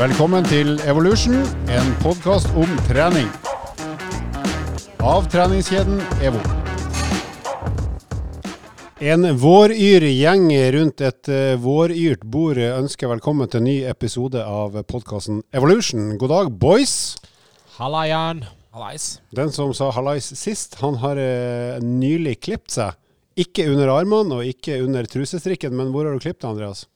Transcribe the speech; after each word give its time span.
Velkommen 0.00 0.46
til 0.48 0.78
Evolution, 0.88 1.34
en 1.68 1.88
podkast 2.00 2.48
om 2.56 2.70
trening. 2.86 3.26
Av 5.04 5.26
treningskjeden 5.28 5.98
EVO. 6.24 6.38
En 9.04 9.26
våryr 9.42 10.06
gjeng 10.08 10.46
rundt 10.72 11.04
et 11.04 11.28
eh, 11.28 11.52
våryrt 11.60 12.24
bord 12.24 12.56
ønsker 12.64 13.10
velkommen 13.12 13.50
til 13.52 13.60
en 13.60 13.68
ny 13.68 13.74
episode 13.90 14.40
av 14.40 14.78
podkasten 14.88 15.42
Evolution. 15.52 16.14
God 16.16 16.32
dag, 16.32 16.48
boys. 16.62 16.94
Halla, 17.76 18.06
Jan. 18.08 18.40
Hallais. 18.72 19.18
Den 19.36 19.52
som 19.52 19.74
sa 19.76 19.90
hallais 19.92 20.30
sist, 20.32 20.78
han 20.80 20.96
har 21.04 21.20
eh, 21.20 21.76
nylig 21.84 22.38
klipt 22.48 22.72
seg. 22.78 22.96
Ikke 23.36 23.68
under 23.68 23.92
armene 23.98 24.40
og 24.40 24.48
ikke 24.48 24.80
under 24.80 25.04
trusestrikken, 25.04 25.76
men 25.76 25.92
hvor 25.92 26.08
har 26.08 26.16
du 26.16 26.24
klippet 26.24 26.46
deg, 26.46 26.54
Andreas? 26.54 26.86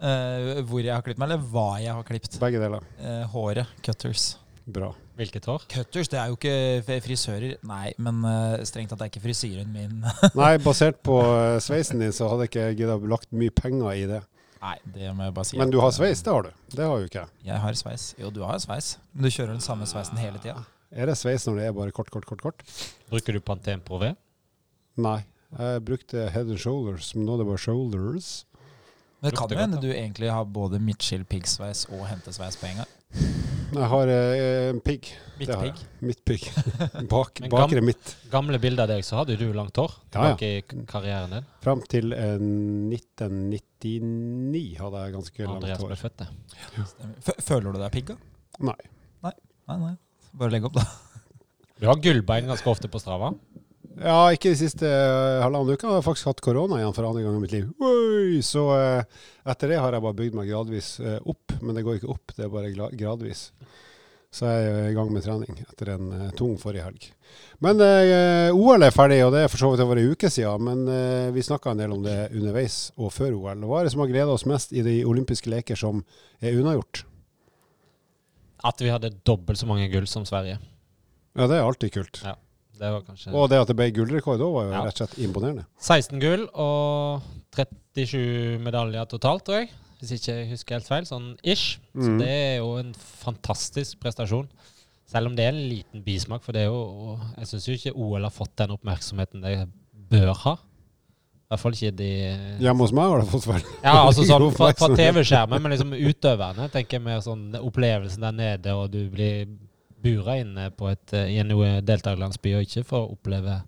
Eh, 0.00 0.62
hvor 0.64 0.80
jeg 0.80 0.94
har 0.94 1.04
klippet 1.04 1.20
meg, 1.20 1.28
eller 1.28 1.50
hva 1.52 1.68
jeg 1.82 1.92
har 1.92 2.06
klippet. 2.08 2.38
Begge 2.40 2.60
deler. 2.62 2.84
Uh, 3.02 3.24
håret. 3.34 3.68
Cutters. 3.84 4.32
Bra. 4.64 4.90
Hvilket 5.18 5.44
hår? 5.50 5.66
Cutters, 5.68 6.08
det 6.08 6.16
er 6.16 6.30
jo 6.30 6.38
ikke 6.38 7.00
frisører. 7.04 7.58
Nei, 7.68 7.90
men 8.00 8.22
uh, 8.24 8.56
strengt 8.64 8.94
tatt 8.94 9.04
er 9.04 9.10
ikke 9.12 9.22
frisyren 9.24 9.68
min. 9.74 10.00
Nei, 10.40 10.54
basert 10.66 11.02
på 11.04 11.18
sveisen 11.60 12.00
din, 12.00 12.14
så 12.16 12.30
hadde 12.32 12.48
ikke 12.48 12.70
jeg 12.72 13.00
lagt 13.12 13.28
mye 13.36 13.52
penger 13.52 13.92
i 13.92 14.06
det. 14.08 14.22
Nei, 14.60 14.76
det 14.92 15.12
må 15.16 15.24
jeg 15.28 15.36
bare 15.36 15.48
si. 15.48 15.60
Men 15.60 15.72
du 15.72 15.78
har 15.80 15.92
sveis, 15.96 16.20
det 16.24 16.32
har 16.32 16.48
du. 16.48 16.50
Det 16.72 16.84
har 16.84 17.00
jo 17.00 17.08
ikke 17.08 17.22
jeg. 17.22 17.32
Jeg 17.48 17.64
har 17.64 17.76
sveis. 17.80 18.10
Jo, 18.20 18.32
du 18.32 18.42
har 18.44 18.60
sveis. 18.60 18.94
Men 19.12 19.28
du 19.28 19.32
kjører 19.32 19.54
den 19.54 19.64
samme 19.64 19.88
sveisen 19.88 20.20
hele 20.20 20.40
tida. 20.40 20.64
Er 20.90 21.08
det 21.08 21.16
sveis 21.20 21.44
når 21.48 21.60
det 21.60 21.68
er 21.68 21.76
bare 21.76 21.94
kort, 21.96 22.10
kort, 22.12 22.26
kort? 22.28 22.42
kort? 22.44 22.64
Bruker 23.12 23.36
du 23.36 23.40
Pantene 23.44 23.84
Pro 23.84 24.00
V? 24.02 24.10
Nei. 25.00 25.20
Jeg 25.56 25.82
brukte 25.86 26.28
Head 26.30 26.52
and 26.52 26.60
Shoulders, 26.62 27.14
men 27.16 27.24
nå 27.26 27.34
er 27.34 27.42
det 27.42 27.48
bare 27.48 27.62
Shoulders. 27.62 28.30
Men 29.20 29.30
det 29.30 29.36
kan 29.36 29.50
jo 29.52 29.56
hende 29.60 29.80
du 29.82 29.90
egentlig 29.92 30.30
har 30.32 30.44
både 30.48 30.78
midtskill, 30.80 31.24
piggsveis 31.28 31.82
og 31.92 32.06
hentesveis 32.08 32.56
på 32.56 32.66
en 32.70 32.76
gang. 32.80 32.88
Jeg 33.70 33.86
har 33.92 34.06
eh, 34.10 34.70
en 34.70 34.80
pigg. 34.82 35.10
Mitt 35.38 35.50
pigg? 35.50 35.74
Mitt 36.08 36.08
Midtpigg. 36.08 36.42
Midtpigg. 36.56 37.08
Bak, 37.10 37.40
bakre 37.52 37.80
midt. 37.84 38.14
Gamle 38.32 38.58
bilder 38.62 38.82
av 38.86 38.90
deg, 38.94 39.02
så 39.06 39.16
hadde 39.20 39.36
du 39.38 39.44
langt 39.54 39.76
hår 39.78 39.92
Ja, 39.92 40.00
ja. 40.00 40.06
tilbake 40.38 40.46
i 40.56 40.58
karrieren 40.90 41.30
din. 41.36 41.44
Fram 41.64 41.80
til 41.90 42.06
eh, 42.16 42.40
1999 42.40 44.64
hadde 44.80 44.96
jeg 45.04 45.14
ganske 45.16 45.38
langt 45.46 45.56
Andreas 45.60 45.84
ble 45.84 45.96
født, 46.00 46.16
det. 46.24 46.28
Ja. 46.78 46.84
Føler 47.44 47.68
du 47.76 47.80
deg 47.82 47.90
pigga? 47.94 48.14
Nei. 48.60 48.76
Nei, 49.26 49.34
nei. 49.70 49.94
Bare 50.40 50.50
legg 50.54 50.64
opp, 50.66 50.76
da. 50.80 50.84
Du 51.80 51.84
har 51.88 51.96
gullbein 52.02 52.48
ganske 52.50 52.68
ofte 52.70 52.88
på 52.92 52.98
Strava. 53.00 53.28
Ja, 54.00 54.30
ikke 54.32 54.54
de 54.54 54.56
siste 54.56 54.88
uh, 54.88 55.42
halvannen 55.44 55.74
uka. 55.74 55.90
Jeg 55.90 55.98
har 55.98 56.06
faktisk 56.06 56.30
hatt 56.30 56.40
korona 56.44 56.78
igjen 56.80 56.94
for 56.96 57.04
andre 57.04 57.24
gang 57.26 57.36
i 57.36 57.42
mitt 57.42 57.52
liv. 57.52 57.66
Oi! 57.84 58.40
Så 58.44 58.64
eh, 58.72 59.20
etter 59.52 59.74
det 59.74 59.80
har 59.82 59.92
jeg 59.92 60.04
bare 60.06 60.16
bygd 60.16 60.38
meg 60.38 60.48
gradvis 60.48 60.94
eh, 61.04 61.18
opp. 61.28 61.52
Men 61.60 61.76
det 61.76 61.84
går 61.84 61.98
ikke 61.98 62.12
opp, 62.14 62.32
det 62.36 62.46
er 62.46 62.52
bare 62.54 62.72
gradvis. 62.96 63.50
Så 64.30 64.46
jeg 64.46 64.66
er 64.70 64.88
i 64.92 64.94
gang 64.94 65.08
med 65.10 65.24
trening 65.24 65.56
etter 65.64 65.90
en 65.96 66.10
eh, 66.14 66.32
tung 66.38 66.54
forrige 66.60 66.86
helg. 66.86 67.06
Men 67.66 67.82
eh, 67.82 68.54
OL 68.54 68.86
er 68.86 68.94
ferdig, 68.94 69.18
og 69.26 69.34
det 69.34 69.44
er 69.44 69.50
for 69.50 69.58
så 69.58 69.72
vidt 69.72 69.82
over 69.82 69.98
ei 69.98 70.06
uke 70.14 70.30
siden. 70.30 70.64
Men 70.68 70.84
eh, 70.94 71.30
vi 71.34 71.44
snakka 71.44 71.74
en 71.74 71.82
del 71.82 71.94
om 71.96 72.04
det 72.06 72.18
underveis 72.30 72.78
og 72.94 73.10
før 73.12 73.34
OL. 73.36 73.64
Hva 73.66 73.80
er 73.80 73.88
det 73.88 73.94
som 73.96 74.04
har 74.04 74.12
gleda 74.12 74.36
oss 74.36 74.46
mest 74.48 74.72
i 74.72 74.84
de 74.86 75.00
olympiske 75.08 75.50
leker 75.50 75.78
som 75.78 76.04
er 76.38 76.54
unnagjort? 76.56 77.02
At 78.70 78.80
vi 78.80 78.92
hadde 78.92 79.16
dobbelt 79.26 79.58
så 79.58 79.66
mange 79.66 79.90
gull 79.90 80.06
som 80.08 80.24
Sverige. 80.28 80.60
Ja, 81.34 81.50
det 81.50 81.58
er 81.58 81.66
alltid 81.66 81.98
kult. 81.98 82.22
Ja. 82.22 82.36
Det 82.80 82.90
var 82.94 83.02
kanskje 83.04 83.34
Og 83.36 83.48
det 83.52 83.58
at 83.60 83.68
det 83.68 83.76
ble 83.76 83.90
gullrekord 83.92 84.40
òg, 84.40 84.52
var 84.56 84.64
jo 84.64 84.72
Ja. 84.72 84.82
rett 84.86 85.00
og 85.00 85.08
slett 85.08 85.18
imponerende. 85.26 85.66
16 85.78 86.20
gull 86.22 86.46
og 86.54 87.22
37 87.54 88.58
medaljer 88.64 89.06
totalt, 89.10 89.44
tror 89.44 89.60
jeg. 89.62 89.70
Hvis 90.00 90.14
ikke 90.16 90.32
jeg 90.38 90.48
husker 90.54 90.78
helt 90.78 90.88
feil. 90.88 91.04
Sånn 91.04 91.36
ish. 91.44 91.78
Så 91.94 92.08
Mhm. 92.08 92.18
det 92.18 92.28
er 92.28 92.56
jo 92.62 92.76
en 92.80 92.94
fantastisk 92.94 94.00
prestasjon. 94.00 94.48
Selv 95.06 95.26
om 95.26 95.36
det 95.36 95.44
er 95.44 95.48
en 95.52 95.68
liten 95.68 96.02
bismak, 96.04 96.42
for 96.42 96.52
det 96.52 96.62
er 96.62 96.66
jo 96.70 97.18
Jeg 97.38 97.46
syns 97.46 97.66
jo 97.66 97.74
ikke 97.74 97.96
OL 97.96 98.22
har 98.22 98.30
fått 98.30 98.56
den 98.56 98.70
oppmerksomheten 98.70 99.42
det 99.42 99.68
bør 100.10 100.34
ha. 100.36 100.52
I 100.54 101.56
hvert 101.56 101.60
fall 101.60 101.72
ikke 101.72 101.96
de 101.96 102.10
Hjemme 102.60 102.78
hos 102.78 102.92
meg 102.92 103.08
har 103.10 103.20
det 103.20 103.28
fått 103.28 103.46
vel 103.46 103.60
Ja, 103.82 104.06
altså 104.06 104.22
sånn 104.24 104.52
fra, 104.54 104.72
fra. 104.72 104.94
TV-skjermen, 105.02 105.60
men 105.60 105.72
liksom 105.72 105.90
utøverne 105.92 106.70
tenker 106.70 106.90
jeg 106.92 107.02
mer 107.02 107.18
sånn 107.20 107.52
opplevelsen 107.58 108.20
der 108.20 108.32
nede, 108.32 108.66
og 108.72 108.90
du 108.92 109.10
blir 109.10 109.48
bura 110.02 110.38
inne 110.40 110.70
på 110.76 110.90
et, 110.90 111.06
eh, 111.16 111.36
i 111.36 111.40
en 111.42 111.54
deltakerlandsby, 111.84 112.54
og 112.56 112.66
ikke 112.66 112.86
får 112.88 113.08
oppleve 113.14 113.60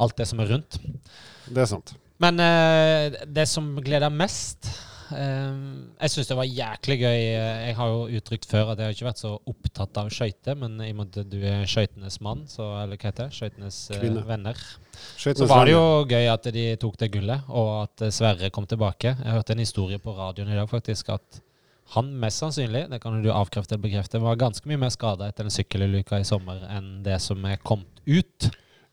alt 0.00 0.16
det 0.16 0.28
som 0.28 0.40
er 0.42 0.54
rundt. 0.54 0.78
Det 1.50 1.64
er 1.64 1.68
sant. 1.70 1.94
Men 2.20 2.40
eh, 2.44 3.18
det 3.26 3.46
som 3.48 3.72
gleder 3.80 4.12
mest 4.12 4.68
eh, 5.16 5.54
Jeg 6.02 6.12
syns 6.12 6.28
det 6.28 6.36
var 6.36 6.48
jæklig 6.48 6.98
gøy. 7.00 7.18
Jeg 7.32 7.76
har 7.78 7.92
jo 7.94 8.20
uttrykt 8.20 8.48
før 8.50 8.72
at 8.72 8.80
jeg 8.80 8.90
har 8.90 8.96
ikke 8.96 9.08
vært 9.08 9.22
så 9.22 9.32
opptatt 9.38 10.00
av 10.02 10.10
skøyter, 10.12 10.58
men 10.60 10.76
i 10.84 10.90
og 10.92 11.00
med 11.00 11.20
at 11.22 11.30
du 11.32 11.38
er 11.40 11.64
skøytenes 11.70 12.20
mann, 12.24 12.44
så, 12.50 12.68
eller 12.82 13.00
hva 13.00 13.10
heter 13.10 13.30
det, 13.30 13.38
skøytenes 13.38 13.82
eh, 13.96 14.08
venner, 14.28 14.64
skjøytenes 15.16 15.44
så 15.46 15.50
var 15.50 15.68
det 15.68 15.76
jo 15.76 15.86
gøy 16.10 16.32
at 16.34 16.50
de 16.56 16.66
tok 16.80 16.98
det 17.00 17.12
gullet, 17.16 17.48
og 17.48 17.70
at 17.84 18.06
eh, 18.08 18.14
Sverre 18.14 18.52
kom 18.54 18.68
tilbake. 18.68 19.16
Jeg 19.16 19.36
hørte 19.38 19.56
en 19.56 19.64
historie 19.64 20.00
på 20.02 20.16
radioen 20.16 20.52
i 20.52 20.58
dag 20.60 20.68
faktisk 20.70 21.14
at 21.16 21.40
han 21.94 22.10
mest 22.22 22.42
sannsynlig, 22.42 22.84
det 22.90 23.00
kan 23.02 23.18
du 23.22 23.30
avkrefte 23.34 23.74
eller 23.74 23.84
bekrefte, 23.88 24.22
var 24.22 24.38
ganske 24.38 24.68
mye 24.70 24.80
mer 24.84 24.92
skada 24.94 25.28
etter 25.30 25.46
den 25.46 25.54
sykkelulykke 25.54 26.20
i 26.22 26.26
sommer 26.28 26.62
enn 26.70 27.00
det 27.06 27.18
som 27.22 27.42
er 27.48 27.58
kommet 27.66 28.02
ut. 28.06 28.50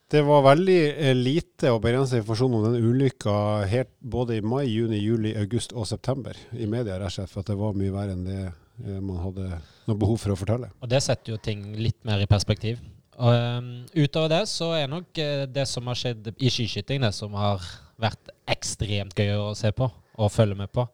Det 0.07 0.21
var 0.23 0.45
veldig 0.45 0.79
eh, 0.95 1.13
lite 1.17 1.73
og 1.75 1.81
begrenset 1.83 2.21
informasjon 2.21 2.53
om 2.55 2.65
den 2.69 2.85
ulykka 2.87 3.33
helt 3.67 3.91
både 3.99 4.37
i 4.37 4.43
mai, 4.45 4.63
juni, 4.69 5.01
juli, 5.03 5.33
august 5.35 5.75
og 5.75 5.87
september 5.89 6.37
i 6.55 6.65
media, 6.69 6.95
rett 6.95 7.11
og 7.11 7.17
slett, 7.17 7.33
for 7.33 7.43
at 7.43 7.51
det 7.51 7.57
var 7.59 7.75
mye 7.75 7.91
verre 7.91 8.15
enn 8.15 8.23
det 8.23 8.39
eh, 8.45 9.01
man 9.03 9.19
hadde 9.25 9.49
noe 9.89 9.99
behov 9.99 10.21
for 10.23 10.31
å 10.31 10.39
fortelle. 10.39 10.71
Og 10.79 10.89
det 10.93 11.03
setter 11.03 11.35
jo 11.35 11.41
ting 11.43 11.65
litt 11.75 11.99
mer 12.07 12.23
i 12.23 12.29
perspektiv. 12.29 12.79
Og, 13.17 13.33
um, 13.33 13.69
utover 13.97 14.31
det 14.31 14.43
så 14.47 14.71
er 14.77 14.89
nok 14.91 15.19
eh, 15.19 15.43
det 15.49 15.65
som 15.67 15.89
har 15.89 15.97
skjedd 15.99 16.31
i 16.37 16.53
skiskyting, 16.53 17.01
det 17.03 17.11
som 17.17 17.35
har 17.35 17.65
vært 17.99 18.31
ekstremt 18.47 19.17
gøy 19.17 19.33
å 19.41 19.51
se 19.57 19.73
på 19.75 19.89
og 20.17 20.31
følge 20.33 20.57
med 20.57 20.71
på. 20.73 20.87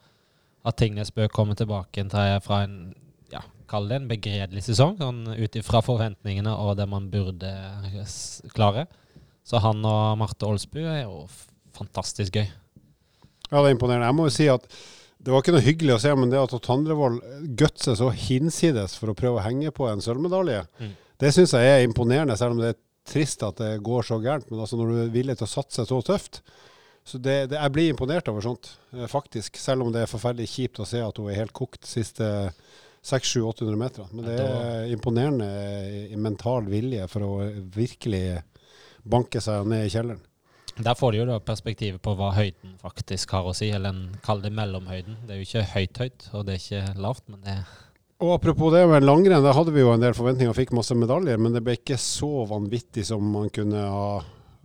At 0.64 0.78
Tingnes 0.80 1.12
bør 1.12 1.28
komme 1.34 1.56
tilbake 1.60 2.06
fra 2.44 2.62
en 2.64 2.94
ja, 3.34 3.42
kall 3.68 3.90
det 3.90 3.98
en 4.02 4.08
begredelig 4.08 4.64
sesong, 4.70 4.96
sånn 5.02 5.26
ut 5.36 5.56
ifra 5.60 5.82
forventningene 5.84 6.54
og 6.56 6.78
det 6.80 6.88
man 6.88 7.10
burde 7.12 7.52
klare. 8.54 8.86
Så 9.44 9.60
han 9.60 9.84
og 9.84 10.18
Marte 10.22 10.48
Olsbu 10.48 10.80
er 10.86 11.02
jo 11.04 11.26
fantastisk 11.76 12.38
gøy. 12.40 12.48
Ja, 13.52 13.60
det 13.62 13.68
er 13.68 13.76
imponerende. 13.76 14.08
Jeg 14.08 14.16
må 14.18 14.28
jo 14.30 14.34
si 14.38 14.48
at 14.50 14.68
det 15.24 15.32
var 15.32 15.44
ikke 15.44 15.54
noe 15.56 15.64
hyggelig 15.64 15.94
å 15.96 16.02
se, 16.04 16.12
men 16.20 16.32
det 16.32 16.40
at 16.40 16.54
Tandrevold 16.66 17.20
gutser 17.60 17.96
så 18.00 18.10
hinsides 18.12 18.96
for 19.00 19.12
å 19.12 19.16
prøve 19.18 19.40
å 19.40 19.46
henge 19.46 19.72
på 19.76 19.88
en 19.92 20.02
sølvmedalje, 20.04 20.66
Mm. 20.80 20.90
det 21.20 21.32
syns 21.34 21.54
jeg 21.56 21.64
er 21.64 21.84
imponerende, 21.88 22.36
selv 22.38 22.52
om 22.52 22.60
det 22.60 22.74
er 22.74 22.80
trist 23.08 23.44
at 23.44 23.56
det 23.60 23.82
går 23.84 24.04
så 24.04 24.20
gærent. 24.24 24.50
Men 24.52 24.60
altså 24.64 24.78
når 24.80 24.88
du 24.92 25.02
er 25.04 25.14
villig 25.14 25.38
til 25.38 25.48
å 25.48 25.54
satse 25.54 25.86
så 25.88 26.02
tøft 26.04 26.42
så 27.04 27.20
det, 27.20 27.38
det, 27.52 27.60
Jeg 27.60 27.74
blir 27.76 27.92
imponert 27.92 28.30
over 28.32 28.46
sånt, 28.46 28.74
eh, 28.96 29.08
faktisk. 29.12 29.60
Selv 29.60 29.84
om 29.84 29.92
det 29.92 30.06
er 30.06 30.12
forferdelig 30.12 30.50
kjipt 30.54 30.80
å 30.80 30.88
se 30.88 31.04
at 31.04 31.20
hun 31.20 31.30
er 31.32 31.42
helt 31.42 31.56
kokt 31.56 31.88
siste 31.88 32.26
600-800 33.04 33.80
meter. 33.80 34.12
Men 34.16 34.28
det 34.30 34.38
er 34.40 34.92
imponerende 34.94 35.50
i 36.08 36.20
mental 36.20 36.70
vilje 36.72 37.08
for 37.12 37.28
å 37.28 37.34
virkelig 37.76 38.40
banke 39.04 39.42
seg 39.44 39.68
ned 39.68 39.88
i 39.88 39.92
kjelleren. 39.92 40.22
Der 40.74 40.96
får 40.98 41.12
du 41.12 41.20
jo 41.20 41.26
da 41.30 41.38
perspektivet 41.44 42.02
på 42.02 42.16
hva 42.18 42.32
høyden 42.34 42.78
faktisk 42.82 43.36
har 43.36 43.46
å 43.46 43.54
si, 43.54 43.68
eller 43.70 43.94
en, 43.94 44.06
kall 44.26 44.42
det 44.42 44.50
mellomhøyden. 44.58 45.20
Det 45.28 45.36
er 45.36 45.42
jo 45.42 45.46
ikke 45.46 45.66
høyt-høyt, 45.76 46.30
og 46.34 46.48
det 46.48 46.56
er 46.56 46.64
ikke 46.64 47.02
lavt, 47.04 47.28
men 47.30 47.44
det 47.44 47.58
er 47.60 47.82
Og 48.24 48.32
apropos 48.38 48.72
det 48.74 48.86
med 48.88 49.04
langrenn, 49.04 49.44
der 49.44 49.54
hadde 49.54 49.74
vi 49.76 49.84
jo 49.84 49.92
en 49.94 50.02
del 50.02 50.16
forventninger 50.18 50.54
og 50.54 50.58
fikk 50.58 50.72
masse 50.74 50.96
medaljer, 50.96 51.38
men 51.38 51.54
det 51.54 51.62
ble 51.66 51.76
ikke 51.78 52.00
så 52.00 52.48
vanvittig 52.50 53.06
som 53.06 53.26
man 53.36 53.52
kunne 53.54 53.84
ha 53.84 54.08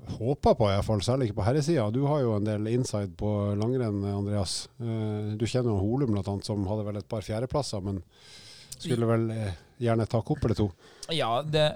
håpa 0.06 0.54
på, 0.54 0.69
i 0.70 0.75
hvert 0.76 0.86
fall, 0.86 1.00
særlig 1.04 1.28
ikke 1.28 1.41
på 1.41 1.47
herresida. 1.48 1.88
Du 1.94 2.04
har 2.06 2.20
jo 2.22 2.36
en 2.36 2.47
del 2.47 2.69
inside 2.70 3.10
på 3.19 3.31
langrenn, 3.59 3.98
Andreas. 4.09 4.69
Eh, 4.81 5.34
Du 5.38 5.44
kjenner 5.46 5.73
jo 5.75 5.81
Holum 5.82 6.12
bl.a., 6.14 6.23
som 6.46 6.67
hadde 6.70 6.87
vel 6.87 7.00
et 7.00 7.08
par 7.08 7.25
fjerdeplasser, 7.26 7.82
men 7.84 8.00
skulle 8.78 9.08
vel 9.11 9.28
eh, 9.34 9.52
gjerne 9.82 10.06
ta 10.06 10.20
kopp 10.23 10.44
eller 10.46 10.58
to. 10.58 10.69
Ja, 11.14 11.43
det, 11.43 11.67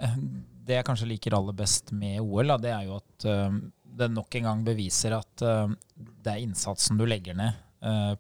det 0.67 0.79
jeg 0.79 0.87
kanskje 0.87 1.11
liker 1.11 1.35
aller 1.39 1.57
best 1.59 1.93
med 1.93 2.21
OL, 2.23 2.47
da, 2.55 2.59
det 2.63 2.73
er 2.73 2.87
jo 2.89 3.01
at 3.01 3.27
eh, 3.29 3.59
det 3.93 4.09
nok 4.15 4.39
en 4.39 4.47
gang 4.49 4.63
beviser 4.65 5.13
at 5.19 5.43
det 5.43 6.31
er 6.31 6.39
innsatsen 6.41 6.97
du 6.97 7.03
legger 7.05 7.37
ned, 7.37 7.59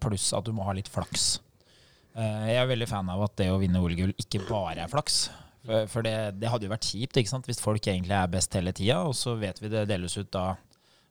pluss 0.03 0.27
at 0.37 0.44
du 0.44 0.50
må 0.53 0.67
ha 0.67 0.75
litt 0.77 0.91
flaks. 0.93 1.38
Jeg 2.12 2.59
er 2.61 2.67
veldig 2.69 2.88
fan 2.91 3.09
av 3.09 3.23
at 3.25 3.38
det 3.41 3.47
å 3.49 3.56
vinne 3.56 3.81
OL-gull 3.81 4.12
ikke 4.21 4.43
bare 4.50 4.85
er 4.85 4.91
flaks. 4.93 5.31
For, 5.62 5.87
for 5.91 6.06
det, 6.06 6.17
det 6.43 6.50
hadde 6.50 6.67
jo 6.67 6.73
vært 6.73 6.91
kjipt 6.91 7.19
ikke 7.20 7.31
sant? 7.31 7.47
hvis 7.47 7.62
folk 7.62 7.87
egentlig 7.87 8.17
er 8.19 8.31
best 8.31 8.55
hele 8.59 8.75
tida, 8.75 9.00
og 9.06 9.14
så 9.14 9.37
vet 9.38 9.61
vi 9.62 9.70
det 9.70 9.87
deles 9.91 10.17
ut 10.19 10.31
da 10.35 10.47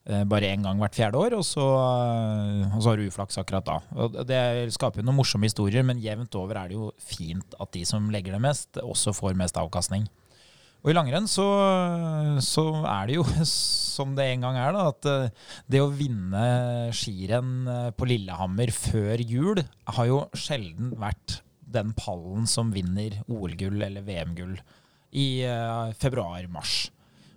eh, 0.09 0.23
bare 0.27 0.49
én 0.51 0.65
gang 0.65 0.79
hvert 0.81 0.97
fjerde 0.97 1.19
år, 1.21 1.37
og 1.39 1.45
så, 1.47 1.67
eh, 1.79 2.65
og 2.75 2.81
så 2.81 2.91
har 2.91 2.99
du 2.99 3.07
uflaks 3.07 3.39
akkurat 3.39 3.67
da. 3.67 3.77
Og 3.95 4.17
det 4.27 4.41
skaper 4.75 5.01
jo 5.01 5.07
noen 5.07 5.21
morsomme 5.21 5.47
historier, 5.47 5.85
men 5.87 6.01
jevnt 6.03 6.35
over 6.39 6.59
er 6.59 6.71
det 6.71 6.79
jo 6.79 6.89
fint 6.99 7.55
at 7.63 7.71
de 7.75 7.85
som 7.87 8.09
legger 8.11 8.35
det 8.35 8.43
mest, 8.43 8.81
også 8.83 9.15
får 9.15 9.39
mest 9.39 9.59
avkastning. 9.61 10.09
Og 10.81 10.89
i 10.89 10.95
langrenn 10.97 11.27
så, 11.29 11.45
så 12.41 12.65
er 12.89 13.07
det 13.07 13.19
jo 13.19 13.25
som 13.95 14.17
det 14.17 14.25
en 14.33 14.47
gang 14.49 14.59
er, 14.59 14.75
da, 14.75 14.89
at 14.91 15.07
eh, 15.13 15.53
det 15.71 15.83
å 15.85 15.93
vinne 15.95 16.43
skirenn 16.97 17.93
på 17.95 18.09
Lillehammer 18.09 18.73
før 18.75 19.23
jul 19.23 19.63
har 19.95 20.11
jo 20.11 20.25
sjelden 20.35 20.91
vært 20.99 21.39
den 21.73 21.93
pallen 21.97 22.47
som 22.49 22.71
vinner 22.73 23.17
OL-gull 23.27 23.81
eller 23.81 24.05
VM-gull 24.05 24.57
i 25.11 25.43
uh, 25.47 25.91
februar-mars. 25.99 26.91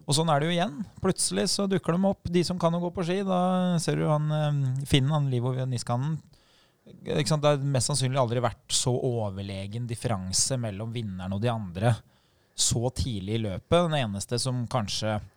Og 0.05 0.17
sånn 0.19 0.29
er 0.31 0.41
det 0.41 0.51
jo 0.51 0.55
igjen. 0.55 0.77
Plutselig 1.01 1.49
så 1.55 1.67
dukker 1.71 1.97
de 1.97 2.11
opp, 2.11 2.29
de 2.31 2.45
som 2.45 2.59
kan 2.61 2.75
å 2.77 2.83
gå 2.83 2.91
på 2.95 3.07
ski. 3.07 3.23
Da 3.27 3.41
ser 3.83 3.99
du 3.99 4.07
han 4.11 4.31
uh, 4.31 4.81
Finn, 4.89 5.11
han 5.13 5.31
Livo 5.33 5.55
Niskanen. 5.65 6.19
Det 6.85 7.17
har 7.17 7.63
mest 7.65 7.89
sannsynlig 7.89 8.21
aldri 8.21 8.43
vært 8.45 8.75
så 8.77 8.93
overlegen 8.93 9.87
differanse 9.89 10.59
mellom 10.61 10.93
vinneren 10.93 11.33
og 11.33 11.41
de 11.41 11.49
andre 11.49 11.95
så 12.55 12.91
tidlig 12.95 13.39
i 13.39 13.45
løpet. 13.47 13.79
Den 13.89 13.97
eneste 13.99 14.39
som 14.39 14.67
kanskje 14.71 15.17
eh, 15.17 15.31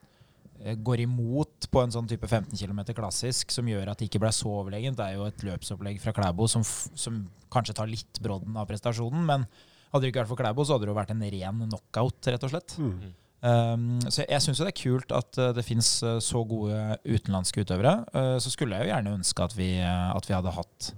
går 0.83 1.03
imot 1.05 1.67
på 1.71 1.81
en 1.83 1.93
sånn 1.93 2.09
type 2.09 2.27
15 2.27 2.55
km 2.57 2.81
klassisk, 2.97 3.53
som 3.53 3.67
gjør 3.69 3.91
at 3.91 3.99
det 3.99 4.09
ikke 4.09 4.21
ble 4.23 4.31
så 4.35 4.49
overlegent, 4.61 4.97
det 4.99 5.05
er 5.05 5.19
jo 5.19 5.27
et 5.29 5.45
løpsopplegg 5.45 6.01
fra 6.03 6.13
Klæbo 6.17 6.47
som, 6.51 6.65
som 6.65 7.23
kanskje 7.53 7.77
tar 7.77 7.89
litt 7.91 8.21
brodden 8.23 8.57
av 8.57 8.67
prestasjonen. 8.69 9.23
Men 9.27 9.45
hadde 9.91 10.03
det 10.03 10.11
ikke 10.11 10.23
vært 10.23 10.33
for 10.33 10.41
Klæbo, 10.41 10.65
så 10.65 10.75
hadde 10.75 10.87
det 10.87 10.93
jo 10.93 10.99
vært 10.99 11.15
en 11.15 11.25
ren 11.37 11.63
knockout, 11.67 12.19
rett 12.33 12.45
og 12.47 12.53
slett. 12.53 12.77
Mm. 12.81 13.15
Um, 13.37 13.89
så 14.09 14.25
jeg 14.25 14.41
syns 14.41 14.59
det 14.63 14.71
er 14.71 14.79
kult 14.79 15.11
at 15.13 15.37
uh, 15.37 15.51
det 15.53 15.63
fins 15.65 15.89
så 16.01 16.39
gode 16.49 16.97
utenlandske 17.05 17.61
utøvere. 17.61 17.99
Uh, 18.15 18.37
så 18.41 18.51
skulle 18.53 18.79
jeg 18.79 18.87
jo 18.87 18.95
gjerne 18.95 19.17
ønske 19.19 19.45
at 19.45 19.57
vi, 19.57 19.69
at 19.83 20.29
vi 20.29 20.35
hadde 20.35 20.55
hatt 20.57 20.93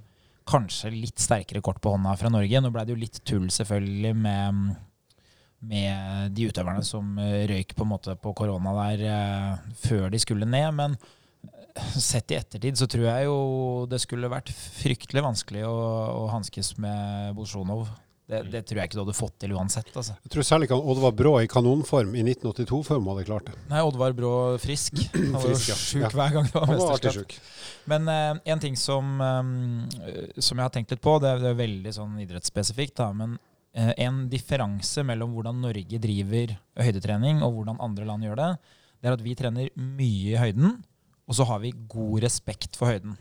kanskje 0.50 0.92
litt 0.94 1.22
sterkere 1.22 1.62
kort 1.62 1.82
på 1.84 1.94
hånda 1.94 2.16
fra 2.20 2.32
Norge. 2.34 2.62
Nå 2.62 2.72
ble 2.74 2.86
det 2.86 2.96
jo 2.96 3.02
litt 3.04 3.20
tull 3.28 3.50
selvfølgelig 3.54 4.14
med, 4.18 4.72
med 5.60 6.34
de 6.36 6.50
utøverne 6.50 6.84
som 6.88 7.16
uh, 7.20 7.46
røyk 7.50 7.76
på 7.76 7.86
en 7.86 7.92
måte 7.92 8.16
på 8.20 8.34
korona 8.38 8.76
der 8.78 9.06
uh, 9.08 9.72
før 9.84 10.08
de 10.14 10.22
skulle 10.22 10.48
ned. 10.48 10.70
Men 10.78 10.96
uh, 10.96 11.96
sett 12.00 12.32
i 12.32 12.40
ettertid 12.40 12.80
så 12.80 12.88
tror 12.90 13.10
jeg 13.10 13.28
jo 13.28 13.40
det 13.92 14.02
skulle 14.04 14.32
vært 14.32 14.54
fryktelig 14.54 15.26
vanskelig 15.26 15.66
å, 15.68 15.80
å 16.24 16.30
hanskes 16.32 16.76
med 16.80 17.36
Bolsjunov. 17.38 17.90
Det, 18.30 18.44
det 18.54 18.60
tror 18.70 18.78
jeg 18.78 18.92
ikke 18.92 18.98
du 19.00 19.02
hadde 19.02 19.18
fått 19.18 19.38
til 19.42 19.54
uansett. 19.58 19.88
altså. 19.90 20.14
Jeg 20.22 20.32
tror 20.36 20.46
særlig 20.46 20.68
kan 20.70 20.84
Oddvar 20.92 21.16
Brå 21.18 21.32
i 21.42 21.48
kanonform 21.50 22.12
i 22.14 22.22
1982-form 22.28 23.08
hadde 23.10 23.24
klart 23.26 23.48
det. 23.50 23.56
Nei, 23.72 23.80
Oddvar 23.82 24.14
Brå 24.14 24.34
frisk. 24.62 25.00
Han 25.16 25.34
var 25.34 25.48
jo 25.48 25.56
Frisk, 25.56 25.72
ja. 25.72 25.78
sjuk 25.82 26.04
Ja. 26.04 26.12
hver 26.14 26.36
gang 26.36 26.46
det 26.46 26.54
var 26.54 26.70
mesterskap. 26.70 27.34
Men 27.90 28.06
eh, 28.14 28.36
en 28.54 28.62
ting 28.62 28.78
som, 28.78 29.16
um, 29.18 29.88
som 30.38 30.60
jeg 30.60 30.62
har 30.62 30.76
tenkt 30.76 30.94
litt 30.94 31.02
på, 31.02 31.16
det 31.24 31.32
er, 31.32 31.42
det 31.42 31.56
er 31.56 31.58
veldig 31.64 31.96
sånn 31.96 32.20
idrettsspesifikt, 32.22 33.00
da, 33.02 33.10
men 33.18 33.34
eh, 33.34 33.49
en 33.74 34.24
differanse 34.32 35.04
mellom 35.06 35.36
hvordan 35.36 35.60
Norge 35.62 36.00
driver 36.02 36.56
høydetrening 36.80 37.44
og 37.46 37.54
hvordan 37.54 37.82
andre 37.86 38.08
land 38.08 38.26
gjør 38.26 38.40
det, 38.40 38.50
det 39.00 39.10
er 39.10 39.16
at 39.16 39.24
vi 39.24 39.36
trener 39.38 39.70
mye 39.78 40.34
i 40.34 40.40
høyden, 40.40 40.80
og 41.30 41.38
så 41.38 41.46
har 41.48 41.62
vi 41.64 41.76
god 41.92 42.24
respekt 42.26 42.80
for 42.80 42.90
høyden. 42.92 43.14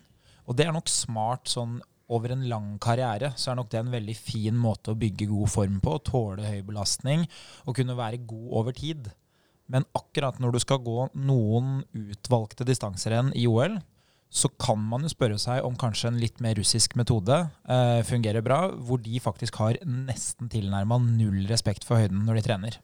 Og 0.49 0.57
det 0.57 0.67
er 0.67 0.75
nok 0.75 0.89
smart 0.91 1.51
sånn 1.53 1.77
over 2.09 2.33
en 2.33 2.47
lang 2.49 2.71
karriere, 2.81 3.35
så 3.37 3.53
er 3.53 3.59
nok 3.59 3.69
det 3.73 3.83
en 3.83 3.93
veldig 3.93 4.17
fin 4.17 4.57
måte 4.57 4.95
å 4.95 4.99
bygge 4.99 5.29
god 5.29 5.53
form 5.53 5.77
på, 5.85 5.99
tåle 6.09 6.49
høy 6.49 6.63
belastning 6.65 7.27
og 7.67 7.77
kunne 7.77 7.99
være 7.99 8.23
god 8.25 8.49
over 8.63 8.77
tid. 8.77 9.11
Men 9.69 9.85
akkurat 9.97 10.41
når 10.41 10.57
du 10.57 10.63
skal 10.65 10.81
gå 10.81 11.11
noen 11.29 11.83
utvalgte 11.93 12.65
distanserenn 12.65 13.35
i 13.37 13.45
OL, 13.51 13.77
så 14.29 14.51
kan 14.61 14.81
man 14.91 15.07
jo 15.07 15.11
spørre 15.13 15.39
seg 15.41 15.65
om 15.65 15.77
kanskje 15.79 16.11
en 16.11 16.19
litt 16.21 16.43
mer 16.45 16.59
russisk 16.59 16.99
metode 17.01 17.39
eh, 17.65 18.01
fungerer 18.05 18.45
bra, 18.45 18.67
hvor 18.77 19.01
de 19.01 19.21
faktisk 19.25 19.57
har 19.63 19.79
nesten 19.89 20.51
tilnærma 20.53 21.01
null 21.01 21.47
respekt 21.49 21.87
for 21.89 22.01
høyden 22.01 22.27
når 22.27 22.39
de 22.39 22.45
trener. 22.45 22.77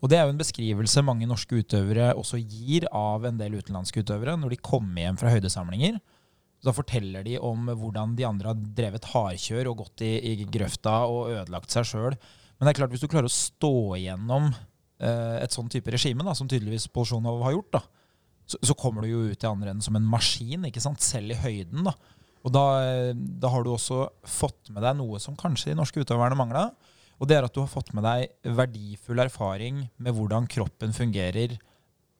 Og 0.00 0.10
Det 0.10 0.18
er 0.18 0.26
jo 0.26 0.34
en 0.34 0.40
beskrivelse 0.40 1.04
mange 1.04 1.28
norske 1.28 1.62
utøvere 1.62 2.12
også 2.16 2.40
gir 2.42 2.86
av 2.92 3.24
en 3.28 3.40
del 3.40 3.56
utenlandske 3.56 4.04
utøvere 4.04 4.36
når 4.40 4.54
de 4.54 4.62
kommer 4.68 5.04
hjem 5.04 5.18
fra 5.20 5.32
høydesamlinger. 5.32 5.98
Da 6.64 6.74
forteller 6.74 7.24
de 7.24 7.36
om 7.40 7.68
hvordan 7.68 8.16
de 8.18 8.26
andre 8.28 8.52
har 8.52 8.62
drevet 8.78 9.08
hardkjør 9.12 9.70
og 9.70 9.84
gått 9.84 10.04
i, 10.06 10.12
i 10.32 10.48
grøfta 10.48 11.04
og 11.08 11.32
ødelagt 11.34 11.72
seg 11.72 11.88
sjøl. 11.88 12.16
Men 12.56 12.66
det 12.66 12.72
er 12.72 12.80
klart 12.80 12.94
hvis 12.94 13.04
du 13.04 13.10
klarer 13.12 13.28
å 13.28 13.32
stå 13.32 13.74
igjennom 13.98 14.48
eh, 14.50 15.36
et 15.42 15.54
sånn 15.54 15.68
type 15.72 15.92
regime, 15.92 16.24
da, 16.24 16.34
som 16.36 16.48
tydeligvis 16.48 16.88
Bolsjunov 16.92 17.44
har 17.44 17.56
gjort, 17.56 17.76
da, 17.76 17.82
så, 18.46 18.60
så 18.62 18.76
kommer 18.78 19.02
du 19.04 19.10
jo 19.10 19.24
ut 19.30 19.42
i 19.42 19.48
andre 19.48 19.72
enden 19.72 19.84
som 19.84 19.98
en 19.98 20.06
maskin, 20.06 20.66
ikke 20.68 20.82
sant? 20.82 21.02
selv 21.02 21.34
i 21.34 21.40
høyden. 21.40 21.86
da. 21.88 21.94
Og 22.46 22.52
da, 22.54 22.66
da 23.14 23.50
har 23.50 23.64
du 23.66 23.72
også 23.72 24.04
fått 24.22 24.70
med 24.70 24.84
deg 24.86 24.94
noe 25.00 25.18
som 25.22 25.38
kanskje 25.38 25.72
de 25.72 25.80
norske 25.80 26.02
utøverne 26.02 26.38
mangla. 26.38 26.68
Og 27.16 27.28
det 27.28 27.38
er 27.38 27.46
at 27.46 27.54
du 27.54 27.62
har 27.62 27.72
fått 27.72 27.90
med 27.96 28.04
deg 28.06 28.54
verdifull 28.56 29.22
erfaring 29.24 29.86
med 29.96 30.14
hvordan 30.14 30.46
kroppen 30.52 30.94
fungerer 30.94 31.56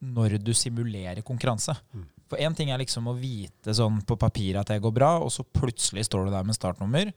når 0.02 0.38
du 0.43 0.52
simulerer 0.56 1.23
konkurranse. 1.26 1.76
Mm. 1.94 2.06
For 2.26 2.43
én 2.43 2.56
ting 2.58 2.73
er 2.75 2.81
liksom 2.82 3.06
å 3.06 3.14
vite 3.17 3.75
sånn 3.76 4.00
på 4.06 4.17
papiret 4.19 4.64
at 4.64 4.73
det 4.73 4.82
går 4.82 4.94
bra, 4.96 5.12
og 5.23 5.31
så 5.32 5.46
plutselig 5.46 6.08
står 6.08 6.26
du 6.26 6.34
der 6.34 6.49
med 6.49 6.58
startnummer. 6.58 7.12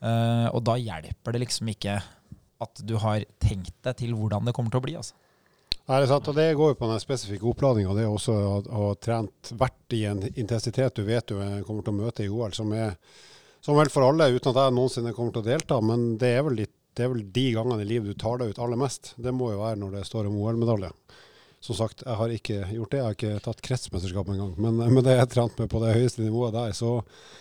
eh, 0.00 0.46
og 0.48 0.62
da 0.64 0.78
hjelper 0.80 1.32
det 1.32 1.44
liksom 1.44 1.68
ikke 1.74 1.98
at 2.64 2.80
du 2.86 2.96
har 3.02 3.26
tenkt 3.42 3.76
deg 3.84 3.98
til 3.98 4.14
hvordan 4.16 4.46
det 4.46 4.54
kommer 4.56 4.72
til 4.72 4.80
å 4.80 4.86
bli. 4.86 4.96
altså. 4.96 5.14
Nei, 5.84 5.98
det 6.00 6.08
sant, 6.08 6.28
og 6.30 6.36
det 6.38 6.46
går 6.56 6.70
jo 6.72 6.76
på 6.80 6.88
den 6.88 7.00
spesifikke 7.02 7.48
oppladninga. 7.50 7.92
Det 7.92 8.06
er 8.06 8.12
også 8.12 8.34
å 8.34 8.52
ha 8.72 8.92
trent 8.96 9.50
hvert 9.52 9.96
i 9.96 10.06
en 10.08 10.22
intensitet 10.32 10.96
du 10.96 11.04
vet 11.04 11.28
du 11.28 11.36
eh, 11.44 11.60
kommer 11.66 11.84
til 11.84 11.92
å 11.92 11.98
møte 11.98 12.24
i 12.24 12.30
OL, 12.32 12.54
som 12.56 12.72
er 12.72 12.96
som 13.64 13.76
vel 13.76 13.88
for 13.92 14.04
alle, 14.04 14.30
uten 14.32 14.50
at 14.50 14.60
jeg 14.60 14.74
noensinne 14.76 15.12
kommer 15.16 15.32
til 15.32 15.44
å 15.44 15.46
delta. 15.46 15.80
Men 15.84 16.14
det 16.20 16.30
er 16.36 16.42
vel 16.44 16.56
de, 16.62 16.66
det 16.96 17.04
er 17.04 17.12
vel 17.12 17.22
de 17.36 17.44
gangene 17.56 17.84
i 17.84 17.88
livet 17.88 18.12
du 18.12 18.20
tar 18.20 18.40
deg 18.40 18.52
ut 18.52 18.60
aller 18.60 18.80
mest. 18.80 19.14
Det 19.16 19.32
må 19.32 19.52
jo 19.52 19.62
være 19.62 19.80
når 19.80 19.98
det 19.98 20.02
står 20.08 20.28
om 20.28 20.36
OL-medalje. 20.40 20.90
Som 21.64 21.78
sagt, 21.78 22.02
jeg 22.04 22.18
har 22.18 22.32
ikke 22.34 22.58
gjort 22.74 22.90
det. 22.92 22.98
Jeg 22.98 23.04
har 23.06 23.14
ikke 23.16 23.44
tatt 23.46 23.62
kretsmesterskap 23.64 24.28
engang. 24.28 24.52
Men 24.60 24.82
men 24.94 25.00
det 25.06 25.16
jeg 25.16 25.30
trent 25.32 25.62
med 25.62 25.70
på 25.72 25.80
det 25.80 25.94
høyeste 25.96 26.20
nivået 26.20 26.52
der, 26.52 26.74
så, 26.76 26.98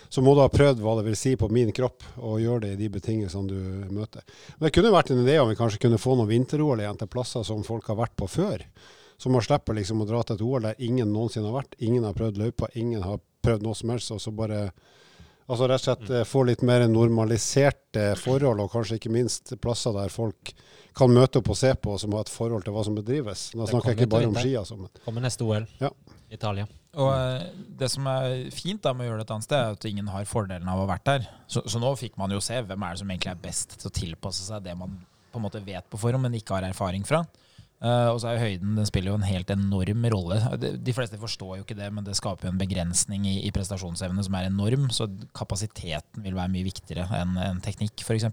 så 0.08 0.24
må 0.24 0.32
du 0.32 0.44
ha 0.46 0.50
prøvd 0.52 0.80
hva 0.80 0.96
det 1.00 1.06
vil 1.10 1.18
si 1.20 1.34
på 1.40 1.50
min 1.52 1.74
kropp, 1.76 2.06
og 2.22 2.40
gjøre 2.40 2.64
det 2.64 2.74
i 2.76 2.82
de 2.86 2.90
betingelsene 2.94 3.52
du 3.52 3.92
møter. 3.92 4.24
Men 4.56 4.68
det 4.68 4.74
kunne 4.78 4.94
vært 4.96 5.12
en 5.12 5.24
idé 5.26 5.36
om 5.42 5.52
vi 5.52 5.60
kanskje 5.60 5.82
kunne 5.84 6.00
få 6.00 6.16
noen 6.16 6.32
vinter-OL 6.32 6.86
igjen 6.86 7.02
til 7.02 7.12
plasser 7.12 7.44
som 7.48 7.66
folk 7.68 7.92
har 7.92 8.00
vært 8.00 8.16
på 8.20 8.30
før. 8.32 8.64
Så 9.20 9.32
man 9.32 9.44
slipper 9.44 9.76
liksom 9.76 10.02
å 10.04 10.08
dra 10.08 10.24
til 10.24 10.40
et 10.40 10.48
OL 10.48 10.66
der 10.70 10.80
ingen 10.84 11.12
noensinne 11.14 11.52
har 11.52 11.60
vært. 11.62 11.78
Ingen 11.84 12.08
har 12.08 12.16
prøvd 12.18 12.40
løypa, 12.40 12.72
ingen 12.80 13.04
har 13.04 13.20
prøvd 13.44 13.68
noe 13.68 13.76
som 13.76 13.92
helst. 13.92 14.12
og 14.16 14.24
så 14.24 14.32
bare 14.36 14.70
Altså 15.50 15.68
rett 15.68 15.82
og 15.82 15.88
slett 15.88 16.14
eh, 16.14 16.28
få 16.28 16.46
litt 16.48 16.64
mer 16.66 16.86
normaliserte 16.88 18.14
forhold, 18.20 18.64
og 18.64 18.72
kanskje 18.72 19.00
ikke 19.00 19.12
minst 19.14 19.56
plasser 19.64 19.96
der 19.96 20.14
folk 20.14 20.54
kan 20.96 21.12
møte 21.12 21.42
opp 21.42 21.50
og 21.50 21.58
se 21.58 21.74
på, 21.76 21.96
som 22.00 22.14
har 22.16 22.26
et 22.26 22.32
forhold 22.32 22.66
til 22.66 22.76
hva 22.76 22.84
som 22.86 22.96
bedrives. 22.96 23.50
Nå 23.58 23.68
snakker 23.68 23.94
jeg 23.94 24.04
ikke 24.04 24.14
bare 24.14 24.30
om 24.30 24.38
ski, 24.38 24.54
altså. 24.60 24.78
Men 24.80 25.04
Kommer 25.04 25.26
neste 25.26 25.48
OL. 25.48 25.66
Ja. 25.82 25.90
Italia. 26.34 26.68
Og 27.02 27.10
eh, 27.14 27.48
det 27.80 27.90
som 27.90 28.08
er 28.10 28.48
fint 28.54 28.84
da 28.86 28.94
med 28.94 29.08
å 29.08 29.12
gjøre 29.12 29.24
det 29.24 29.28
et 29.28 29.34
annet 29.36 29.48
sted, 29.48 29.58
er 29.60 29.78
at 29.78 29.88
ingen 29.90 30.12
har 30.14 30.30
fordelen 30.30 30.70
av 30.70 30.80
å 30.82 30.86
ha 30.86 30.92
vært 30.94 31.08
der. 31.10 31.26
Så, 31.50 31.66
så 31.70 31.82
nå 31.82 31.92
fikk 32.00 32.16
man 32.22 32.34
jo 32.34 32.42
se 32.44 32.60
hvem 32.62 32.86
er 32.86 32.94
det 32.94 33.02
som 33.02 33.14
egentlig 33.14 33.34
er 33.34 33.42
best 33.44 33.78
til 33.80 33.90
å 33.90 33.96
tilpasse 33.98 34.46
seg 34.48 34.64
det 34.66 34.78
man 34.78 34.96
på 35.34 35.42
en 35.42 35.48
måte 35.48 35.64
vet 35.66 35.88
på 35.90 35.98
forhånd, 35.98 36.28
men 36.28 36.38
ikke 36.38 36.60
har 36.60 36.68
erfaring 36.68 37.06
fra. 37.08 37.24
Eh, 37.84 38.10
og 38.14 38.22
så 38.22 38.30
er 38.30 38.38
jo 38.38 38.46
høyden 38.46 38.78
den 38.80 38.88
spiller 38.88 39.12
jo 39.12 39.18
en 39.20 39.26
helt 39.28 39.50
enorm 39.52 40.06
rolle. 40.14 40.38
De, 40.56 40.96
fleste 40.96 41.20
forstår 41.20 41.58
jo 41.58 41.66
ikke 41.66 41.76
det, 41.76 41.90
men 41.92 42.06
det 42.08 42.16
skaper 42.16 42.48
jo 42.48 42.54
en 42.54 42.62
begrensning 42.62 43.26
i, 43.28 43.42
i 43.44 43.52
prestasjonsevne 43.56 44.24
som 44.24 44.38
er 44.40 44.48
enorm. 44.48 44.88
Så 44.96 45.10
kapasiteten 45.36 46.24
vil 46.24 46.38
være 46.38 46.54
mye 46.54 46.70
viktigere 46.70 47.10
enn 47.20 47.36
en 47.44 47.60
teknikk, 47.64 48.06
f.eks. 48.06 48.30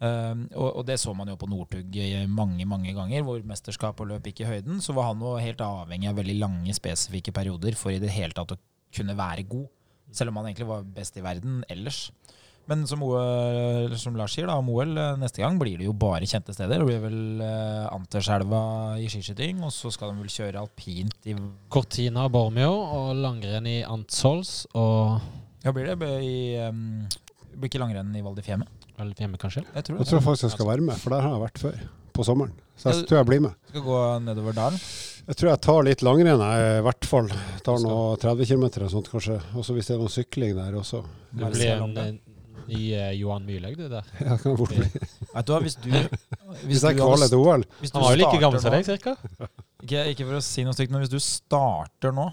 Uh, 0.00 0.46
og, 0.56 0.68
og 0.80 0.84
det 0.88 0.96
så 1.02 1.12
man 1.12 1.28
jo 1.28 1.34
på 1.36 1.48
Northug 1.50 1.98
mange 2.32 2.64
mange 2.64 2.94
ganger, 2.96 3.24
hvor 3.26 3.42
mesterskap 3.44 3.98
og 4.00 4.08
løp 4.08 4.30
gikk 4.30 4.44
i 4.44 4.50
høyden. 4.52 4.78
Så 4.80 4.94
var 4.96 5.10
han 5.10 5.20
jo 5.26 5.34
helt 5.42 5.60
avhengig 5.66 6.12
av 6.12 6.22
veldig 6.22 6.38
lange, 6.38 6.76
spesifikke 6.76 7.34
perioder 7.36 7.76
for 7.76 7.92
i 7.92 8.00
det 8.00 8.14
hele 8.14 8.36
tatt 8.36 8.54
å 8.54 8.60
kunne 8.94 9.18
være 9.18 9.48
god. 9.50 9.66
Selv 10.14 10.30
om 10.30 10.40
han 10.40 10.50
egentlig 10.50 10.70
var 10.70 10.86
best 10.94 11.18
i 11.18 11.26
verden 11.26 11.64
ellers. 11.70 12.06
Men 12.70 12.84
som, 12.86 13.02
OL, 13.02 13.94
som 13.98 14.14
Lars 14.18 14.36
sier, 14.36 14.46
da, 14.46 14.54
om 14.60 14.68
OL 14.70 14.92
eh, 14.94 15.16
neste 15.18 15.42
gang 15.42 15.56
blir 15.58 15.80
det 15.80 15.88
jo 15.88 15.94
bare 15.96 16.28
kjente 16.28 16.54
steder. 16.54 16.78
Det 16.78 16.86
blir 16.86 17.00
vel 17.02 17.42
uh, 17.42 17.88
Anterselva 17.90 18.62
i 19.00 19.08
skiskyting, 19.10 19.62
og 19.66 19.72
så 19.74 19.90
skal 19.94 20.12
de 20.12 20.22
vel 20.22 20.30
kjøre 20.30 20.62
alpint 20.62 21.30
i 21.30 21.34
Cortina 21.72 22.28
Bormio 22.30 22.70
og 22.70 23.10
langrenn 23.18 23.66
i 23.66 23.80
Antsols 23.86 24.68
og 24.78 25.18
Ja, 25.64 25.74
blir 25.76 25.90
det 25.90 26.12
i 26.24 26.36
um, 26.62 27.02
Blir 27.56 27.68
ikke 27.68 27.82
langrenn 27.82 28.14
i 28.16 28.22
Val 28.24 28.38
di 28.38 28.46
Fiemme? 28.46 28.68
Vel 29.00 29.12
Fiemme, 29.18 29.40
kanskje? 29.40 29.64
Jeg 29.74 29.88
tror 29.88 29.98
jeg 29.98 30.12
tror 30.12 30.26
faktisk 30.28 30.50
jeg 30.50 30.56
skal 30.58 30.70
være 30.70 30.86
med, 30.92 31.00
for 31.00 31.16
der 31.16 31.26
har 31.26 31.34
jeg 31.34 31.46
vært 31.48 31.62
før. 31.64 31.82
På 32.14 32.26
sommeren. 32.26 32.54
Så 32.78 32.90
Ja, 32.90 32.96
jeg 32.96 33.10
tror 33.10 33.18
jeg 33.20 33.28
blir 33.28 33.42
med. 33.44 33.58
Skal 33.70 33.84
gå 33.84 34.00
nedover 34.24 34.56
dalen. 34.56 34.80
Jeg 35.26 35.36
tror 35.38 35.50
jeg 35.50 35.60
tar 35.66 35.84
litt 35.86 36.02
langrenn, 36.02 36.42
jeg, 36.42 36.80
i 36.80 36.82
hvert 36.86 37.06
fall. 37.06 37.28
Tar 37.66 37.82
noe 37.84 38.16
30 38.18 38.48
km 38.50 38.64
og 38.70 38.90
sånt, 38.94 39.10
kanskje. 39.12 39.36
Også 39.58 39.76
hvis 39.76 39.90
det 39.90 39.94
er 39.94 40.00
noe 40.02 40.12
sykling 40.12 40.56
der 40.56 40.78
også. 40.80 41.04
Du 41.30 41.44
blir 41.44 41.76
en 41.76 42.18
langt, 42.70 42.92
uh, 43.00 43.10
Johan 43.18 43.46
Myrlaug, 43.48 43.76
du 43.76 43.88
der. 43.92 44.06
Ja, 44.20 44.36
kan 44.40 44.56
fort 44.60 44.74
bli. 44.74 44.86
Vet 45.34 45.46
du 45.46 45.52
hva, 45.54 45.60
hvis 45.64 45.76
du 45.80 45.90
Hvis 46.68 46.80
kvaler 46.84 47.16
hadde- 47.16 47.28
til 47.32 47.38
OL. 47.42 47.64
Han 47.82 48.02
var 48.04 48.14
jo 48.14 48.20
like 48.22 48.40
gammel 48.42 48.62
som 48.62 48.74
deg, 48.76 48.86
cirka. 48.88 49.16
Ikke, 49.84 50.02
ikke 50.12 50.26
for 50.28 50.36
å 50.36 50.40
si 50.44 50.62
noe 50.66 50.76
stygt, 50.76 50.90
men 50.92 51.00
hvis 51.00 51.08
du 51.12 51.16
starter 51.24 52.12
nå, 52.12 52.26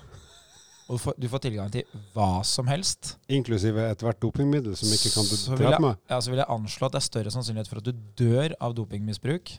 og 0.87 0.97
du 0.97 0.99
får, 0.99 1.13
du 1.19 1.27
får 1.31 1.41
tilgang 1.45 1.69
til 1.71 1.85
hva 2.15 2.41
som 2.47 2.67
helst, 2.67 3.13
Inklusive 3.31 3.85
ethvert 3.91 4.19
dopingmiddel 4.23 4.75
som 4.79 4.91
ikke 4.91 5.13
kan 5.13 5.27
du 5.27 5.35
drepe 5.61 5.79
meg. 5.83 5.97
ja, 6.11 6.19
så 6.23 6.31
vil 6.31 6.41
jeg 6.41 6.47
anslå 6.51 6.87
at 6.89 6.95
det 6.97 6.99
er 7.01 7.05
større 7.07 7.31
sannsynlighet 7.31 7.71
for 7.71 7.79
at 7.79 7.87
du 7.87 8.03
dør 8.19 8.55
av 8.63 8.75
dopingmisbruk 8.75 9.53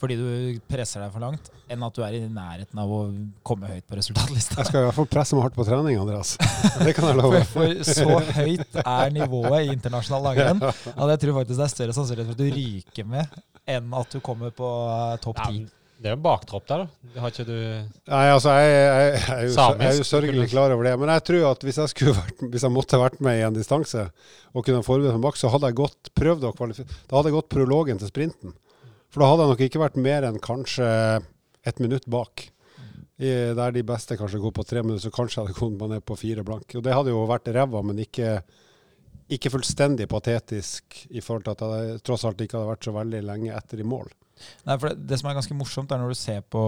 fordi 0.00 0.16
du 0.16 0.60
presser 0.70 1.02
deg 1.04 1.12
for 1.12 1.22
langt, 1.22 1.50
enn 1.70 1.82
at 1.84 1.96
du 1.96 2.04
er 2.04 2.14
i 2.16 2.20
nærheten 2.24 2.78
av 2.80 2.92
å 2.96 3.00
komme 3.46 3.68
høyt 3.68 3.84
på 3.88 3.98
resultatlista. 3.98 4.56
Jeg 4.62 4.70
skal 4.70 4.84
i 4.84 4.86
hvert 4.88 4.96
fall 4.96 5.08
presse 5.12 5.36
meg 5.36 5.44
hardt 5.44 5.58
på 5.58 5.66
trening, 5.68 5.98
Andreas. 6.00 6.36
Det 6.86 6.94
kan 6.96 7.10
jeg 7.10 7.18
love. 7.20 7.42
For, 7.50 7.74
for 7.84 7.98
så 8.00 8.38
høyt 8.40 8.78
er 8.84 9.12
nivået 9.12 9.66
i 9.66 9.74
internasjonal 9.74 10.24
langrenn 10.30 10.62
at 10.64 11.12
jeg 11.14 11.20
tror 11.26 11.36
faktisk 11.42 11.58
det 11.60 11.66
er 11.66 11.74
større 11.74 11.96
sannsynlighet 11.96 12.30
for 12.30 12.38
at 12.38 12.40
du 12.40 12.56
ryker 12.56 13.12
med, 13.12 13.36
enn 13.76 13.92
at 14.00 14.16
du 14.16 14.24
kommer 14.24 14.54
på 14.56 14.70
eh, 14.94 15.18
topp 15.20 15.42
ti. 15.44 15.60
det 16.00 16.08
er 16.08 16.14
jo 16.14 16.18
en 16.18 16.24
baktropp 16.24 16.64
der, 16.70 16.86
da. 16.86 17.20
Har 17.20 17.34
ikke 17.34 17.46
du 17.48 17.58
Nei, 17.58 18.24
altså, 18.32 18.56
jeg, 18.56 18.72
jeg, 18.72 19.12
jeg, 19.12 19.36
er 19.36 19.44
jo, 19.44 19.52
jeg 19.52 19.90
er 19.90 20.00
jo 20.00 20.08
sørgelig 20.08 20.48
klar 20.54 20.72
over 20.72 20.88
det. 20.88 20.94
Men 21.02 21.12
jeg 21.18 21.26
tror 21.28 21.46
at 21.50 21.68
hvis 21.68 21.82
jeg, 21.82 21.92
skulle 21.92 22.16
vært, 22.16 22.48
hvis 22.54 22.64
jeg 22.64 22.76
måtte 22.78 23.02
vært 23.04 23.20
med 23.28 23.42
i 23.42 23.44
en 23.50 23.60
distanse 23.60 24.08
og 24.54 24.64
kunne 24.64 24.80
forberedt 24.86 25.18
meg 25.18 25.28
bak, 25.28 25.36
så 25.36 25.52
hadde 25.52 25.68
jeg 25.68 25.80
gått, 25.84 26.12
prøvd 26.16 26.48
å 26.48 26.56
kvalifisere. 26.56 27.00
Da 27.04 27.20
hadde 27.20 27.34
jeg 27.34 27.36
gått 27.36 27.52
prologen 27.52 28.00
til 28.00 28.10
sprinten. 28.10 28.56
For 29.10 29.22
da 29.22 29.28
hadde 29.30 29.44
jeg 29.44 29.52
nok 29.54 29.66
ikke 29.66 29.82
vært 29.82 30.00
mer 30.00 30.26
enn 30.28 30.40
kanskje 30.42 30.88
et 31.66 31.82
minutt 31.82 32.06
bak. 32.10 32.46
I, 33.20 33.30
der 33.58 33.74
de 33.74 33.82
beste 33.84 34.16
kanskje 34.16 34.40
går 34.40 34.52
på 34.56 34.64
tre 34.64 34.84
minutter, 34.84 35.08
så 35.08 35.12
kanskje 35.12 35.42
hadde 35.42 35.56
kommet 35.58 35.82
meg 35.82 35.96
ned 35.96 36.04
på 36.08 36.16
fire 36.16 36.44
blank. 36.46 36.72
Og 36.78 36.84
det 36.86 36.94
hadde 36.94 37.12
jo 37.12 37.26
vært 37.28 37.50
ræva, 37.52 37.82
men 37.84 38.00
ikke, 38.00 38.38
ikke 39.34 39.52
fullstendig 39.52 40.06
patetisk 40.08 41.02
i 41.10 41.20
forhold 41.20 41.44
til 41.48 41.56
at 41.56 41.90
jeg 41.90 42.00
tross 42.06 42.24
alt 42.28 42.40
ikke 42.40 42.56
hadde 42.56 42.70
vært 42.70 42.88
så 42.88 42.94
veldig 42.96 43.22
lenge 43.26 43.52
etter 43.58 43.82
i 43.82 43.88
mål. 43.92 44.08
Nei, 44.66 44.76
for 44.76 44.90
det, 44.90 45.06
det 45.08 45.18
som 45.20 45.28
er 45.30 45.36
ganske 45.38 45.56
morsomt, 45.56 45.92
er 45.92 46.00
når 46.00 46.12
du 46.12 46.18
ser 46.18 46.40
på, 46.52 46.62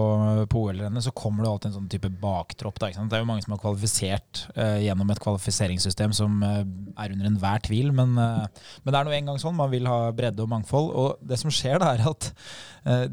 på 0.51 0.63
OL-rennet, 0.65 1.05
så 1.05 1.13
kommer 1.15 1.45
det 1.45 1.51
alltid 1.51 1.69
en 1.69 1.75
sånn 1.77 1.89
type 1.91 2.11
baktropp. 2.21 2.79
Da? 2.81 2.91
Det 2.93 3.17
er 3.17 3.23
jo 3.23 3.29
mange 3.29 3.45
som 3.45 3.55
har 3.55 3.61
kvalifisert 3.63 4.43
uh, 4.57 4.77
gjennom 4.83 5.13
et 5.13 5.21
kvalifiseringssystem 5.23 6.15
som 6.17 6.37
uh, 6.45 6.61
er 6.97 7.15
under 7.15 7.29
enhver 7.29 7.63
tvil, 7.67 7.93
men, 7.95 8.15
uh, 8.19 8.45
men 8.83 8.95
det 8.95 8.99
er 8.99 9.09
nå 9.09 9.15
engang 9.17 9.41
sånn. 9.41 9.57
Man 9.59 9.71
vil 9.73 9.89
ha 9.89 10.11
bredde 10.15 10.45
og 10.45 10.51
mangfold. 10.53 10.91
Og 10.91 11.25
det 11.29 11.39
som 11.41 11.53
skjer, 11.53 11.79
da, 11.83 11.93
er 11.93 12.07
at 12.13 12.31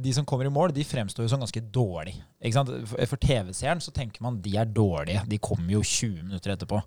de 0.03 0.13
som 0.15 0.25
kommer 0.27 0.49
i 0.49 0.51
mål, 0.51 0.73
de 0.75 0.83
fremstår 0.83 1.23
jo 1.23 1.31
som 1.31 1.43
ganske 1.45 1.63
dårlige. 1.71 2.25
For, 2.51 2.97
for 3.13 3.23
TV-seeren 3.23 3.83
så 3.85 3.93
tenker 3.95 4.25
man 4.25 4.41
de 4.43 4.57
er 4.59 4.67
dårlige. 4.67 5.23
De 5.31 5.39
kommer 5.39 5.77
jo 5.77 5.85
20 5.87 6.25
minutter 6.25 6.57
etterpå. 6.57 6.81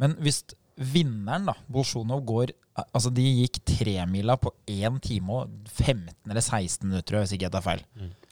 Men 0.00 0.16
hvis 0.24 0.42
vinneren, 0.76 1.46
da, 1.48 1.54
Bolsjunov, 1.72 2.24
går 2.28 2.54
Altså, 2.92 3.08
de 3.08 3.22
gikk 3.24 3.54
tremila 3.64 4.34
på 4.36 4.50
1 4.68 4.98
time 5.00 5.32
og 5.32 5.52
15 5.70 6.10
eller 6.28 6.42
16 6.44 6.82
minutter, 6.90 7.16
hvis 7.22 7.30
ikke 7.32 7.46
jeg 7.46 7.52
tar 7.54 7.62
feil. 7.64 7.78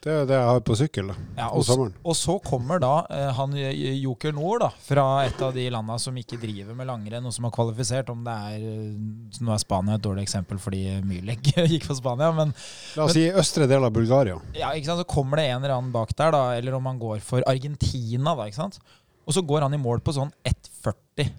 Det 0.05 0.11
er 0.13 0.27
det 0.29 0.35
jeg 0.37 0.45
har 0.51 0.59
på 0.67 0.75
sykkel 0.77 1.07
da, 1.09 1.15
Ja, 1.39 1.47
og, 1.49 1.63
s- 1.63 1.71
sommeren. 1.71 1.95
og 2.05 2.13
så 2.19 2.35
kommer 2.45 2.77
da 2.83 2.91
eh, 3.09 3.31
han 3.33 3.55
Joker 3.57 4.35
Nord, 4.37 4.59
da, 4.61 4.67
fra 4.85 5.05
et 5.25 5.41
av 5.41 5.55
de 5.57 5.63
landa 5.73 5.95
som 5.97 6.13
ikke 6.21 6.37
driver 6.37 6.77
med 6.77 6.85
langrenn, 6.85 7.25
og 7.25 7.33
som 7.33 7.47
har 7.49 7.55
kvalifisert. 7.55 8.11
Om 8.13 8.21
det 8.27 8.35
er 8.51 8.67
eh, 8.69 9.39
Nå 9.41 9.55
er 9.55 9.63
Spania 9.63 9.95
et 9.97 10.03
dårlig 10.05 10.27
eksempel 10.27 10.61
fordi 10.61 10.83
Myrleg 11.09 11.41
gikk 11.73 11.87
for 11.89 11.97
Spania, 11.97 12.29
men 12.37 12.53
La 12.99 13.07
oss 13.09 13.17
si 13.17 13.25
østre 13.33 13.65
del 13.71 13.81
av 13.89 13.95
Bulgaria. 13.97 14.37
ja, 14.53 14.69
ikke 14.77 14.91
sant? 14.91 15.01
så 15.01 15.07
kommer 15.09 15.41
det 15.41 15.47
en 15.49 15.63
eller 15.65 15.73
annen 15.79 15.89
bak 15.95 16.13
der, 16.13 16.29
da, 16.37 16.43
eller 16.59 16.77
om 16.77 16.85
han 16.85 17.01
går 17.01 17.17
for 17.25 17.41
Argentina, 17.49 18.35
da, 18.37 18.45
ikke 18.45 18.61
sant. 18.61 18.77
Og 19.25 19.33
så 19.33 19.41
går 19.41 19.65
han 19.65 19.73
i 19.73 19.81
mål 19.81 20.05
på 20.05 20.13
sånn 20.13 20.29
1,40. 20.45 21.33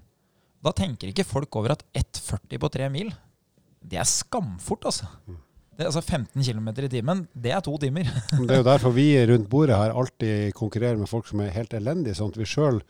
Da 0.66 0.72
tenker 0.74 1.12
ikke 1.12 1.26
folk 1.28 1.56
over 1.60 1.76
at 1.76 1.84
1,40 1.94 2.58
på 2.62 2.70
tre 2.74 2.88
mil, 2.90 3.12
det 3.86 4.00
er 4.02 4.08
skamfort, 4.10 4.88
altså. 4.90 5.06
Det, 5.76 5.84
er 5.84 5.90
altså 5.92 6.02
15 6.02 6.42
km 6.42 6.68
i 6.82 6.88
timen, 6.90 7.20
det 7.36 7.52
er 7.54 7.60
to 7.62 7.76
timer. 7.78 8.08
Det 8.32 8.50
er 8.50 8.62
jo 8.62 8.66
derfor 8.66 8.94
vi 8.96 9.04
rundt 9.30 9.46
bordet 9.52 9.76
her 9.78 9.94
alltid 9.94 10.50
konkurrerer 10.58 10.98
med 10.98 11.06
folk 11.10 11.28
som 11.30 11.44
er 11.44 11.52
helt 11.54 11.76
elendige, 11.76 12.16
sånn 12.18 12.32
at 12.34 12.40
vi 12.40 12.48
sjøl 12.48 12.80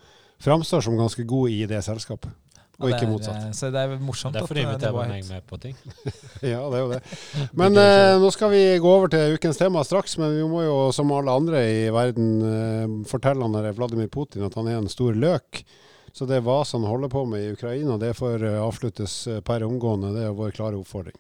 framstår 0.42 0.84
som 0.86 0.96
ganske 0.96 1.24
gode 1.28 1.52
i 1.52 1.66
det 1.68 1.82
selskapet, 1.84 2.32
og 2.78 2.86
Det 2.86 2.94
ikke 2.94 3.06
er, 3.06 3.10
motsatt. 3.10 3.44
eh, 3.48 3.52
Så 3.56 3.70
det 3.72 3.82
er 3.82 3.92
morsomt 4.04 4.34
Derfor 4.36 4.52
at 4.52 4.60
eh, 4.60 4.66
inviterer 4.66 4.96
Det 4.96 5.04
er 5.04 5.12
meg 5.12 5.28
med 5.30 5.46
på 5.48 5.58
ting. 5.60 5.76
Ja, 6.52 6.60
det 6.68 6.76
er 6.76 6.82
jo 6.82 6.90
det. 6.92 7.00
Men 7.60 7.76
eh, 7.80 8.16
nå 8.20 8.30
skal 8.34 8.52
vi 8.52 8.62
gå 8.84 8.90
over 8.98 9.12
til 9.12 9.36
ukens 9.36 9.60
tema 9.60 9.84
straks, 9.84 10.16
men 10.20 10.32
vi 10.36 10.44
må 10.48 10.60
jo 10.64 10.74
som 10.92 11.12
alle 11.16 11.32
andre 11.40 11.62
i 11.72 11.86
verden 11.92 12.28
eh, 12.44 12.96
fortelle 13.08 13.42
han 13.44 13.56
der 13.56 13.72
Vladimir 13.76 14.08
Putin 14.12 14.44
at 14.48 14.56
han 14.60 14.68
er 14.68 14.76
en 14.80 14.88
stor 14.92 15.16
løk. 15.16 15.64
Så 16.16 16.24
det 16.24 16.38
hva 16.46 16.62
han 16.64 16.84
holder 16.88 17.10
på 17.12 17.26
med 17.28 17.42
i 17.44 17.50
Ukraina, 17.52 17.98
det 18.00 18.14
får 18.16 18.40
eh, 18.48 18.60
avsluttes 18.64 19.26
eh, 19.28 19.40
per 19.44 19.64
omgående. 19.66 20.14
Det 20.16 20.22
er 20.24 20.36
vår 20.36 20.54
klare 20.56 20.78
oppfordring. 20.80 21.16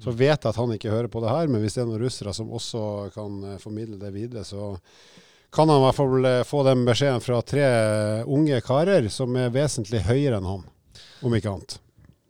Så 0.00 0.14
vet 0.16 0.38
jeg 0.38 0.48
at 0.52 0.56
han 0.56 0.70
ikke 0.76 0.92
hører 0.92 1.10
på 1.12 1.20
det 1.24 1.32
her, 1.34 1.50
men 1.50 1.60
hvis 1.64 1.74
det 1.76 1.82
er 1.82 1.88
noen 1.90 2.00
russere 2.04 2.32
som 2.36 2.52
også 2.54 2.82
kan 3.16 3.40
eh, 3.50 3.56
formidle 3.60 3.98
det 4.00 4.12
videre, 4.14 4.44
så 4.46 4.76
kan 5.50 5.66
han 5.68 5.80
i 5.82 5.84
hvert 5.88 5.98
fall 5.98 6.28
få 6.46 6.60
den 6.68 6.84
beskjeden 6.86 7.24
fra 7.24 7.40
tre 7.42 7.64
unge 8.30 8.60
karer 8.62 9.08
som 9.10 9.34
er 9.34 9.50
vesentlig 9.50 10.04
høyere 10.06 10.38
enn 10.38 10.46
han, 10.46 10.62
om 11.26 11.34
ikke 11.34 11.50
annet. 11.50 11.80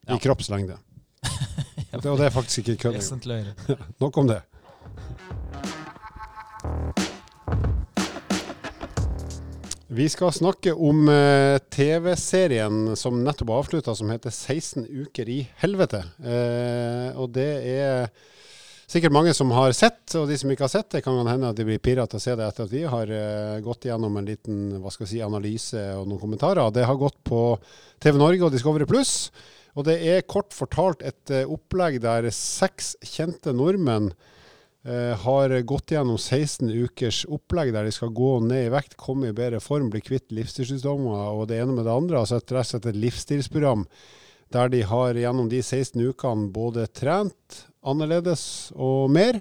I 0.09 0.14
Ja. 0.16 0.23
kroppslengde. 0.25 0.78
Og 2.00 2.16
det 2.16 2.30
er 2.30 2.33
faktisk 2.33 2.64
ikke 2.73 2.88
kødd. 2.88 3.76
Nok 4.00 4.16
om 4.25 4.30
det. 4.33 4.40
Vi 9.92 10.04
skal 10.06 10.30
snakke 10.30 10.70
om 10.70 11.09
eh, 11.11 11.56
TV-serien 11.75 12.92
som 12.94 13.16
nettopp 13.26 13.49
er 13.50 13.56
avslutta, 13.59 13.94
som 13.99 14.12
heter 14.12 14.30
16 14.30 14.85
uker 14.87 15.26
i 15.26 15.40
helvete. 15.59 16.04
Eh, 16.23 17.18
og 17.18 17.32
det 17.35 17.49
er 17.73 18.06
sikkert 18.87 19.16
mange 19.16 19.35
som 19.35 19.50
har 19.50 19.75
sett, 19.75 20.14
og 20.14 20.28
de 20.30 20.38
som 20.38 20.52
ikke 20.54 20.68
har 20.68 20.70
sett 20.70 20.94
det, 20.94 21.02
kan 21.02 21.18
hende 21.26 21.50
at 21.50 21.59
de 21.59 21.66
blir 21.66 21.82
pirra 21.82 22.06
til 22.06 22.20
å 22.20 22.23
se 22.23 22.38
det 22.38 22.47
etter 22.47 22.68
at 22.68 22.76
vi 22.76 22.85
har 22.87 23.11
eh, 23.11 23.59
gått 23.66 23.90
gjennom 23.90 24.14
en 24.20 24.30
liten 24.30 24.61
hva 24.78 24.94
skal 24.94 25.09
vi 25.09 25.16
si, 25.16 25.25
analyse 25.26 25.82
og 25.99 26.06
noen 26.06 26.23
kommentarer. 26.23 26.70
Det 26.70 26.87
har 26.87 27.02
gått 27.02 27.18
på 27.26 27.42
TV 27.99 28.23
Norge 28.23 28.47
og 28.47 28.54
Discovery 28.54 28.87
Pluss. 28.87 29.32
Og 29.75 29.90
det 29.90 29.99
er 30.06 30.23
kort 30.23 30.54
fortalt 30.54 31.02
et 31.02 31.35
eh, 31.35 31.50
opplegg 31.50 31.99
der 32.06 32.30
seks 32.30 32.94
kjente 33.02 33.50
nordmenn 33.59 34.12
har 34.80 35.52
gått 35.68 35.92
gjennom 35.92 36.16
16 36.16 36.70
ukers 36.72 37.26
opplegg 37.28 37.75
der 37.75 37.84
de 37.84 37.92
skal 37.92 38.14
gå 38.16 38.30
ned 38.46 38.64
i 38.64 38.70
vekt, 38.72 38.94
komme 38.96 39.28
i 39.28 39.34
bedre 39.37 39.58
form, 39.60 39.90
bli 39.92 40.00
kvitt 40.00 40.32
livsstilssykdommer 40.32 41.34
og 41.34 41.50
det 41.50 41.58
ene 41.60 41.75
med 41.76 41.84
det 41.84 41.92
andre. 41.92 42.22
Altså 42.22 42.38
et, 42.40 42.49
rett 42.49 42.64
og 42.64 42.70
slett 42.70 42.88
et 42.88 43.00
livsstilsprogram 43.02 43.84
der 44.50 44.70
de 44.72 44.80
har 44.88 45.18
gjennom 45.20 45.50
de 45.50 45.60
16 45.62 46.00
ukene 46.00 46.49
både 46.54 46.88
trent 46.96 47.64
annerledes 47.87 48.72
og 48.76 49.12
mer 49.12 49.40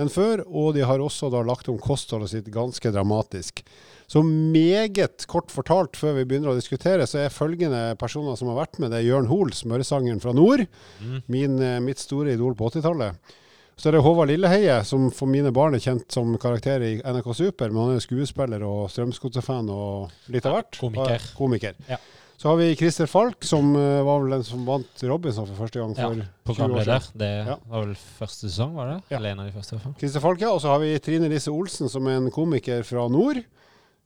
enn 0.00 0.10
før, 0.12 0.44
og 0.46 0.74
de 0.76 0.84
har 0.86 1.02
også 1.02 1.28
da 1.32 1.42
lagt 1.44 1.68
om 1.68 1.78
kostholdet 1.82 2.32
sitt 2.32 2.48
ganske 2.52 2.92
dramatisk. 2.94 3.62
Så 4.10 4.22
meget 4.24 5.26
kort 5.30 5.52
fortalt, 5.52 5.98
før 5.98 6.16
vi 6.18 6.24
begynner 6.26 6.52
å 6.52 6.58
diskutere, 6.58 7.06
så 7.06 7.24
er 7.24 7.34
følgende 7.34 7.82
personer 8.00 8.38
som 8.38 8.50
har 8.50 8.62
vært 8.62 8.80
med. 8.80 8.90
Det 8.90 9.00
er 9.00 9.06
Jørn 9.10 9.28
Hoel, 9.30 9.52
smøresangeren 9.54 10.22
fra 10.22 10.34
nord. 10.34 10.64
Mm. 10.98 11.20
Min, 11.30 11.58
eh, 11.62 11.78
mitt 11.84 12.02
store 12.02 12.34
idol 12.34 12.56
på 12.58 12.72
80-tallet. 12.72 13.36
Så 13.80 13.88
er 13.88 13.96
det 13.96 14.02
Håvard 14.04 14.28
Lilleheie, 14.28 14.74
som 14.84 15.06
for 15.14 15.30
mine 15.30 15.48
barn 15.56 15.72
er 15.74 15.80
kjent 15.80 16.12
som 16.12 16.34
karakter 16.42 16.82
i 16.84 16.90
NRK 17.00 17.30
Super. 17.38 17.70
Men 17.72 17.86
han 17.86 17.96
er 17.96 18.02
skuespiller 18.04 18.60
og 18.66 18.90
Strømsgodset-fan 18.92 19.70
og 19.72 20.10
litt 20.34 20.44
av 20.48 20.58
hvert. 20.58 20.76
komiker. 20.82 21.24
Komiker. 21.38 21.78
Ja. 21.88 21.96
Så 22.40 22.48
har 22.48 22.56
vi 22.60 22.66
Christer 22.76 23.08
Falk, 23.08 23.44
som 23.44 23.72
eh, 23.76 24.02
var 24.04 24.20
vel 24.22 24.30
den 24.36 24.44
som 24.44 24.62
vant 24.68 25.02
Robinson 25.04 25.48
for 25.48 25.62
første 25.64 25.80
gang 25.80 25.90
Ja, 25.96 26.10
for 26.48 26.56
20 26.56 26.76
år 26.76 26.84
siden. 26.88 27.18
Det 27.20 27.30
Ja. 27.48 27.56
var 27.68 27.84
vel 27.86 27.94
første 28.18 28.48
sesong, 28.50 28.74
var 28.76 28.86
det? 28.92 28.98
Ja. 29.10 29.16
Eller 29.18 29.30
en 29.34 29.40
av 29.40 29.46
de 29.48 29.52
første, 29.56 29.72
i 29.72 29.76
hvert 29.78 29.82
fall. 29.88 29.96
Christer 30.00 30.20
Falk, 30.24 30.40
ja. 30.44 30.50
Og 30.52 30.60
så 30.60 30.68
har 30.72 30.78
vi 30.84 30.92
Trine 31.04 31.28
Lise 31.32 31.48
Olsen, 31.52 31.88
som 31.92 32.06
er 32.06 32.16
en 32.20 32.30
komiker 32.30 32.84
fra 32.84 33.08
nord. 33.08 33.40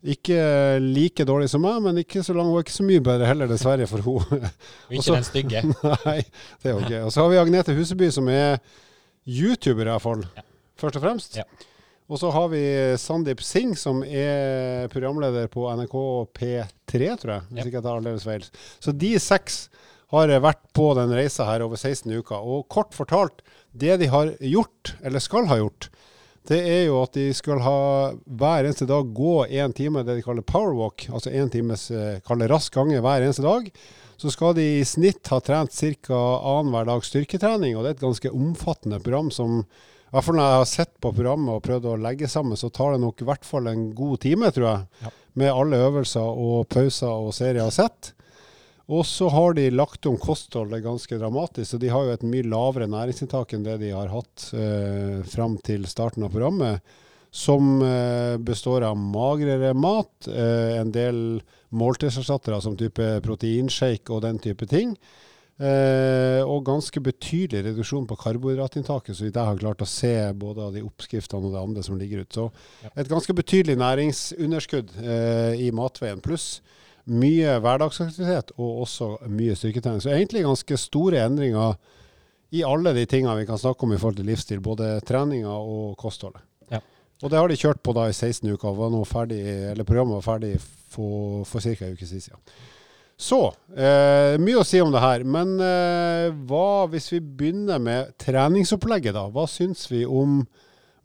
Ikke 0.05 0.79
like 0.83 1.25
dårlig 1.25 1.47
som 1.49 1.63
meg, 1.63 1.81
men 1.81 1.97
ikke 2.03 2.23
så 2.23 2.35
lang, 2.35 2.51
er 2.53 2.63
ikke 2.63 2.75
så 2.75 2.83
mye 2.85 3.01
bedre 3.03 3.25
heller, 3.25 3.47
dessverre, 3.51 3.87
for 3.87 4.03
henne. 4.03 4.51
Og 4.87 4.91
ikke 4.91 4.99
Også- 5.03 5.15
den 5.15 5.23
stygge. 5.31 5.63
Nei, 6.05 6.19
det 6.63 6.71
er 6.71 6.75
jo 6.75 6.83
gøy. 6.87 6.99
Og 7.07 7.11
så 7.15 7.23
har 7.23 7.29
vi 7.31 7.39
Agnete 7.43 7.73
Huseby, 7.75 8.11
som 8.13 8.27
er 8.29 8.59
YouTuber, 9.27 9.87
i 9.87 9.91
hvert 9.93 10.03
fall. 10.05 10.25
Ja. 10.37 10.43
Først 10.79 10.99
og 10.99 11.05
fremst. 11.05 11.37
Ja. 11.39 11.43
Og 12.05 12.19
så 12.21 12.29
har 12.29 12.49
vi 12.51 12.61
Sandeep 13.01 13.41
Singh, 13.41 13.73
som 13.81 14.03
er 14.05 14.85
programleder 14.93 15.47
på 15.49 15.63
NRK 15.73 15.95
P3, 16.37 17.15
tror 17.17 17.31
jeg. 17.33 17.41
Hvis 17.49 17.57
Ja. 17.57 17.63
ikke 17.65 17.79
jeg 17.79 17.83
tar 17.87 17.97
aldeles 17.97 18.23
feil. 18.27 18.43
Så 18.79 18.93
de 18.95 19.15
seks 19.17 19.69
har 20.11 20.27
vært 20.39 20.61
på 20.77 20.93
den 20.95 21.09
reisa 21.09 21.45
her 21.45 21.61
over 21.65 21.75
16 21.81 22.11
uker. 22.13 22.37
Og 22.37 22.67
kort 22.69 22.93
fortalt, 22.93 23.41
det 23.75 23.97
de 23.99 24.05
har 24.07 24.35
gjort, 24.39 24.93
eller 25.03 25.19
skal 25.19 25.47
ha 25.47 25.57
gjort, 25.57 25.89
det 26.45 26.59
er 26.61 26.85
jo 26.85 27.01
at 27.01 27.11
de 27.17 27.33
skal 27.33 27.57
ha 27.65 28.11
hver 28.29 28.65
eneste 28.67 28.85
dag 28.85 29.07
gå 29.17 29.47
én 29.49 29.73
time, 29.73 30.03
det 30.05 30.17
de 30.19 30.21
kaller 30.21 30.43
powerwalk, 30.45 31.07
altså 31.09 31.31
én 31.33 31.49
times 31.49 31.89
eh, 31.89 32.19
kaller 32.21 32.47
rask 32.53 32.71
gange 32.71 33.01
hver 33.01 33.25
eneste 33.25 33.41
dag. 33.41 33.71
Så 34.17 34.31
skal 34.31 34.55
de 34.55 34.65
i 34.79 34.85
snitt 34.87 35.27
ha 35.33 35.41
trent 35.43 35.75
ca. 35.75 36.21
annenhver 36.55 36.87
dag 36.87 37.03
styrketrening, 37.03 37.75
og 37.75 37.83
det 37.83 37.91
er 37.91 37.97
et 37.97 38.07
ganske 38.07 38.31
omfattende 38.31 39.01
program 39.03 39.31
som 39.33 39.59
i 40.05 40.15
hvert 40.15 40.27
fall 40.29 40.37
når 40.37 40.45
jeg 40.47 40.59
har 40.61 40.69
sett 40.69 40.91
på 41.03 41.11
programmet 41.11 41.57
og 41.57 41.63
prøvd 41.65 41.87
å 41.91 41.97
legge 41.99 42.27
sammen, 42.31 42.55
så 42.55 42.69
tar 42.71 42.93
det 42.93 43.01
nok 43.03 43.19
i 43.19 43.25
hvert 43.27 43.43
fall 43.43 43.65
en 43.67 43.89
god 43.97 44.21
time, 44.23 44.51
tror 44.55 44.67
jeg. 44.69 44.85
Ja. 45.03 45.09
Med 45.41 45.51
alle 45.51 45.79
øvelser 45.89 46.37
og 46.45 46.69
pauser 46.71 47.11
og 47.11 47.33
serier 47.35 47.59
jeg 47.59 47.67
har 47.67 47.75
sett. 47.75 48.13
Og 48.85 49.01
så 49.09 49.27
har 49.33 49.55
de 49.57 49.65
lagt 49.73 50.05
om 50.05 50.17
kostholdet 50.21 50.83
ganske 50.85 51.17
dramatisk, 51.17 51.71
så 51.71 51.79
de 51.81 51.89
har 51.89 52.05
jo 52.05 52.13
et 52.13 52.25
mye 52.29 52.45
lavere 52.45 52.87
næringsinntak 52.91 53.55
enn 53.57 53.65
det 53.65 53.79
de 53.81 53.89
har 53.95 54.13
hatt 54.13 54.45
eh, 54.53 55.23
fram 55.25 55.57
til 55.65 55.87
starten 55.89 56.23
av 56.27 56.31
programmet. 56.35 56.95
Som 57.35 57.81
eh, 57.83 58.37
består 58.39 58.85
av 58.87 58.95
magrere 58.95 59.73
mat, 59.75 60.29
eh, 60.29 60.77
en 60.77 60.93
del 60.93 61.17
måltidserstattere 61.77 62.59
som 62.63 62.77
type 62.79 63.07
proteinshake 63.25 64.13
og 64.13 64.23
den 64.25 64.41
type 64.43 64.67
ting. 64.71 64.95
Eh, 65.55 66.41
og 66.43 66.65
ganske 66.67 66.99
betydelig 66.99 67.61
reduksjon 67.69 68.07
på 68.09 68.17
karbohydratinntaket, 68.19 69.15
så 69.15 69.23
vidt 69.23 69.37
jeg 69.39 69.47
har 69.47 69.59
klart 69.61 69.83
å 69.85 69.87
se 69.87 70.15
både 70.35 70.65
av 70.65 70.73
de 70.75 70.83
oppskriftene 70.83 71.47
og 71.47 71.53
det 71.53 71.61
andre 71.61 71.83
som 71.85 71.99
ligger 71.99 72.25
ute. 72.25 72.35
Så 72.35 72.89
et 72.91 73.11
ganske 73.11 73.35
betydelig 73.37 73.77
næringsunderskudd 73.79 74.97
eh, 74.99 75.53
i 75.63 75.69
matveien, 75.75 76.23
pluss 76.23 76.59
mye 77.05 77.59
hverdagsaktivitet 77.61 78.55
og 78.57 78.81
også 78.83 79.11
mye 79.31 79.55
styrketrening. 79.55 80.03
Så 80.03 80.11
egentlig 80.11 80.43
ganske 80.43 80.79
store 80.81 81.23
endringer 81.23 81.77
i 82.55 82.65
alle 82.65 82.91
de 82.97 83.05
tingene 83.09 83.37
vi 83.39 83.47
kan 83.47 83.61
snakke 83.61 83.85
om 83.85 83.93
i 83.95 83.99
forhold 84.01 84.19
til 84.19 84.27
livsstil, 84.27 84.61
både 84.63 84.97
treninga 85.07 85.55
og 85.55 85.95
kostholdet. 86.01 86.43
Og 87.23 87.31
det 87.31 87.39
har 87.39 87.49
de 87.49 87.57
kjørt 87.57 87.81
på 87.85 87.93
da 87.95 88.09
i 88.09 88.15
16 88.15 88.49
uker, 88.51 88.75
var 88.75 88.95
ferdig, 89.07 89.41
programmet 89.87 90.19
var 90.19 90.25
ferdig 90.25 90.55
for, 90.61 91.45
for 91.47 91.63
ca. 91.63 91.85
en 91.85 91.95
uke 91.95 92.07
siden. 92.07 92.41
Så, 93.15 93.39
eh, 93.71 94.35
mye 94.43 94.59
å 94.59 94.67
si 94.67 94.81
om 94.83 94.91
det 94.91 94.99
her. 94.99 95.23
Men 95.23 95.55
eh, 95.63 96.33
hva 96.49 96.85
hvis 96.91 97.07
vi 97.13 97.21
begynner 97.23 97.79
med 97.79 98.11
treningsopplegget, 98.19 99.15
da? 99.15 99.29
Hva 99.31 99.47
syns 99.47 99.87
vi 99.91 100.03
om 100.03 100.41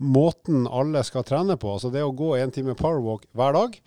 måten 0.02 0.66
alle 0.66 1.04
skal 1.06 1.24
trene 1.28 1.54
på? 1.60 1.76
Altså 1.76 1.92
det 1.94 2.02
å 2.02 2.14
gå 2.16 2.34
en 2.40 2.50
time 2.54 2.74
powerwalk 2.74 3.28
hver 3.36 3.54
dag, 3.54 3.78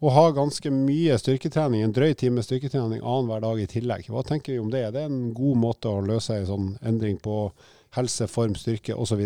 og 0.00 0.14
ha 0.16 0.26
ganske 0.32 0.72
mye 0.72 1.18
styrketrening, 1.20 1.84
en 1.84 1.94
drøy 1.94 2.14
time 2.18 2.42
styrketrening 2.42 3.04
annenhver 3.04 3.44
dag 3.44 3.60
i 3.60 3.68
tillegg. 3.70 4.08
Hva 4.10 4.24
tenker 4.26 4.56
vi 4.56 4.62
om 4.62 4.70
det? 4.72 4.86
Det 4.96 5.04
er 5.04 5.12
en 5.12 5.34
god 5.36 5.60
måte 5.60 5.92
å 5.92 6.02
løse 6.02 6.40
en 6.40 6.48
sånn 6.48 6.70
endring 6.82 7.20
på 7.22 7.50
helse, 7.94 8.26
form, 8.32 8.56
styrke 8.58 8.96
osv. 8.96 9.20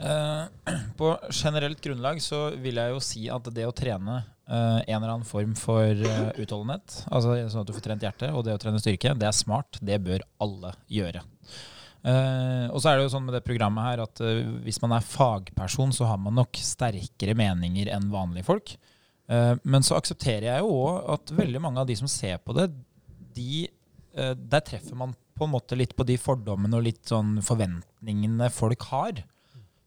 Eh, 0.00 0.44
på 0.96 1.18
generelt 1.30 1.80
grunnlag 1.80 2.22
så 2.22 2.48
vil 2.56 2.80
jeg 2.80 2.94
jo 2.94 3.00
si 3.04 3.26
at 3.32 3.50
det 3.52 3.66
å 3.68 3.74
trene 3.76 4.20
eh, 4.20 4.78
en 4.86 4.96
eller 4.96 5.12
annen 5.16 5.28
form 5.28 5.52
for 5.58 5.84
eh, 5.84 6.30
utholdenhet, 6.40 7.02
altså 7.10 7.36
sånn 7.52 7.64
at 7.64 7.68
du 7.68 7.74
får 7.76 7.84
trent 7.84 8.06
hjertet, 8.06 8.30
og 8.32 8.46
det 8.46 8.56
å 8.56 8.62
trene 8.62 8.80
styrke, 8.80 9.12
det 9.18 9.28
er 9.28 9.36
smart. 9.36 9.80
Det 9.84 10.00
bør 10.04 10.24
alle 10.40 10.72
gjøre. 10.88 11.24
Uh, 12.00 12.72
og 12.72 12.78
så 12.80 12.88
er 12.88 12.96
det 12.96 13.02
jo 13.04 13.10
sånn 13.12 13.26
med 13.26 13.34
det 13.36 13.42
programmet 13.44 13.84
her 13.84 14.00
at 14.06 14.22
uh, 14.24 14.46
hvis 14.64 14.78
man 14.80 14.94
er 14.96 15.04
fagperson, 15.04 15.90
så 15.92 16.06
har 16.08 16.16
man 16.16 16.32
nok 16.38 16.56
sterkere 16.56 17.34
meninger 17.36 17.90
enn 17.92 18.06
vanlige 18.08 18.46
folk. 18.46 18.72
Uh, 19.28 19.52
men 19.68 19.84
så 19.84 19.98
aksepterer 19.98 20.46
jeg 20.48 20.62
jo 20.64 20.78
òg 20.78 21.10
at 21.18 21.34
veldig 21.36 21.60
mange 21.60 21.82
av 21.82 21.90
de 21.90 21.98
som 22.00 22.08
ser 22.08 22.40
på 22.40 22.56
det, 22.56 22.70
de, 23.36 23.66
der 24.16 24.64
treffer 24.64 24.96
man 24.96 25.12
på 25.36 25.44
en 25.44 25.52
måte 25.52 25.76
litt 25.76 25.92
på 25.96 26.06
de 26.08 26.16
fordommene 26.20 26.80
og 26.80 26.86
litt 26.88 27.04
sånn 27.12 27.36
forventningene 27.44 28.48
folk 28.52 28.88
har. 28.88 29.20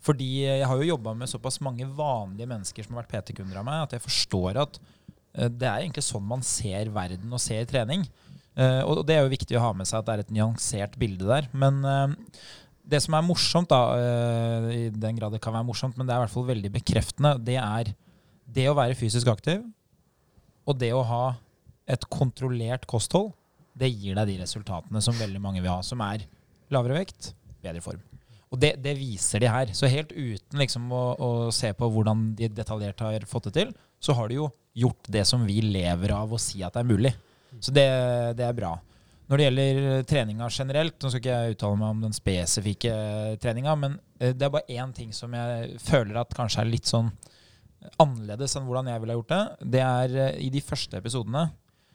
Fordi 0.03 0.29
jeg 0.43 0.67
har 0.67 0.79
jo 0.79 0.89
jobba 0.89 1.13
med 1.15 1.31
såpass 1.31 1.61
mange 1.63 1.87
vanlige 1.87 2.49
mennesker 2.49 2.85
som 2.85 2.97
har 2.97 3.05
vært 3.05 3.13
PT-kunder 3.29 3.61
av 3.61 3.67
meg, 3.67 3.85
at 3.85 3.95
jeg 3.95 4.03
forstår 4.03 4.59
at 4.65 4.79
eh, 4.81 5.47
det 5.47 5.69
er 5.69 5.85
egentlig 5.85 6.03
sånn 6.05 6.25
man 6.27 6.43
ser 6.45 6.91
verden 6.93 7.31
og 7.31 7.41
ser 7.41 7.63
trening. 7.69 8.03
Eh, 8.59 8.81
og 8.83 9.05
det 9.07 9.15
er 9.15 9.23
jo 9.23 9.31
viktig 9.31 9.57
å 9.57 9.63
ha 9.63 9.71
med 9.77 9.87
seg 9.89 10.01
at 10.01 10.09
det 10.09 10.15
er 10.15 10.25
et 10.25 10.35
nyansert 10.35 10.97
bilde 10.99 11.29
der. 11.29 11.47
Men 11.55 11.79
eh, 11.87 12.17
det 12.83 12.99
som 13.05 13.15
er 13.15 13.23
morsomt, 13.23 13.71
da, 13.71 13.95
i 14.75 14.89
den 14.91 15.15
grad 15.15 15.31
det 15.31 15.39
kan 15.43 15.55
være 15.55 15.69
morsomt, 15.69 15.95
men 15.95 16.03
det 16.03 16.11
er 16.11 16.19
i 16.19 16.25
hvert 16.25 16.33
fall 16.33 16.49
veldig 16.49 16.71
bekreftende, 16.73 17.37
det 17.39 17.55
er 17.61 17.93
det 18.53 18.67
å 18.67 18.75
være 18.75 18.97
fysisk 18.99 19.29
aktiv 19.31 19.63
og 20.67 20.75
det 20.79 20.91
å 20.95 21.03
ha 21.07 21.23
et 21.89 22.03
kontrollert 22.11 22.83
kosthold. 22.91 23.31
Det 23.73 23.89
gir 23.89 24.19
deg 24.19 24.29
de 24.29 24.41
resultatene 24.43 25.01
som 25.03 25.15
veldig 25.17 25.41
mange 25.41 25.63
vil 25.63 25.71
ha, 25.71 25.79
som 25.83 26.03
er 26.05 26.27
lavere 26.71 26.99
vekt, 26.99 27.31
bedre 27.63 27.81
form. 27.83 28.03
Og 28.53 28.61
det, 28.61 28.75
det 28.85 28.93
viser 28.99 29.41
de 29.41 29.49
her. 29.49 29.73
Så 29.73 29.89
helt 29.89 30.13
uten 30.13 30.61
liksom 30.61 30.91
å, 30.93 31.03
å 31.17 31.29
se 31.53 31.71
på 31.73 31.89
hvordan 31.89 32.31
de 32.37 32.51
detaljert 32.53 33.01
har 33.01 33.25
fått 33.29 33.49
det 33.49 33.55
til, 33.57 33.75
så 34.03 34.13
har 34.17 34.29
de 34.29 34.37
jo 34.37 34.49
gjort 34.77 35.09
det 35.15 35.25
som 35.25 35.45
vi 35.47 35.59
lever 35.65 36.13
av 36.13 36.33
å 36.33 36.41
si 36.41 36.61
at 36.65 36.75
det 36.75 36.83
er 36.83 36.89
mulig. 36.89 37.13
Så 37.59 37.73
det, 37.73 37.87
det 38.37 38.45
er 38.45 38.57
bra. 38.57 38.75
Når 39.29 39.39
det 39.39 39.45
gjelder 39.45 40.05
treninga 40.09 40.47
generelt, 40.51 40.97
nå 40.99 41.09
skal 41.09 41.21
ikke 41.21 41.35
jeg 41.35 41.55
uttale 41.55 41.79
meg 41.79 41.93
om 41.95 42.01
den 42.03 42.15
spesifikke 42.15 42.93
treninga, 43.41 43.75
men 43.79 43.95
eh, 44.19 44.33
det 44.35 44.45
er 44.45 44.53
bare 44.53 44.77
én 44.77 44.93
ting 44.95 45.13
som 45.15 45.33
jeg 45.33 45.79
føler 45.81 46.19
at 46.21 46.35
kanskje 46.35 46.61
er 46.61 46.69
litt 46.69 46.89
sånn 46.89 47.09
annerledes 48.01 48.55
enn 48.57 48.67
hvordan 48.67 48.91
jeg 48.91 49.03
ville 49.03 49.17
gjort 49.17 49.33
det. 49.33 49.43
Det 49.75 49.83
er 49.85 50.17
eh, 50.27 50.39
i 50.45 50.49
de 50.53 50.61
første 50.63 50.99
episodene. 50.99 51.47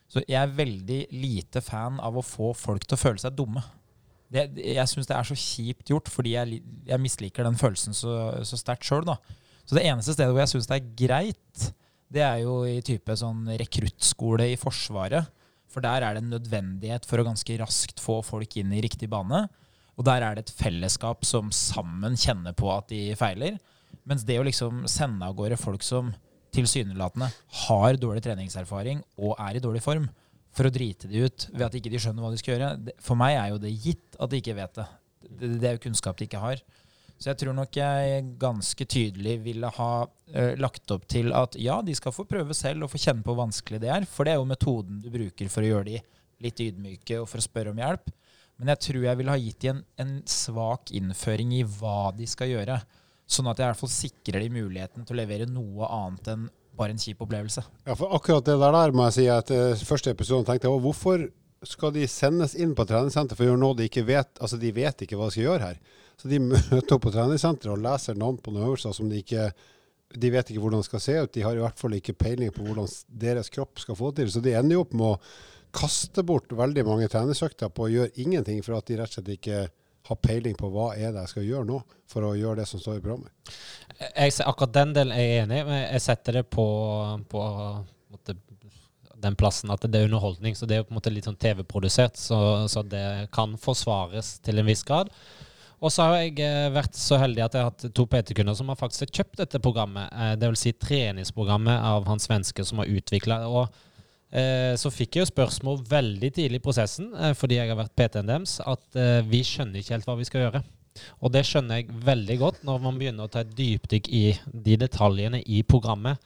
Så 0.08 0.22
jeg 0.24 0.40
er 0.40 0.56
veldig 0.56 1.02
lite 1.12 1.60
fan 1.60 2.00
av 2.00 2.16
å 2.16 2.24
få 2.24 2.54
folk 2.56 2.86
til 2.88 2.96
å 2.96 3.02
føle 3.02 3.20
seg 3.20 3.36
dumme. 3.36 3.60
Det, 4.28 4.44
jeg 4.60 4.90
syns 4.90 5.08
det 5.08 5.16
er 5.16 5.28
så 5.28 5.36
kjipt 5.38 5.88
gjort, 5.88 6.08
fordi 6.12 6.34
jeg, 6.34 6.60
jeg 6.88 7.00
misliker 7.00 7.46
den 7.46 7.56
følelsen 7.56 7.96
så, 7.96 8.14
så 8.44 8.58
sterkt 8.60 8.84
sjøl. 8.84 9.08
Så 9.64 9.76
det 9.76 9.86
eneste 9.88 10.14
stedet 10.16 10.34
hvor 10.34 10.42
jeg 10.42 10.52
syns 10.52 10.68
det 10.68 10.78
er 10.78 10.90
greit, 11.00 11.68
det 12.12 12.24
er 12.24 12.42
jo 12.42 12.60
i 12.68 12.78
type 12.84 13.16
sånn 13.20 13.48
rekruttskole 13.60 14.50
i 14.52 14.58
Forsvaret. 14.60 15.28
For 15.68 15.84
der 15.84 16.04
er 16.04 16.16
det 16.16 16.22
en 16.22 16.32
nødvendighet 16.32 17.04
for 17.08 17.20
å 17.20 17.26
ganske 17.26 17.58
raskt 17.60 18.00
få 18.00 18.20
folk 18.24 18.56
inn 18.60 18.72
i 18.72 18.82
riktig 18.84 19.10
bane. 19.12 19.44
Og 19.98 20.06
der 20.06 20.24
er 20.24 20.36
det 20.36 20.46
et 20.46 20.54
fellesskap 20.56 21.26
som 21.28 21.50
sammen 21.52 22.16
kjenner 22.16 22.54
på 22.56 22.70
at 22.72 22.88
de 22.92 23.02
feiler. 23.18 23.58
Mens 24.08 24.24
det 24.24 24.38
å 24.40 24.46
liksom 24.46 24.86
sende 24.88 25.26
av 25.26 25.36
gårde 25.36 25.58
folk 25.60 25.84
som 25.84 26.14
tilsynelatende 26.54 27.28
har 27.66 27.98
dårlig 28.00 28.22
treningserfaring 28.24 29.02
og 29.20 29.34
er 29.36 29.58
i 29.58 29.62
dårlig 29.62 29.82
form, 29.84 30.08
for 30.58 30.68
å 30.68 30.74
drite 30.74 31.08
de 31.10 31.22
ut 31.26 31.46
ved 31.52 31.66
at 31.68 31.78
ikke 31.78 31.92
de 31.92 32.00
skjønner 32.02 32.24
hva 32.24 32.32
de 32.34 32.40
skal 32.40 32.56
gjøre, 32.56 32.96
for 33.04 33.18
meg 33.20 33.36
er 33.38 33.52
jo 33.52 33.62
det 33.62 33.72
gitt 33.78 34.18
at 34.18 34.32
de 34.32 34.42
ikke 34.42 34.56
vet 34.58 34.80
det. 34.80 34.86
Det, 35.28 35.64
er 35.68 35.76
jo 35.76 35.84
kunnskap 35.86 36.18
de 36.18 36.26
ikke 36.26 36.42
har. 36.42 36.62
Så 37.18 37.32
jeg 37.32 37.40
tror 37.40 37.54
nok 37.56 37.74
jeg 37.74 38.20
ganske 38.38 38.86
tydelig 38.86 39.38
ville 39.42 39.70
ha 39.74 39.90
eh, 40.30 40.52
lagt 40.58 40.90
opp 40.94 41.08
til 41.10 41.32
at 41.34 41.56
ja, 41.58 41.80
de 41.82 41.94
skal 41.98 42.14
få 42.14 42.26
prøve 42.30 42.54
selv 42.54 42.86
og 42.86 42.92
få 42.92 43.00
kjenne 43.02 43.26
på 43.26 43.34
hvor 43.34 43.42
vanskelig 43.46 43.80
det 43.82 43.90
er, 43.90 44.06
for 44.06 44.26
det 44.26 44.34
er 44.34 44.38
jo 44.38 44.46
metoden 44.50 45.00
du 45.02 45.10
bruker 45.14 45.50
for 45.50 45.66
å 45.66 45.72
gjøre 45.72 45.88
de 45.90 46.02
litt 46.44 46.62
ydmyke 46.62 47.18
og 47.18 47.26
for 47.30 47.42
å 47.42 47.46
spørre 47.48 47.74
om 47.74 47.82
hjelp. 47.82 48.12
Men 48.58 48.72
jeg 48.74 48.82
tror 48.86 49.04
jeg 49.06 49.18
ville 49.18 49.34
ha 49.34 49.42
gitt 49.42 49.60
de 49.62 49.72
en, 49.72 49.82
en 50.02 50.14
svak 50.30 50.94
innføring 50.94 51.54
i 51.58 51.64
hva 51.66 52.12
de 52.14 52.26
skal 52.30 52.50
gjøre. 52.50 52.78
Sånn 53.28 53.50
at 53.50 53.58
jeg 53.58 53.66
i 53.66 53.70
hvert 53.70 53.82
fall 53.82 53.92
sikrer 53.92 54.42
de 54.42 54.54
muligheten 54.54 55.06
til 55.06 55.14
å 55.14 55.20
levere 55.20 55.50
noe 55.50 55.90
annet 55.98 56.30
enn 56.34 56.46
bare 56.78 56.94
en 56.94 57.02
kjip 57.02 57.22
opplevelse. 57.26 57.64
Ja, 57.84 57.96
for 57.98 58.14
akkurat 58.16 58.46
det 58.46 58.56
der, 58.60 58.74
der 58.74 58.94
må 58.96 59.08
jeg 59.08 59.18
si 59.18 59.26
at 59.32 59.52
eh, 59.54 59.84
første 59.88 60.14
episoden 60.14 60.46
tenkte 60.48 60.68
jeg, 60.68 60.74
«Å, 60.74 60.82
hvorfor 60.84 61.26
skal 61.66 61.90
de 61.94 62.04
sendes 62.10 62.54
inn 62.54 62.74
på 62.78 62.86
treningssenter 62.86 63.34
for 63.34 63.44
å 63.44 63.50
gjøre 63.50 63.62
noe 63.62 63.76
de 63.78 63.88
ikke 63.88 64.06
vet, 64.06 64.30
altså 64.38 64.60
de 64.60 64.70
vet 64.74 65.02
ikke 65.02 65.18
hva 65.18 65.26
de 65.26 65.34
skal 65.34 65.48
gjøre 65.48 65.72
her. 65.72 65.80
Så 66.18 66.30
de 66.30 66.38
møter 66.52 66.94
opp 66.94 67.04
på 67.06 67.14
treningssenteret 67.14 67.74
og 67.74 67.82
leser 67.82 68.18
navn 68.18 68.38
på 68.42 68.54
noen 68.54 68.70
øvelser 68.70 68.94
som 68.96 69.10
de 69.10 69.22
ikke 69.24 69.50
de 70.08 70.30
vet 70.32 70.48
ikke 70.48 70.62
hvordan 70.62 70.80
det 70.80 70.88
skal 70.88 71.02
se 71.04 71.14
ut. 71.20 71.32
De 71.34 71.42
har 71.44 71.58
i 71.58 71.60
hvert 71.60 71.80
fall 71.80 71.94
ikke 71.98 72.16
peiling 72.16 72.52
på 72.54 72.64
hvordan 72.64 72.86
deres 73.20 73.50
kropp 73.52 73.82
skal 73.82 73.98
få 73.98 74.08
til. 74.16 74.30
Så 74.32 74.40
de 74.40 74.54
ender 74.56 74.78
jo 74.78 74.84
opp 74.86 74.94
med 74.96 75.04
å 75.04 75.18
kaste 75.76 76.24
bort 76.24 76.54
veldig 76.56 76.84
mange 76.86 77.10
treningsøkter 77.12 77.68
på 77.74 77.84
å 77.84 77.90
gjøre 77.92 78.22
ingenting, 78.22 78.62
for 78.64 78.78
at 78.78 78.88
de 78.88 78.96
rett 78.96 79.12
og 79.12 79.18
slett 79.18 79.34
ikke 79.34 79.66
har 80.08 80.20
peiling 80.24 80.56
på 80.58 80.70
hva 80.72 80.90
er 80.96 81.12
det 81.12 81.24
jeg 81.26 81.32
skal 81.34 81.48
gjøre 81.48 81.68
nå 81.68 81.78
for 82.08 82.24
å 82.24 82.34
gjøre 82.38 82.62
det 82.62 82.68
som 82.70 82.80
står 82.80 82.98
i 82.98 83.04
programmet. 83.04 83.54
Jeg, 83.98 84.34
akkurat 84.44 84.76
den 84.76 84.94
delen 84.96 85.14
er 85.14 85.24
jeg 85.24 85.42
enig 85.44 85.58
i, 85.60 85.66
men 85.68 85.82
jeg 85.82 86.04
setter 86.04 86.40
det 86.40 86.44
på, 86.54 86.66
på 87.28 87.42
en 87.48 88.14
måte, 88.14 88.36
den 89.18 89.36
plassen 89.38 89.72
at 89.74 89.84
det 89.84 90.00
er 90.00 90.08
underholdning. 90.08 90.56
Så 90.56 90.68
det 90.68 90.78
er 90.78 90.86
på 90.86 90.94
en 90.94 91.00
måte 91.00 91.12
litt 91.12 91.28
sånn 91.28 91.38
TV-produsert, 91.40 92.16
så, 92.20 92.40
så 92.70 92.84
det 92.86 93.28
kan 93.34 93.58
forsvares 93.60 94.38
til 94.44 94.62
en 94.62 94.68
viss 94.68 94.86
grad. 94.86 95.12
Og 95.78 95.92
så 95.94 96.08
har 96.08 96.16
jeg 96.24 96.40
eh, 96.42 96.70
vært 96.74 96.96
så 96.98 97.20
heldig 97.22 97.44
at 97.44 97.54
jeg 97.54 97.62
har 97.62 97.70
hatt 97.70 97.84
to 97.94 98.06
PT-kunder 98.10 98.56
som 98.58 98.70
har 98.72 98.78
faktisk 98.80 99.12
kjøpt 99.14 99.38
dette 99.44 99.60
programmet. 99.62 100.10
Eh, 100.10 100.32
det 100.38 100.50
vil 100.50 100.58
si 100.58 100.72
treningsprogrammet 100.74 101.84
av 101.90 102.08
han 102.10 102.22
svenske 102.22 102.64
som 102.66 102.82
har 102.82 102.90
utvikla 102.90 103.42
det. 103.44 103.68
Så 104.76 104.90
fikk 104.92 105.16
jeg 105.16 105.24
jo 105.24 105.30
spørsmål 105.30 105.78
veldig 105.88 106.30
tidlig 106.36 106.60
i 106.60 106.64
prosessen, 106.64 107.12
eh, 107.16 107.34
fordi 107.34 107.56
jeg 107.56 107.70
har 107.70 107.78
vært 107.78 107.94
PT-en 107.96 108.28
deres, 108.28 108.58
at 108.60 108.96
eh, 108.96 109.22
vi 109.24 109.40
skjønner 109.46 109.80
ikke 109.80 109.94
helt 109.96 110.08
hva 110.08 110.16
vi 110.18 110.26
skal 110.28 110.42
gjøre. 110.46 110.62
Og 111.22 111.30
det 111.32 111.44
skjønner 111.46 111.78
jeg 111.80 111.94
veldig 112.04 112.38
godt 112.40 112.64
når 112.66 112.82
man 112.82 112.98
begynner 112.98 113.24
å 113.28 113.30
ta 113.32 113.40
et 113.44 113.54
dypdykk 113.56 114.08
i 114.12 114.24
de 114.52 114.76
detaljene 114.76 115.40
i 115.46 115.62
programmet, 115.62 116.18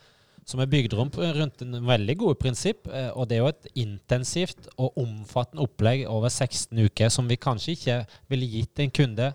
som 0.49 0.59
er 0.59 0.67
bygd 0.67 0.97
rundt, 0.99 1.63
en 1.63 1.77
veldig 1.87 2.17
gode 2.19 2.35
prinsipp. 2.41 2.89
eh, 2.91 3.11
Og 3.15 3.29
det 3.29 3.37
er 3.37 3.43
jo 3.45 3.53
et 3.53 3.69
intensivt 3.77 4.67
og 4.77 4.97
omfattende 4.99 5.63
opplegg 5.63 6.07
over 6.11 6.29
16 6.29 6.77
uker 6.89 7.09
som 7.09 7.29
vi 7.29 7.37
kanskje 7.37 7.77
ikke 7.77 8.07
ville 8.29 8.49
gitt 8.51 8.81
en 8.83 8.91
kunde 8.91 9.35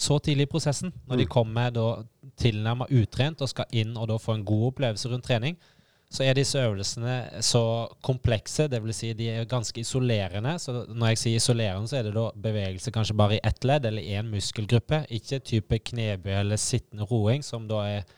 så 0.00 0.18
tidlig 0.18 0.48
i 0.48 0.50
prosessen, 0.50 0.92
når 1.06 1.16
de 1.18 1.24
Mm. 1.26 1.30
kommer 1.30 1.70
tilnærmet 2.40 2.90
utrent 2.90 3.42
og 3.42 3.48
skal 3.48 3.66
inn 3.70 3.96
og 3.96 4.08
da 4.08 4.16
få 4.16 4.34
en 4.34 4.44
god 4.44 4.72
opplevelse 4.72 5.08
rundt 5.12 5.24
trening. 5.24 5.56
Så 6.10 6.24
er 6.26 6.34
disse 6.34 6.58
øvelsene 6.58 7.42
så 7.46 7.62
komplekse, 8.02 8.66
dvs. 8.66 8.96
Si 8.96 9.12
de 9.14 9.28
er 9.30 9.44
ganske 9.46 9.80
isolerende. 9.80 10.56
Så 10.58 10.84
når 10.88 11.12
jeg 11.12 11.20
sier 11.22 11.36
isolerende, 11.38 11.88
så 11.88 12.00
er 12.00 12.08
det 12.08 12.16
da 12.16 12.24
bevegelse 12.34 12.90
kanskje 12.90 13.14
bare 13.14 13.36
i 13.36 13.44
ett 13.46 13.64
ledd 13.64 13.86
eller 13.86 14.02
én 14.18 14.32
muskelgruppe. 14.32 15.04
Ikke 15.08 15.38
type 15.38 15.78
knebøy 15.92 16.32
eller 16.40 16.58
sittende 16.58 17.06
roing, 17.06 17.46
som 17.46 17.68
da 17.70 17.84
er 17.86 18.08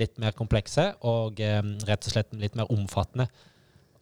litt 0.00 0.16
mer 0.16 0.32
komplekse 0.32 0.94
og 1.04 1.40
eh, 1.44 1.60
rett 1.84 2.08
og 2.08 2.14
slett 2.14 2.32
litt 2.40 2.56
mer 2.56 2.72
omfattende. 2.72 3.28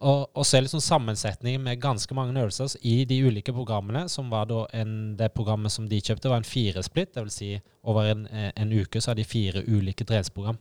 Og, 0.01 0.23
og 0.33 0.45
så 0.47 0.57
er 0.57 0.63
liksom 0.65 0.81
sammensetningen 0.81 1.61
med 1.61 1.81
ganske 1.81 2.15
mange 2.17 2.39
øvelser 2.39 2.73
i 2.87 3.03
de 3.05 3.19
ulike 3.27 3.53
programmene, 3.53 4.07
som 4.09 4.31
var 4.31 4.47
da 4.49 4.63
en, 4.79 5.17
det 5.19 5.29
programmet 5.35 5.75
som 5.75 5.85
de 5.91 5.99
kjøpte, 6.01 6.31
var 6.31 6.41
en 6.41 6.47
firesplitt. 6.47 7.19
Vil 7.19 7.33
si 7.33 7.51
over 7.83 8.09
en, 8.15 8.25
eh, 8.31 8.49
en 8.55 8.73
uke 8.73 9.01
så 9.01 9.11
har 9.11 9.19
de 9.19 9.27
fire 9.27 9.61
ulike 9.67 10.07
treningsprogram. 10.07 10.57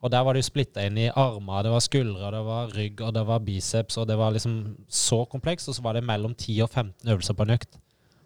Og 0.00 0.12
der 0.12 0.24
var 0.24 0.32
det 0.32 0.40
jo 0.40 0.48
splitta 0.48 0.86
inn 0.88 0.96
i 0.96 1.10
armer, 1.12 1.66
det 1.66 1.74
var 1.74 1.84
skuldre, 1.84 2.32
det 2.32 2.40
var 2.46 2.72
rygg 2.72 3.02
og 3.04 3.12
det 3.16 3.24
var 3.28 3.44
biceps, 3.44 3.98
og 4.00 4.08
det 4.08 4.16
var 4.16 4.32
liksom 4.32 4.56
så 4.88 5.22
komplekst. 5.28 5.68
Og 5.68 5.76
så 5.76 5.84
var 5.84 5.98
det 5.98 6.06
mellom 6.08 6.34
10 6.34 6.62
og 6.64 6.70
15 6.70 7.12
øvelser 7.12 7.36
på 7.36 7.46
en 7.46 7.56
økt. 7.58 7.80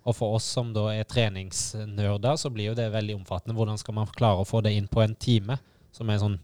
Og 0.04 0.14
for 0.14 0.37
oss 0.37 0.46
som 0.56 0.70
da 0.76 0.90
er 0.92 1.08
treningsnerder, 1.08 2.37
så 2.38 2.52
blir 2.52 2.70
jo 2.70 2.78
det 2.78 2.92
veldig 2.92 3.16
omfattende. 3.22 3.56
Hvordan 3.56 3.80
skal 3.80 3.96
man 3.96 4.10
klare 4.14 4.44
å 4.44 4.48
få 4.48 4.60
det 4.62 4.74
inn 4.76 4.87
på 4.90 5.02
en 5.02 5.16
time, 5.16 5.58
som 5.94 6.10
er 6.10 6.18
en 6.18 6.26
sånn 6.26 6.42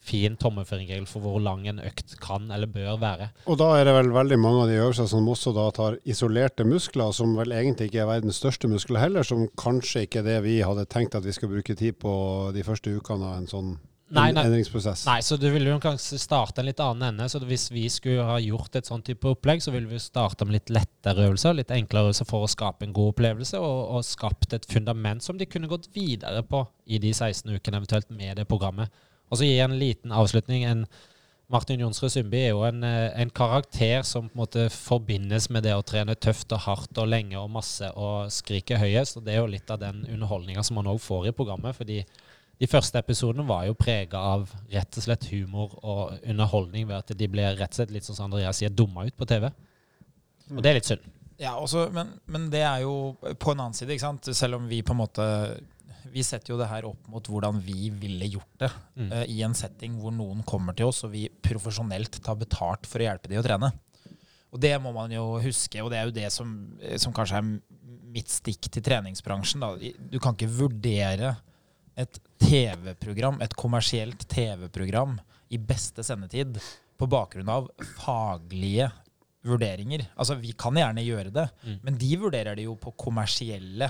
fin 0.00 0.36
tommelfingerregel 0.40 1.04
for 1.08 1.20
hvor 1.20 1.42
lang 1.44 1.66
en 1.68 1.80
økt 1.84 2.14
kan 2.24 2.48
eller 2.54 2.70
bør 2.72 2.96
være. 3.02 3.26
Og 3.52 3.58
da 3.60 3.68
er 3.76 3.84
det 3.84 3.92
vel 3.98 4.08
veldig 4.14 4.38
mange 4.40 4.62
av 4.62 4.70
de 4.70 4.78
øvelsene 4.80 5.12
som 5.12 5.28
også 5.28 5.52
da 5.56 5.66
tar 5.76 5.98
isolerte 6.08 6.64
muskler, 6.64 7.12
som 7.12 7.34
vel 7.36 7.52
egentlig 7.52 7.90
ikke 7.90 8.00
er 8.06 8.08
verdens 8.08 8.40
største 8.40 8.70
muskler 8.70 9.02
heller, 9.04 9.26
som 9.26 9.44
kanskje 9.60 10.06
ikke 10.06 10.22
er 10.22 10.28
det 10.30 10.38
vi 10.46 10.56
hadde 10.64 10.88
tenkt 10.88 11.18
at 11.18 11.26
vi 11.26 11.36
skal 11.36 11.52
bruke 11.52 11.76
tid 11.76 12.00
på 12.00 12.14
de 12.56 12.64
første 12.64 12.94
ukene 12.96 13.28
av 13.28 13.42
en 13.42 13.50
sånn 13.50 13.74
Nei, 14.10 14.30
nei. 14.34 14.42
endringsprosess. 14.48 15.04
Nei, 15.06 15.20
så 15.22 15.36
du 15.38 15.46
ville 15.52 15.70
jo 15.70 15.78
kanskje 15.82 16.18
starte 16.18 16.62
en 16.62 16.66
litt 16.66 16.80
annen 16.82 17.12
ende. 17.12 17.28
Så 17.30 17.38
hvis 17.46 17.68
vi 17.70 17.84
skulle 17.92 18.24
ha 18.26 18.38
gjort 18.42 18.80
et 18.80 18.88
sånn 18.88 19.04
type 19.06 19.28
opplegg, 19.30 19.62
så 19.62 19.70
ville 19.74 19.86
vi 19.90 20.00
starte 20.02 20.46
med 20.46 20.56
litt 20.58 20.72
lettere 20.74 21.28
øvelser, 21.28 21.54
litt 21.54 21.70
enklere 21.74 22.10
øvelser 22.10 22.26
for 22.28 22.46
å 22.46 22.50
skape 22.50 22.88
en 22.88 22.96
god 22.96 23.12
opplevelse, 23.14 23.60
og, 23.62 23.78
og 23.94 24.06
skapt 24.06 24.56
et 24.56 24.66
fundament 24.70 25.22
som 25.22 25.38
de 25.38 25.46
kunne 25.46 25.70
gått 25.70 25.86
videre 25.94 26.42
på 26.42 26.64
i 26.90 26.98
de 27.02 27.14
16 27.14 27.54
ukene 27.54 27.78
eventuelt 27.78 28.10
med 28.10 28.40
det 28.40 28.48
programmet. 28.50 28.90
Og 29.30 29.38
så 29.38 29.46
gi 29.46 29.60
en 29.62 29.78
liten 29.78 30.10
avslutning. 30.10 30.66
En 30.66 30.84
Martin 31.50 31.82
Jonsrud 31.82 32.12
Sundby 32.12 32.44
er 32.44 32.52
jo 32.52 32.64
en, 32.66 32.82
eh, 32.86 33.12
en, 33.18 33.30
karakter 33.30 34.02
som 34.06 34.28
på 34.28 34.34
en 34.34 34.42
måte 34.42 34.66
forbindes 34.70 35.48
med 35.50 35.64
det 35.66 35.74
å 35.74 35.86
trene 35.86 36.14
tøft 36.14 36.52
og 36.54 36.62
hardt 36.66 36.98
og 36.98 37.08
lenge 37.10 37.38
og 37.38 37.50
masse 37.50 37.86
og 37.94 38.30
skrike 38.30 38.78
høyest. 38.78 39.18
Og 39.18 39.24
det 39.26 39.34
er 39.34 39.40
jo 39.40 39.50
litt 39.50 39.70
av 39.70 39.80
den 39.82 40.04
underholdninga 40.06 40.62
som 40.66 40.78
man 40.78 40.90
òg 40.90 41.00
får 41.02 41.30
i 41.30 41.34
programmet. 41.34 41.74
fordi 41.76 42.04
de 42.60 42.68
første 42.68 43.00
episodene 43.00 43.46
var 43.48 43.64
jo 43.68 43.76
prega 43.78 44.20
av 44.34 44.50
rett 44.72 44.98
og 45.00 45.06
slett 45.06 45.24
humor 45.32 45.78
og 45.80 46.18
underholdning 46.28 46.88
ved 46.90 46.98
at 46.98 47.14
de 47.16 47.28
ble 47.32 47.46
rett 47.56 47.72
og 47.72 47.78
slett 47.80 47.94
litt 47.94 48.04
sånn 48.04 48.18
som 48.18 48.28
Andreas 48.28 48.60
sier, 48.60 48.72
dumma 48.72 49.06
ut 49.08 49.16
på 49.16 49.28
TV. 49.30 49.48
Og 50.52 50.60
det 50.60 50.70
er 50.70 50.76
litt 50.76 50.90
synd. 50.90 51.06
Ja, 51.40 51.54
også, 51.56 51.86
men, 51.94 52.12
men 52.28 52.50
det 52.52 52.60
er 52.68 52.82
jo 52.84 53.14
på 53.40 53.54
en 53.54 53.62
annen 53.62 53.76
side, 53.76 53.94
ikke 53.94 54.04
sant? 54.04 54.28
selv 54.36 54.58
om 54.58 54.68
vi 54.68 54.82
på 54.84 54.92
en 54.92 55.00
måte 55.00 55.26
vi 56.10 56.24
setter 56.26 56.52
jo 56.52 56.58
det 56.58 56.68
her 56.68 56.84
opp 56.88 57.08
mot 57.12 57.26
hvordan 57.30 57.60
vi 57.64 57.90
ville 57.94 58.28
gjort 58.32 58.64
det 58.64 58.70
Mm. 59.00 59.12
uh, 59.12 59.24
i 59.30 59.40
en 59.46 59.54
setting 59.56 59.94
hvor 60.00 60.12
noen 60.12 60.42
kommer 60.44 60.74
til 60.76 60.90
oss 60.90 61.04
og 61.06 61.12
vi 61.14 61.28
profesjonelt 61.30 62.18
tar 62.24 62.36
betalt 62.36 62.84
for 62.88 63.00
å 63.00 63.06
hjelpe 63.06 63.30
de 63.30 63.38
å 63.40 63.44
trene. 63.46 63.70
Og 64.50 64.60
det 64.60 64.74
må 64.82 64.92
man 64.92 65.12
jo 65.14 65.38
huske, 65.40 65.80
og 65.80 65.92
det 65.92 66.00
er 66.00 66.08
jo 66.08 66.16
det 66.16 66.26
som, 66.34 66.50
som 66.98 67.14
kanskje 67.14 67.38
er 67.38 67.46
mitt 68.10 68.28
stikk 68.28 68.66
til 68.66 68.82
treningsbransjen. 68.82 69.62
Da. 69.62 69.92
Du 70.10 70.18
kan 70.20 70.34
ikke 70.34 70.50
vurdere 70.50 71.36
et 71.96 72.20
TV-program, 72.40 73.40
et 73.42 73.54
kommersielt 73.58 74.26
TV-program 74.28 75.18
i 75.50 75.58
beste 75.58 76.04
sendetid 76.06 76.58
på 77.00 77.08
bakgrunn 77.10 77.48
av 77.48 77.70
faglige 77.98 78.90
vurderinger. 79.46 80.04
Altså, 80.20 80.36
vi 80.36 80.52
kan 80.52 80.76
gjerne 80.76 81.02
gjøre 81.04 81.32
det, 81.32 81.48
Mm. 81.64 81.78
men 81.82 81.96
de 81.98 82.16
vurderer 82.16 82.56
det 82.56 82.64
jo 82.64 82.74
på 82.76 82.92
kommersielle 82.96 83.88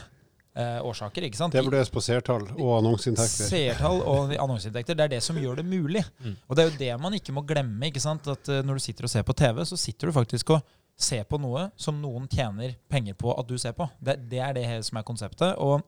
eh, 0.55 0.81
årsaker, 0.83 1.23
ikke 1.23 1.37
sant? 1.39 1.53
Det 1.53 1.63
vurderes 1.65 1.91
på 1.91 2.01
seertall 2.03 2.49
og 2.59 2.79
annonseinntekter. 2.81 3.49
Seertall 3.51 4.01
og 4.03 4.33
annonseinntekter. 4.35 4.95
Det 4.99 5.05
er 5.05 5.09
det 5.17 5.23
som 5.23 5.37
gjør 5.39 5.57
det 5.57 5.65
mulig. 5.67 6.03
Mm. 6.19 6.37
Og 6.49 6.57
det 6.57 6.63
er 6.65 6.71
jo 6.71 6.79
det 6.79 7.01
man 7.01 7.15
ikke 7.15 7.33
må 7.33 7.43
glemme. 7.47 7.87
ikke 7.87 8.01
sant? 8.03 8.27
At 8.29 8.49
uh, 8.49 8.63
Når 8.63 8.75
du 8.75 8.81
sitter 8.81 9.05
og 9.05 9.11
ser 9.11 9.23
på 9.23 9.33
TV, 9.39 9.63
så 9.65 9.77
sitter 9.79 10.07
du 10.07 10.13
faktisk 10.13 10.51
og 10.51 10.63
ser 10.99 11.23
på 11.25 11.39
noe 11.41 11.71
som 11.77 12.01
noen 12.03 12.27
tjener 12.29 12.75
penger 12.91 13.15
på 13.15 13.33
at 13.39 13.47
du 13.49 13.57
ser 13.59 13.73
på. 13.73 13.89
Det, 14.03 14.19
det 14.29 14.39
er 14.39 14.53
det 14.59 14.85
som 14.85 14.99
er 14.99 15.03
konseptet. 15.07 15.55
Og 15.57 15.83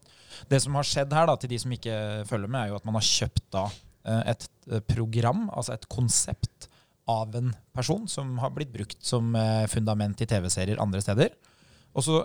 det 0.49 0.61
som 0.64 0.75
har 0.79 0.87
skjedd 0.88 1.12
her, 1.12 1.27
da, 1.31 1.37
til 1.37 1.51
de 1.53 1.59
som 1.62 1.73
ikke 1.73 1.97
følger 2.29 2.49
med, 2.51 2.61
er 2.64 2.73
jo 2.73 2.77
at 2.81 2.85
man 2.88 2.99
har 2.99 3.07
kjøpt 3.09 3.45
da 3.55 3.64
eh, 4.05 4.23
et 4.35 4.49
eh, 4.71 4.81
program, 4.92 5.49
altså 5.53 5.75
et 5.77 5.88
konsept, 5.92 6.68
av 7.11 7.35
en 7.35 7.49
person 7.75 8.05
som 8.09 8.37
har 8.38 8.53
blitt 8.55 8.71
brukt 8.73 9.01
som 9.05 9.35
eh, 9.35 9.64
fundament 9.66 10.21
i 10.23 10.27
TV-serier 10.31 10.79
andre 10.81 11.01
steder. 11.03 11.33
Og 11.99 12.05
så 12.07 12.21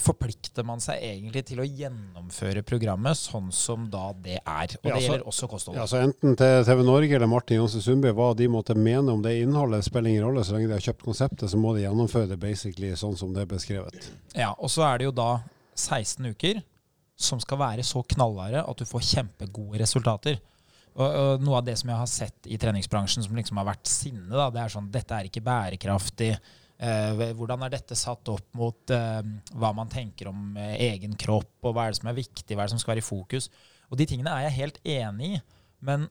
forplikter 0.00 0.64
man 0.66 0.80
seg 0.80 1.02
egentlig 1.04 1.42
til 1.50 1.60
å 1.60 1.66
gjennomføre 1.66 2.62
programmet 2.66 3.18
sånn 3.18 3.50
som 3.54 3.84
da 3.92 4.06
det 4.16 4.38
er. 4.40 4.76
Og 4.80 4.88
Ja, 4.88 4.94
det 4.94 5.02
så- 5.02 5.10
gjelder 5.10 5.26
også 5.28 5.48
kosthold. 5.48 5.76
Ja, 5.76 5.84
så 5.86 6.00
Enten 6.02 6.36
til 6.36 6.64
TV 6.64 6.82
Norge 6.82 7.14
eller 7.14 7.26
Martin 7.26 7.58
Johnsen 7.58 7.82
Sundby, 7.82 8.08
hva 8.12 8.34
de 8.34 8.48
måtte 8.48 8.74
mene 8.74 9.12
om 9.12 9.22
det 9.22 9.42
innholdet, 9.42 9.84
spiller 9.84 10.10
ingen 10.10 10.24
rolle. 10.24 10.40
Så 10.42 10.52
lenge 10.54 10.68
de 10.68 10.72
har 10.72 10.80
kjøpt 10.80 11.04
konseptet, 11.04 11.50
så 11.50 11.56
må 11.56 11.74
de 11.76 11.82
gjennomføre 11.84 12.28
det 12.28 12.40
basically 12.40 12.90
sånn 12.92 13.16
som 13.16 13.32
det 13.34 13.42
er 13.42 13.54
beskrevet. 13.54 14.10
Ja, 14.34 14.54
og 14.58 14.70
så 14.70 14.82
er 14.94 14.98
det 14.98 15.04
jo 15.04 15.10
da 15.12 15.42
16 15.76 16.26
uker 16.32 16.62
som 17.16 17.40
skal 17.42 17.60
være 17.60 17.84
så 17.86 18.02
knallharde 18.14 18.64
at 18.66 18.80
du 18.80 18.84
får 18.88 19.04
kjempegode 19.12 19.78
resultater. 19.82 20.40
Og, 20.94 21.06
og 21.06 21.42
Noe 21.42 21.58
av 21.60 21.64
det 21.66 21.76
som 21.80 21.90
jeg 21.90 21.98
har 22.00 22.10
sett 22.10 22.46
i 22.50 22.58
treningsbransjen 22.60 23.24
som 23.26 23.34
liksom 23.38 23.58
har 23.58 23.66
vært 23.72 23.90
sinne, 23.90 24.28
da, 24.30 24.48
det 24.54 24.60
er 24.62 24.74
sånn 24.74 24.90
dette 24.94 25.14
er 25.16 25.28
ikke 25.30 25.42
bærekraftig. 25.46 26.32
Eh, 26.84 27.22
hvordan 27.38 27.62
er 27.66 27.72
dette 27.74 27.96
satt 27.98 28.28
opp 28.32 28.46
mot 28.58 28.90
eh, 28.94 29.22
hva 29.54 29.70
man 29.74 29.90
tenker 29.90 30.30
om 30.30 30.56
eh, 30.58 30.74
egen 30.92 31.14
kropp, 31.18 31.52
og 31.62 31.74
hva 31.74 31.86
er 31.88 31.94
det 31.94 32.00
som 32.00 32.10
er 32.10 32.18
viktig, 32.18 32.54
hva 32.54 32.64
er 32.64 32.70
det 32.70 32.74
som 32.76 32.82
skal 32.82 32.94
være 32.96 33.04
i 33.04 33.08
fokus? 33.08 33.48
Og 33.90 33.98
de 34.00 34.06
tingene 34.10 34.32
er 34.34 34.48
jeg 34.48 34.58
helt 34.58 34.78
enig 34.86 35.32
i. 35.36 35.40
Men 35.86 36.08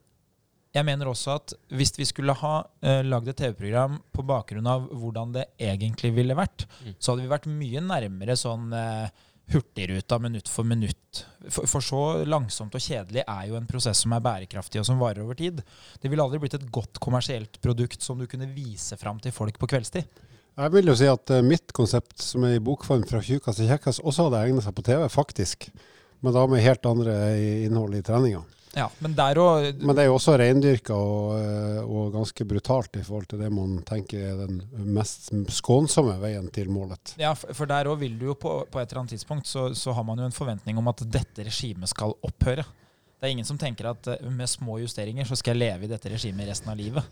jeg 0.74 0.86
mener 0.88 1.06
også 1.10 1.36
at 1.38 1.52
hvis 1.76 1.92
vi 2.00 2.06
skulle 2.08 2.34
ha 2.40 2.54
eh, 2.82 3.02
lagd 3.06 3.28
et 3.30 3.38
TV-program 3.40 4.00
på 4.12 4.24
bakgrunn 4.26 4.66
av 4.72 4.88
hvordan 4.90 5.36
det 5.36 5.46
egentlig 5.62 6.10
ville 6.16 6.36
vært, 6.38 6.64
Mm. 6.84 6.96
så 6.98 7.12
hadde 7.12 7.22
vi 7.24 7.30
vært 7.32 7.46
mye 7.48 7.80
nærmere 7.84 8.34
sånn 8.36 8.72
eh, 8.74 9.08
Hurtigruta 9.52 10.18
minutt 10.18 10.48
for 10.48 10.64
minutt. 10.64 11.24
For, 11.48 11.68
for 11.68 11.84
så 11.84 12.02
langsomt 12.24 12.74
og 12.74 12.82
kjedelig 12.82 13.22
er 13.26 13.48
jo 13.50 13.58
en 13.58 13.68
prosess 13.68 14.00
som 14.04 14.14
er 14.16 14.22
bærekraftig 14.24 14.80
og 14.80 14.86
som 14.88 15.02
varer 15.02 15.24
over 15.24 15.36
tid. 15.38 15.60
Det 16.00 16.10
ville 16.10 16.24
aldri 16.24 16.40
blitt 16.42 16.56
et 16.56 16.70
godt 16.72 17.00
kommersielt 17.02 17.60
produkt 17.64 18.02
som 18.02 18.18
du 18.20 18.26
kunne 18.30 18.48
vise 18.54 18.96
fram 19.00 19.20
til 19.22 19.34
folk 19.36 19.60
på 19.60 19.68
kveldstid. 19.74 20.22
Jeg 20.54 20.70
vil 20.70 20.86
jo 20.86 20.94
si 20.94 21.06
at 21.10 21.30
eh, 21.34 21.42
mitt 21.42 21.72
konsept, 21.74 22.14
som 22.22 22.44
er 22.46 22.56
i 22.56 22.62
bokform 22.62 23.02
fra 23.08 23.20
tjukkas 23.24 23.58
til 23.58 23.68
kjekkas, 23.68 23.98
også 24.06 24.28
hadde 24.28 24.42
egnet 24.46 24.64
seg 24.64 24.76
på 24.76 24.84
TV, 24.86 25.06
faktisk. 25.10 25.66
Men 26.22 26.36
da 26.36 26.44
med 26.48 26.62
helt 26.62 26.86
andre 26.86 27.14
innhold 27.66 27.98
i 27.98 28.04
treninga. 28.06 28.44
Ja, 28.74 28.88
Men 28.98 29.14
òg 29.14 29.80
Men 29.80 29.94
det 29.94 30.04
er 30.04 30.08
jo 30.08 30.16
også 30.18 30.36
reindyrka 30.38 30.94
og, 30.94 31.34
eh, 31.38 31.80
og 31.84 32.12
ganske 32.14 32.46
brutalt 32.48 32.96
i 32.98 33.04
forhold 33.06 33.28
til 33.30 33.42
det 33.42 33.50
man 33.54 33.78
tenker 33.86 34.32
er 34.32 34.40
den 34.46 34.62
mest 34.94 35.30
skånsomme 35.58 36.16
veien 36.22 36.50
til 36.54 36.70
målet. 36.74 37.14
Ja, 37.20 37.34
for 37.38 37.54
for 37.54 37.70
der 37.70 37.86
òg 37.90 38.00
vil 38.02 38.18
du 38.18 38.26
jo 38.32 38.34
på, 38.34 38.56
på 38.70 38.80
et 38.80 38.90
eller 38.90 39.04
annet 39.04 39.14
tidspunkt 39.14 39.46
så, 39.46 39.68
så 39.74 39.94
har 39.94 40.04
man 40.04 40.18
jo 40.18 40.26
en 40.26 40.34
forventning 40.34 40.78
om 40.78 40.88
at 40.90 41.04
dette 41.06 41.46
regimet 41.46 41.88
skal 41.88 42.16
opphøre. 42.22 42.64
Det 43.24 43.28
er 43.30 43.32
ingen 43.32 43.46
som 43.48 43.58
tenker 43.60 43.88
at 43.88 44.10
eh, 44.10 44.26
med 44.28 44.50
små 44.50 44.80
justeringer 44.82 45.24
så 45.24 45.38
skal 45.38 45.54
jeg 45.54 45.62
leve 45.68 45.86
i 45.86 45.92
dette 45.94 46.10
regimet 46.12 46.50
resten 46.50 46.72
av 46.72 46.76
livet. 46.76 47.06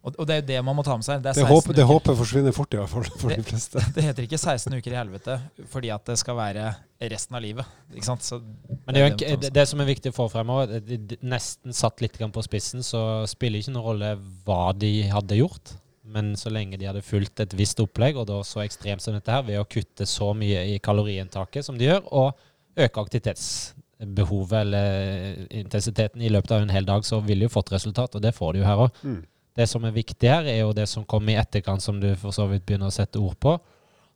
Og, 0.00 0.14
og 0.16 0.26
det 0.28 0.32
er 0.32 0.38
jo 0.40 0.46
det 0.48 0.60
man 0.64 0.76
må 0.78 0.82
ta 0.84 0.94
med 0.96 1.04
seg. 1.04 1.20
Det, 1.20 1.34
er 1.34 1.36
Det 1.36 1.44
16 1.44 1.52
håpet, 1.52 1.76
det 1.76 1.84
håpet 1.90 2.16
forsvinner 2.16 2.54
fort, 2.56 2.72
i 2.72 2.78
hvert 2.80 2.88
fall 2.88 3.08
for 3.20 3.34
de 3.34 3.44
fleste. 3.44 3.82
Det 3.96 4.04
heter 4.06 4.24
ikke 4.24 4.38
16 4.40 4.78
uker 4.78 4.94
i 4.94 4.96
helvete 4.96 5.36
fordi 5.68 5.90
at 5.92 6.06
det 6.08 6.16
skal 6.20 6.38
være 6.38 6.70
resten 7.12 7.36
av 7.36 7.44
livet. 7.44 7.68
Ikke 7.92 8.08
sant? 8.08 8.24
Så 8.24 8.38
Men 8.40 8.96
det, 8.96 9.02
er 9.02 9.04
jo 9.04 9.18
det 9.20 9.28
en, 9.28 9.42
det, 9.44 9.52
det 9.58 9.66
som 9.68 9.82
er 9.84 9.90
viktig 9.90 10.14
å 10.14 10.16
få 10.16 10.28
frem 10.32 10.54
det- 10.70 10.80
det- 10.88 11.20
nesten 11.20 11.76
satt 11.76 12.00
litt 12.00 12.16
på 12.16 12.46
spissen, 12.46 12.80
så 12.86 13.26
spiller 13.28 13.60
ikke 13.60 13.76
noen 13.76 13.88
rolle 13.90 14.14
hva 14.46 14.72
de 14.72 14.92
hadde 15.12 15.36
gjort. 15.36 15.76
Men 16.10 16.32
så 16.34 16.50
lenge 16.50 16.78
de 16.78 16.88
hadde 16.88 17.04
fulgt 17.06 17.40
et 17.44 17.52
visst 17.54 17.78
opplegg, 17.82 18.16
og 18.18 18.26
da 18.26 18.40
så 18.46 18.64
ekstremt 18.64 19.04
som 19.04 19.14
dette 19.14 19.30
her, 19.30 19.44
ved 19.46 19.60
å 19.60 19.68
kutte 19.68 20.06
så 20.08 20.32
mye 20.34 20.64
i 20.72 20.78
kaloriinntaket 20.82 21.66
som 21.66 21.78
de 21.78 21.86
gjør, 21.86 22.08
og 22.10 22.40
øke 22.80 23.04
aktivitetsbehovet 23.04 24.56
eller 24.64 25.44
intensiteten 25.60 26.22
i 26.24 26.32
løpet 26.32 26.56
av 26.56 26.64
en 26.64 26.72
hel 26.74 26.88
dag, 26.88 27.04
så 27.06 27.20
ville 27.22 27.44
de 27.44 27.50
jo 27.50 27.54
fått 27.54 27.70
resultat, 27.76 28.16
og 28.16 28.24
det 28.24 28.34
får 28.34 28.56
de 28.56 28.64
jo 28.64 28.66
her 28.66 28.86
òg. 28.88 29.04
Mm. 29.04 29.20
Det 29.60 29.66
som 29.68 29.84
er 29.84 29.92
viktig 29.92 30.30
her, 30.30 30.48
er 30.48 30.62
jo 30.62 30.72
det 30.76 30.86
som 30.88 31.04
kommer 31.08 31.34
i 31.34 31.40
etterkant, 31.40 31.84
som 31.84 32.00
du 32.00 32.08
for 32.16 32.32
så 32.32 32.46
vidt 32.48 32.64
begynner 32.68 32.88
å 32.88 32.94
sette 32.94 33.20
ord 33.20 33.36
på. 33.42 33.58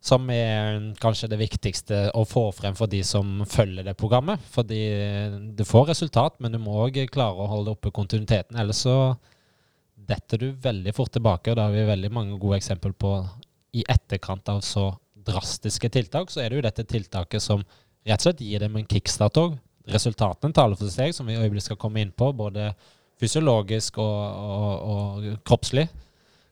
Som 0.05 0.29
er 0.33 0.91
kanskje 1.01 1.31
det 1.33 1.41
viktigste 1.41 2.01
å 2.17 2.25
få 2.29 2.47
frem 2.53 2.77
for 2.77 2.89
de 2.93 3.01
som 3.05 3.43
følger 3.49 3.87
det 3.87 3.97
programmet. 4.01 4.41
Fordi 4.53 4.81
du 5.57 5.65
får 5.69 5.93
resultat, 5.93 6.37
men 6.41 6.53
du 6.53 6.61
må 6.61 6.77
òg 6.85 6.99
klare 7.13 7.41
å 7.41 7.49
holde 7.49 7.73
oppe 7.73 7.93
kontinuiteten. 7.93 8.57
Ellers 8.61 8.83
så 8.85 9.15
detter 10.05 10.41
du 10.41 10.51
veldig 10.65 10.93
fort 10.97 11.13
tilbake, 11.15 11.53
og 11.53 11.59
da 11.59 11.69
har 11.69 11.77
vi 11.77 11.87
veldig 11.89 12.13
mange 12.13 12.39
gode 12.41 12.61
eksempler 12.61 12.93
på 12.93 13.15
i 13.75 13.85
etterkant 13.89 14.49
av 14.53 14.61
så 14.65 14.91
drastiske 15.25 15.89
tiltak, 15.91 16.31
så 16.31 16.43
er 16.43 16.51
det 16.51 16.59
jo 16.59 16.67
dette 16.67 16.85
tiltaket 16.89 17.43
som 17.43 17.63
rett 18.05 18.21
og 18.21 18.27
slett 18.27 18.43
gir 18.45 18.61
dem 18.61 18.77
en 18.77 18.89
kickstart 18.89 19.41
òg. 19.41 19.57
Resultatene 19.89 20.57
taler 20.57 20.79
for 20.81 20.93
seg, 20.93 21.13
som 21.17 21.29
vi 21.29 21.37
i 21.37 21.65
skal 21.65 21.81
komme 21.81 22.05
inn 22.05 22.13
på, 22.13 22.31
både 22.37 22.71
fysiologisk 23.21 23.99
og, 24.03 24.21
og, 24.55 24.95
og 24.95 25.29
kroppslig, 25.47 25.89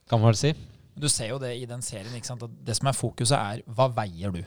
kan 0.08 0.20
man 0.20 0.32
vel 0.32 0.38
si. 0.38 0.52
Du 0.98 1.08
ser 1.08 1.32
jo 1.32 1.38
det 1.40 1.54
i 1.56 1.68
den 1.68 1.82
serien. 1.84 2.12
Ikke 2.16 2.28
sant? 2.28 2.42
At 2.44 2.58
det 2.66 2.76
som 2.78 2.90
er 2.90 2.96
fokuset, 2.96 3.38
er 3.38 3.62
hva 3.76 3.88
veier 3.96 4.34
du? 4.34 4.42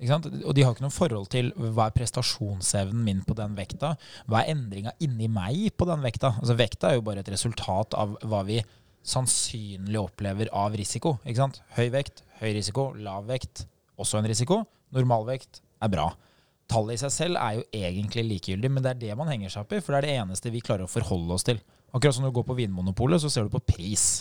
Ikke 0.00 0.14
sant? 0.14 0.28
Og 0.48 0.54
de 0.56 0.64
har 0.64 0.72
ikke 0.72 0.86
noe 0.86 0.94
forhold 0.94 1.28
til 1.32 1.50
hva 1.60 1.90
er 1.90 1.96
prestasjonsevnen 1.96 3.02
min 3.04 3.20
på 3.26 3.36
den 3.36 3.52
vekta. 3.58 3.92
Hva 4.30 4.40
er 4.40 4.54
endringa 4.54 4.94
inni 5.04 5.28
meg 5.28 5.74
på 5.76 5.88
den 5.88 6.00
vekta? 6.04 6.32
Altså 6.40 6.56
Vekta 6.56 6.90
er 6.90 6.96
jo 6.96 7.04
bare 7.04 7.20
et 7.20 7.32
resultat 7.32 7.96
av 8.00 8.16
hva 8.24 8.40
vi 8.48 8.62
sannsynlig 9.04 10.00
opplever 10.00 10.48
av 10.56 10.76
risiko. 10.76 11.18
Ikke 11.26 11.42
sant? 11.42 11.60
Høy 11.76 11.90
vekt, 11.92 12.24
høy 12.40 12.48
risiko. 12.56 12.90
Lav 12.96 13.28
vekt, 13.28 13.66
også 14.00 14.20
en 14.20 14.28
risiko. 14.30 14.62
Normalvekt 14.96 15.60
er 15.84 15.92
bra. 15.92 16.08
Tallet 16.70 16.96
i 16.96 17.02
seg 17.02 17.14
selv 17.14 17.40
er 17.40 17.58
jo 17.58 17.66
egentlig 17.74 18.26
likegyldig, 18.28 18.70
men 18.70 18.84
det 18.84 18.94
er 18.94 19.00
det 19.04 19.18
man 19.18 19.30
henger 19.32 19.52
seg 19.52 19.64
opp 19.64 19.74
i, 19.74 19.82
for 19.82 19.94
det 19.94 20.00
er 20.00 20.08
det 20.08 20.18
eneste 20.22 20.52
vi 20.54 20.62
klarer 20.64 20.86
å 20.86 20.90
forholde 20.90 21.34
oss 21.34 21.46
til. 21.46 21.58
Akkurat 21.90 22.14
som 22.14 22.22
når 22.22 22.30
du 22.30 22.38
går 22.38 22.50
på 22.52 22.60
Vinmonopolet, 22.60 23.22
så 23.22 23.30
ser 23.32 23.48
du 23.48 23.56
på 23.56 23.62
pris. 23.72 24.20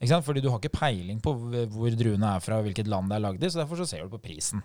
Ikke 0.00 0.14
sant? 0.14 0.24
Fordi 0.24 0.40
du 0.40 0.46
har 0.48 0.56
ikke 0.56 0.72
peiling 0.72 1.18
på 1.20 1.34
hvor 1.36 1.96
druene 1.98 2.28
er 2.32 2.40
fra, 2.40 2.62
hvilket 2.64 2.88
land 2.88 3.10
det 3.12 3.18
er 3.18 3.24
lagd 3.26 3.42
i. 3.44 3.50
Så 3.52 3.60
derfor 3.60 3.82
så 3.82 3.86
ser 3.90 4.06
du 4.06 4.14
på 4.14 4.20
prisen. 4.30 4.62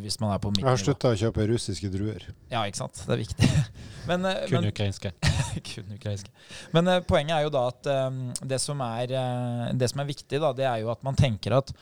Hvis 0.00 0.16
man 0.22 0.32
er 0.32 0.40
på 0.40 0.54
Jeg 0.56 0.64
har 0.64 0.80
slutta 0.80 1.10
å 1.12 1.18
kjøpe 1.20 1.44
russiske 1.50 1.90
druer. 1.92 2.24
Ja, 2.48 2.62
ikke 2.64 2.80
sant. 2.80 3.02
Det 3.04 3.12
er 3.12 3.20
viktig. 3.20 3.50
Men, 4.08 4.24
eh, 4.24 4.46
Kun 4.48 4.62
men, 4.62 4.70
ukrainske. 4.72 5.12
kun 5.68 5.92
ukrainske. 5.98 6.32
Men 6.72 6.88
eh, 6.88 7.02
poenget 7.04 7.36
er 7.36 7.44
jo 7.44 7.52
da 7.52 7.66
at 7.68 7.90
um, 8.08 8.22
det, 8.40 8.56
som 8.62 8.80
er, 8.86 9.12
uh, 9.12 9.66
det 9.76 9.90
som 9.92 10.00
er 10.00 10.08
viktig, 10.08 10.40
da, 10.40 10.54
det 10.56 10.64
er 10.64 10.80
jo 10.80 10.88
at 10.94 11.04
man 11.04 11.18
tenker 11.18 11.58
at 11.58 11.74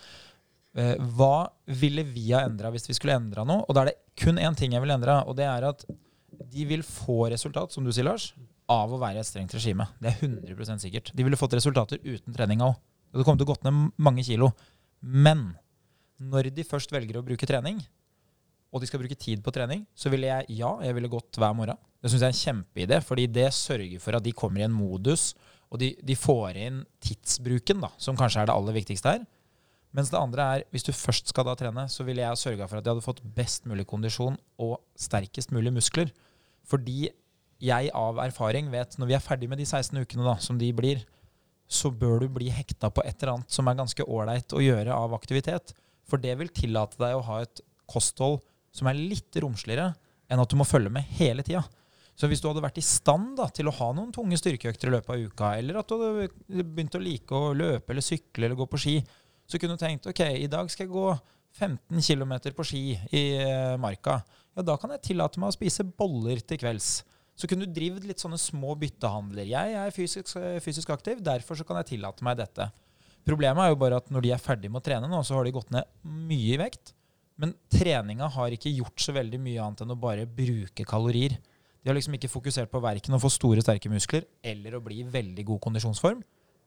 hva 1.16 1.48
ville 1.80 2.04
vi 2.06 2.28
ha 2.32 2.44
endra 2.46 2.70
hvis 2.74 2.86
vi 2.88 2.96
skulle 2.96 3.16
endra 3.18 3.44
noe? 3.46 3.64
Og 3.66 3.74
da 3.74 3.82
er 3.82 3.90
det 3.90 3.98
kun 4.20 4.38
én 4.38 4.56
ting 4.58 4.74
jeg 4.76 4.84
vil 4.84 4.94
endre, 4.94 5.20
og 5.26 5.36
det 5.38 5.46
er 5.48 5.66
at 5.70 5.84
de 6.48 6.66
vil 6.68 6.84
få 6.86 7.26
resultat, 7.32 7.74
som 7.74 7.86
du 7.86 7.90
sier, 7.92 8.06
Lars, 8.06 8.30
av 8.70 8.92
å 8.92 9.00
være 9.00 9.22
et 9.22 9.28
strengt 9.28 9.54
regime. 9.56 9.86
Det 9.98 10.12
er 10.12 10.26
100% 10.28 10.84
sikkert. 10.84 11.12
De 11.16 11.24
ville 11.24 11.38
fått 11.40 11.56
resultater 11.56 12.00
uten 12.04 12.36
trening 12.36 12.62
òg. 12.64 12.76
Det 13.16 13.24
kom 13.24 13.38
til 13.40 13.48
å 13.48 13.52
gått 13.54 13.64
ned 13.64 13.88
mange 13.96 14.24
kilo. 14.26 14.50
Men 15.00 15.50
når 16.20 16.50
de 16.54 16.66
først 16.66 16.92
velger 16.92 17.18
å 17.18 17.24
bruke 17.24 17.48
trening, 17.48 17.80
og 18.68 18.82
de 18.82 18.88
skal 18.90 19.00
bruke 19.00 19.16
tid 19.16 19.40
på 19.44 19.52
trening, 19.54 19.86
så 19.96 20.12
ville 20.12 20.28
jeg 20.28 20.58
ja, 20.60 20.74
jeg 20.84 20.96
ville 20.96 21.10
gått 21.10 21.38
hver 21.40 21.54
morgen. 21.56 21.78
Det 22.02 22.12
syns 22.12 22.22
jeg 22.22 22.28
er 22.28 22.34
en 22.34 22.42
kjempeidé, 22.42 22.98
fordi 23.04 23.24
det 23.32 23.48
sørger 23.56 24.02
for 24.02 24.18
at 24.18 24.26
de 24.26 24.34
kommer 24.36 24.60
i 24.60 24.66
en 24.66 24.76
modus, 24.76 25.32
og 25.72 25.80
de, 25.80 25.94
de 26.04 26.16
får 26.16 26.60
inn 26.60 26.82
tidsbruken, 27.04 27.80
da, 27.84 27.90
som 28.00 28.16
kanskje 28.18 28.44
er 28.44 28.50
det 28.50 28.56
aller 28.56 28.76
viktigste 28.76 29.16
her. 29.16 29.24
Mens 29.96 30.10
det 30.12 30.20
andre 30.20 30.46
er, 30.54 30.64
hvis 30.72 30.84
du 30.84 30.92
først 30.92 31.30
skal 31.32 31.46
da 31.48 31.54
trene, 31.56 31.86
så 31.88 32.04
ville 32.04 32.24
jeg 32.24 32.40
sørga 32.40 32.66
for 32.68 32.78
at 32.78 32.84
jeg 32.84 32.92
hadde 32.92 33.06
fått 33.06 33.22
best 33.36 33.68
mulig 33.68 33.86
kondisjon 33.88 34.36
og 34.60 34.76
sterkest 34.98 35.54
mulig 35.54 35.72
muskler. 35.78 36.12
Fordi 36.68 37.08
jeg 37.64 37.92
av 37.96 38.20
erfaring 38.22 38.68
vet, 38.70 38.98
når 39.00 39.10
vi 39.10 39.16
er 39.16 39.24
ferdig 39.24 39.48
med 39.50 39.60
de 39.60 39.66
16 39.66 39.96
ukene 39.98 40.26
da, 40.26 40.36
som 40.42 40.60
de 40.60 40.68
blir, 40.76 41.00
så 41.68 41.90
bør 41.92 42.24
du 42.24 42.28
bli 42.32 42.52
hekta 42.52 42.90
på 42.92 43.04
et 43.04 43.16
eller 43.20 43.38
annet 43.38 43.52
som 43.52 43.68
er 43.68 43.76
ganske 43.80 44.04
ålreit 44.04 44.54
å 44.56 44.62
gjøre 44.64 44.94
av 44.94 45.16
aktivitet. 45.16 45.74
For 46.08 46.20
det 46.20 46.36
vil 46.40 46.52
tillate 46.54 47.00
deg 47.00 47.16
å 47.16 47.24
ha 47.26 47.42
et 47.44 47.64
kosthold 47.88 48.40
som 48.74 48.88
er 48.88 49.00
litt 49.00 49.36
romsligere 49.40 49.90
enn 50.28 50.40
at 50.40 50.52
du 50.52 50.56
må 50.60 50.68
følge 50.68 50.92
med 50.92 51.08
hele 51.18 51.44
tida. 51.44 51.64
Så 52.18 52.26
hvis 52.28 52.40
du 52.42 52.48
hadde 52.48 52.64
vært 52.64 52.80
i 52.80 52.84
stand 52.84 53.36
da, 53.38 53.46
til 53.54 53.70
å 53.70 53.74
ha 53.76 53.92
noen 53.94 54.10
tunge 54.14 54.36
styrkeøkter 54.40 54.90
i 54.90 54.94
løpet 54.96 55.12
av 55.14 55.26
uka, 55.28 55.52
eller 55.60 55.78
at 55.78 55.88
du 55.88 56.02
hadde 56.02 56.64
begynt 56.66 56.96
å 56.98 57.02
like 57.02 57.36
å 57.36 57.52
løpe 57.54 57.94
eller 57.94 58.04
sykle 58.04 58.48
eller 58.48 58.58
gå 58.58 58.66
på 58.68 58.80
ski, 58.82 58.96
så 59.48 59.60
kunne 59.60 59.76
du 59.76 59.82
tenkt 59.82 60.08
ok, 60.10 60.22
i 60.36 60.48
dag 60.50 60.68
skal 60.72 60.86
jeg 60.86 60.92
gå 60.92 61.06
15 61.58 62.02
km 62.04 62.34
på 62.54 62.66
ski 62.66 62.82
i 63.16 63.22
eh, 63.40 63.76
marka. 63.80 64.20
Ja, 64.54 64.64
da 64.66 64.76
kan 64.80 64.92
jeg 64.94 65.06
tillate 65.10 65.40
meg 65.40 65.52
å 65.52 65.56
spise 65.56 65.86
boller 65.86 66.42
til 66.44 66.60
kvelds. 66.60 66.98
Så 67.38 67.48
kunne 67.48 67.66
du 67.66 67.72
drevet 67.72 68.04
litt 68.06 68.20
sånne 68.20 68.38
små 68.40 68.74
byttehandler. 68.78 69.46
Jeg 69.46 69.74
er 69.78 69.94
fysisk, 69.94 70.34
fysisk 70.62 70.90
aktiv, 70.90 71.22
derfor 71.24 71.58
så 71.58 71.66
kan 71.66 71.78
jeg 71.80 71.94
tillate 71.94 72.26
meg 72.26 72.40
dette. 72.40 72.66
Problemet 73.28 73.62
er 73.62 73.72
jo 73.72 73.78
bare 73.80 74.00
at 74.00 74.08
når 74.12 74.24
de 74.24 74.32
er 74.34 74.42
ferdig 74.42 74.70
med 74.72 74.80
å 74.80 74.86
trene 74.86 75.10
nå, 75.10 75.20
så 75.26 75.36
har 75.36 75.46
de 75.46 75.54
gått 75.54 75.70
ned 75.74 75.86
mye 76.02 76.56
i 76.56 76.60
vekt. 76.60 76.94
Men 77.38 77.54
treninga 77.70 78.26
har 78.34 78.54
ikke 78.54 78.72
gjort 78.74 79.04
så 79.04 79.14
veldig 79.14 79.38
mye 79.42 79.62
annet 79.62 79.84
enn 79.84 79.94
å 79.94 80.00
bare 80.00 80.26
bruke 80.26 80.86
kalorier. 80.88 81.36
De 81.78 81.90
har 81.90 81.94
liksom 81.94 82.16
ikke 82.18 82.30
fokusert 82.32 82.72
på 82.72 82.82
verken 82.82 83.14
å 83.14 83.20
få 83.22 83.30
store, 83.30 83.62
sterke 83.62 83.90
muskler 83.92 84.26
eller 84.42 84.74
å 84.74 84.82
bli 84.82 85.04
i 85.04 85.06
veldig 85.08 85.44
god 85.52 85.62
kondisjonsform. 85.68 86.24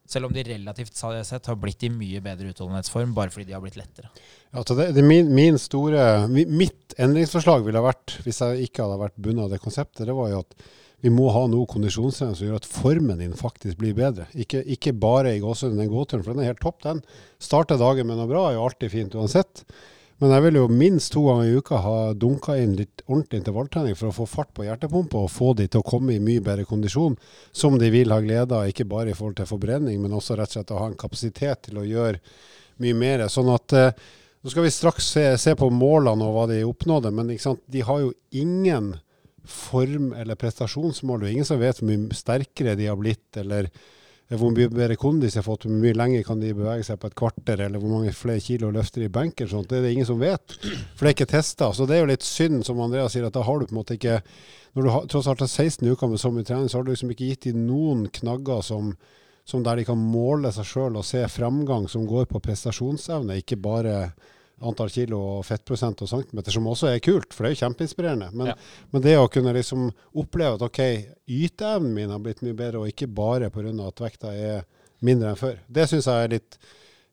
Selv 0.10 0.28
om 0.28 0.34
de 0.36 0.44
relativt 0.44 0.98
sett 0.98 1.46
har 1.48 1.58
blitt 1.62 1.86
i 1.88 1.92
mye 1.94 2.20
bedre 2.24 2.52
utholdenhetsform 2.52 3.14
bare 3.16 3.32
fordi 3.32 3.48
de 3.52 3.56
har 3.56 3.64
blitt 3.64 3.78
lettere. 3.80 4.10
Ja, 4.52 4.64
det, 4.64 4.92
det 4.98 5.06
min, 5.06 5.30
min 5.36 5.60
store, 5.62 6.28
mitt 6.28 6.96
endringsforslag 7.00 7.64
ville 7.68 7.84
vært, 7.86 8.18
hvis 8.26 8.42
jeg 8.44 8.68
ikke 8.68 8.84
hadde 8.84 9.00
vært 9.06 9.20
bundet 9.22 9.46
av 9.46 9.54
det 9.54 9.62
konseptet, 9.64 10.08
det 10.10 10.18
var 10.18 10.34
jo 10.34 10.42
at 10.44 10.58
vi 11.02 11.10
må 11.10 11.32
ha 11.34 11.46
noe 11.50 11.70
kondisjonstrening 11.70 12.36
som 12.38 12.46
gjør 12.46 12.60
at 12.60 12.68
formen 12.70 13.22
din 13.22 13.34
faktisk 13.38 13.80
blir 13.80 13.96
bedre. 13.98 14.28
Ikke, 14.38 14.62
ikke 14.76 14.94
bare 14.94 15.34
i 15.34 15.42
gåsehudene 15.42 15.82
den 15.82 15.94
gåturen, 15.94 16.26
for 16.26 16.36
den 16.36 16.44
er 16.44 16.52
helt 16.52 16.62
topp, 16.62 16.84
den. 16.86 17.02
Starte 17.42 17.80
dagen 17.82 18.10
med 18.10 18.20
noe 18.20 18.30
bra 18.30 18.50
er 18.50 18.60
jo 18.60 18.68
alltid 18.68 18.94
fint 18.94 19.18
uansett. 19.18 19.64
Men 20.22 20.36
jeg 20.36 20.44
vil 20.46 20.58
jo 20.60 20.68
minst 20.70 21.16
to 21.16 21.24
ganger 21.26 21.48
i 21.50 21.58
uka 21.58 21.80
ha 21.82 21.96
dunka 22.14 22.54
inn 22.62 22.76
litt 22.78 23.02
ordentlig 23.08 23.40
intervalltrening 23.40 23.96
for 23.98 24.12
å 24.12 24.16
få 24.20 24.28
fart 24.30 24.52
på 24.54 24.68
hjertepumpa 24.68 25.24
og 25.24 25.32
få 25.34 25.56
de 25.58 25.66
til 25.66 25.82
å 25.82 25.88
komme 25.88 26.14
i 26.14 26.22
mye 26.22 26.44
bedre 26.46 26.68
kondisjon, 26.70 27.16
som 27.52 27.80
de 27.82 27.90
vil 27.90 28.14
ha 28.14 28.20
glede 28.22 28.54
av, 28.54 28.70
ikke 28.70 28.86
bare 28.86 29.10
i 29.10 29.18
forhold 29.18 29.40
til 29.40 29.50
forbrenning, 29.50 29.98
men 30.04 30.14
også 30.14 30.38
rett 30.38 30.54
og 30.54 30.60
slett 30.60 30.74
å 30.76 30.82
ha 30.84 30.92
en 30.92 31.00
kapasitet 31.02 31.64
til 31.66 31.80
å 31.82 31.88
gjøre 31.88 32.22
mye 32.86 33.00
mer. 33.00 33.26
Sånn 33.34 33.50
at 33.50 33.74
eh, 33.74 33.98
nå 34.46 34.54
skal 34.54 34.68
vi 34.68 34.74
straks 34.76 35.10
se, 35.16 35.26
se 35.42 35.56
på 35.58 35.72
målene 35.74 36.28
og 36.28 36.38
hva 36.38 36.46
de 36.54 36.62
oppnådde, 36.70 37.14
men 37.18 37.34
de 37.34 37.84
har 37.90 38.04
jo 38.06 38.14
ingen 38.30 38.94
form- 39.42 40.14
eller 40.14 40.38
prestasjonsmål. 40.38 41.24
Det 41.24 41.32
er 41.32 41.36
ingen 41.40 41.50
som 41.50 41.62
vet 41.62 41.82
hvor 41.82 41.90
mye 41.90 42.18
sterkere 42.18 42.78
de 42.78 42.92
har 42.94 43.02
blitt, 43.02 43.26
eller 43.42 43.74
hvor 44.40 44.54
mye 44.56 44.70
bedre 44.72 44.96
kondis 44.96 45.34
de 45.36 45.42
har 45.42 45.46
fått, 45.46 45.66
hvor 45.68 45.76
mye 45.76 45.98
lenger 45.98 46.24
kan 46.24 46.40
de 46.40 46.54
bevege 46.56 46.86
seg 46.88 47.00
på 47.02 47.10
et 47.10 47.16
kvarter, 47.20 47.66
eller 47.66 47.82
hvor 47.82 47.92
mange 47.98 48.14
flere 48.16 48.40
kilo 48.44 48.70
løfter 48.72 49.04
de 49.04 49.10
i 49.10 49.12
benk. 49.12 49.42
sånt. 49.50 49.68
Det 49.68 49.80
er 49.80 49.84
det 49.84 49.92
ingen 49.92 50.08
som 50.08 50.22
vet, 50.22 50.56
for 50.96 51.04
det 51.04 51.10
er 51.10 51.16
ikke 51.18 51.32
testa. 51.34 51.72
Så 51.76 51.88
det 51.88 51.98
er 51.98 52.06
jo 52.06 52.12
litt 52.14 52.24
synd, 52.24 52.64
som 52.66 52.80
Andreas 52.80 53.12
sier, 53.12 53.28
at 53.28 53.36
da 53.36 53.44
har 53.44 53.60
du 53.60 53.68
på 53.68 53.76
en 53.76 53.82
måte 53.82 53.98
ikke 54.00 54.22
Når 54.72 54.84
du 54.84 54.90
har, 54.90 55.08
tross 55.12 55.28
alt 55.28 55.42
har 55.44 55.50
16 55.52 55.84
uker 55.84 56.08
med 56.08 56.20
så 56.22 56.30
mye 56.32 56.46
trening, 56.48 56.70
så 56.72 56.78
har 56.78 56.86
du 56.88 56.94
liksom 56.94 57.10
ikke 57.12 57.26
gitt 57.28 57.50
dem 57.50 57.66
noen 57.68 58.06
knagger 58.08 58.62
som, 58.64 58.94
som 59.44 59.66
der 59.66 59.82
de 59.82 59.84
kan 59.84 60.00
måle 60.00 60.48
seg 60.56 60.64
sjøl 60.64 60.96
og 60.96 61.04
se 61.04 61.26
fremgang 61.28 61.90
som 61.92 62.06
går 62.08 62.30
på 62.30 62.40
prestasjonsevne, 62.40 63.42
ikke 63.42 63.60
bare 63.60 64.14
antall 64.62 64.90
kilo 64.94 65.20
og 65.38 65.46
fettprosent 65.48 66.02
og 66.06 66.10
centimeter, 66.12 66.52
som 66.54 66.68
også 66.70 66.92
er 66.92 67.00
kult, 67.04 67.34
for 67.34 67.44
det 67.44 67.52
er 67.52 67.56
jo 67.56 67.62
kjempeinspirerende. 67.66 68.30
Men, 68.34 68.48
Ja. 68.52 68.56
men 68.92 69.02
det 69.02 69.16
å 69.18 69.30
kunne 69.32 69.54
liksom 69.54 69.92
oppleve 70.16 70.56
at 70.56 70.62
ok, 70.68 70.82
yteevnen 71.28 71.94
min 71.94 72.10
har 72.14 72.20
blitt 72.20 72.42
mye 72.46 72.54
bedre, 72.58 72.80
og 72.82 72.88
ikke 72.92 73.08
bare 73.08 73.50
pga. 73.50 73.88
at 73.88 73.96
vekta 74.04 74.34
er 74.34 74.64
mindre 75.02 75.30
enn 75.30 75.36
før, 75.40 75.58
det 75.70 75.88
syns 75.90 76.06
jeg 76.06 76.24
er 76.24 76.30
litt 76.30 76.58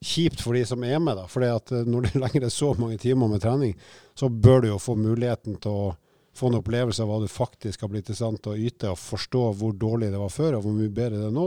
kjipt 0.04 0.40
for 0.40 0.52
de 0.54 0.64
som 0.64 0.82
er 0.84 0.98
med. 0.98 1.16
da, 1.16 1.26
for 1.26 1.40
når 1.40 2.02
det 2.02 2.14
lenger 2.22 2.44
er 2.44 2.50
så 2.50 2.74
mange 2.78 2.98
timer 2.98 3.28
med 3.28 3.40
trening, 3.40 3.74
så 4.14 4.28
bør 4.28 4.60
du 4.62 4.68
jo 4.68 4.78
få 4.78 4.96
muligheten 4.96 5.60
til 5.60 5.70
å 5.72 5.96
få 6.38 6.50
en 6.50 6.58
opplevelse 6.60 7.02
av 7.02 7.10
hva 7.10 7.18
du 7.22 7.28
faktisk 7.30 7.82
har 7.84 7.90
blitt 7.92 8.10
i 8.12 8.16
stand 8.16 8.40
til 8.42 8.54
å 8.54 8.68
yte, 8.68 8.92
og 8.92 9.00
forstå 9.00 9.44
hvor 9.58 9.74
dårlig 9.76 10.12
det 10.14 10.20
var 10.20 10.32
før, 10.32 10.58
og 10.58 10.66
hvor 10.66 10.76
mye 10.76 10.92
bedre 10.94 11.20
det 11.20 11.28
er 11.28 11.34
nå. 11.34 11.46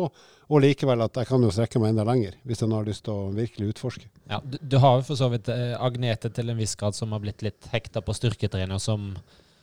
Og 0.51 0.63
likevel 0.65 1.03
at 1.05 1.15
jeg 1.15 1.29
kan 1.29 1.43
jo 1.43 1.51
strekke 1.53 1.79
meg 1.79 1.93
enda 1.93 2.05
lenger, 2.07 2.35
hvis 2.47 2.63
en 2.65 2.75
har 2.75 2.87
lyst 2.87 3.05
til 3.07 3.15
å 3.15 3.29
virkelig 3.35 3.71
utforske. 3.75 4.09
Ja, 4.31 4.41
du, 4.43 4.57
du 4.59 4.77
har 4.83 4.99
jo 4.99 5.05
for 5.07 5.19
så 5.19 5.31
vidt 5.31 5.47
eh, 5.53 5.77
Agnete 5.79 6.31
til 6.35 6.51
en 6.51 6.59
viss 6.59 6.75
grad 6.79 6.97
som 6.97 7.15
har 7.15 7.23
blitt 7.23 7.45
litt 7.45 7.71
hekta 7.71 8.03
på 8.03 8.15
styrketrener, 8.17 8.81
som, 8.83 9.13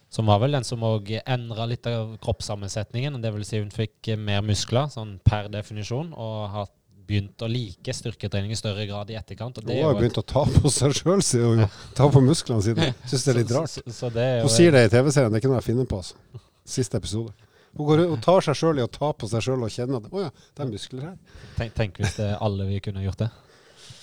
som 0.08 0.32
var 0.32 0.40
vel 0.40 0.56
den 0.56 0.66
som 0.66 0.86
òg 0.88 1.12
endra 1.20 1.68
litt 1.68 1.86
av 1.90 2.16
kroppssammensetningen. 2.24 3.20
Det 3.20 3.34
vil 3.36 3.44
si 3.48 3.60
hun 3.60 3.74
fikk 3.74 4.14
eh, 4.14 4.20
mer 4.20 4.40
muskler, 4.46 4.88
sånn 4.94 5.18
per 5.28 5.52
definisjon, 5.52 6.14
og 6.16 6.40
har 6.56 6.72
begynt 7.09 7.42
å 7.44 7.49
like 7.51 7.94
styrketrening 7.97 8.53
i 8.53 8.59
større 8.59 8.85
grad 8.88 9.11
i 9.11 9.16
etterkant. 9.18 9.59
Og 9.59 9.64
Hun 9.64 9.73
det 9.73 9.79
har 9.81 9.88
jo 9.88 9.88
jo 9.90 9.97
et- 9.97 10.03
begynt 10.05 10.21
å 10.21 10.27
ta 10.29 10.44
på 10.44 10.71
seg 10.73 10.94
sjøl, 11.01 11.23
sier 11.25 11.49
hun. 11.49 11.64
Ta 11.97 12.09
på 12.12 12.23
musklene 12.25 12.62
sine. 12.64 12.92
Syns 13.11 13.25
det 13.27 13.35
er 13.35 13.40
litt 13.40 13.53
rart. 13.57 13.73
Så, 13.73 13.83
så, 13.88 13.97
så 14.03 14.12
det 14.14 14.29
er 14.37 14.40
Hun 14.44 14.53
sier 14.55 14.77
det 14.77 14.85
i 14.87 14.94
TV-serien, 14.94 15.33
det 15.33 15.40
er 15.40 15.44
ikke 15.44 15.53
noe 15.55 15.61
jeg 15.62 15.68
finner 15.73 15.88
på. 15.90 16.03
altså. 16.05 16.42
Siste 16.68 17.01
episode. 17.01 17.33
Hun, 17.77 17.85
går, 17.88 18.05
hun 18.12 18.21
tar 18.25 18.40
seg 18.44 18.57
sjøl 18.59 18.79
i 18.81 18.85
å 18.85 18.88
ta 18.92 19.11
på 19.16 19.29
seg 19.31 19.44
sjøl 19.44 19.62
og 19.64 19.71
kjenne 19.73 19.99
at 20.01 20.09
å 20.12 20.23
ja, 20.25 20.31
det 20.57 20.64
er 20.64 20.71
muskler 20.71 21.05
her. 21.11 21.18
Tenk, 21.59 21.75
tenk 21.77 22.01
hvis 22.01 22.16
det 22.16 22.31
er 22.33 22.40
alle 22.44 22.64
vi 22.68 22.81
kunne 22.85 23.05
gjort 23.05 23.21
det. 23.25 23.29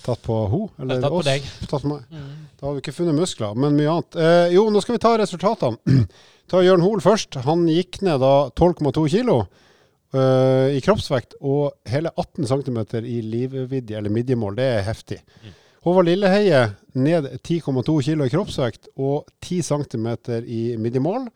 Tatt 0.06 0.20
på 0.22 0.34
hun, 0.52 0.68
eller 0.78 1.00
Tatt 1.02 1.10
på 1.16 1.22
deg. 1.26 1.46
Tatt 1.66 1.82
på 1.82 1.90
meg. 1.90 2.04
Da 2.60 2.68
har 2.68 2.76
vi 2.76 2.82
ikke 2.84 2.94
funnet 2.94 3.16
muskler, 3.18 3.56
men 3.58 3.74
mye 3.74 3.90
annet. 3.90 4.18
Eh, 4.22 4.52
jo, 4.54 4.68
nå 4.70 4.82
skal 4.84 4.94
vi 4.96 5.02
ta 5.02 5.16
resultatene. 5.18 5.98
ta 6.50 6.62
Jørn 6.62 6.84
Hoel 6.86 7.02
først. 7.02 7.40
Han 7.46 7.64
gikk 7.70 7.98
ned 8.06 8.22
da 8.22 8.32
12,2 8.54 9.02
kilo 9.16 9.40
eh, 10.16 10.76
i 10.76 10.82
kroppsvekt 10.84 11.36
og 11.40 11.76
hele 11.88 12.12
18 12.16 12.48
cm 12.50 12.80
i 13.04 13.20
livvidde, 13.24 13.96
eller 13.98 14.12
midjemål. 14.12 14.56
Det 14.58 14.66
er 14.78 14.84
heftig. 14.86 15.20
Mm. 15.44 15.54
Håvard 15.86 16.08
Lilleheie 16.08 16.62
ned 16.98 17.28
10,2 17.46 17.96
kg 18.02 18.24
i 18.24 18.32
kroppsvekt 18.32 18.90
og 18.96 19.28
10 19.44 19.62
cm 19.68 20.08
i 20.42 20.62
midjemål, 20.82 21.28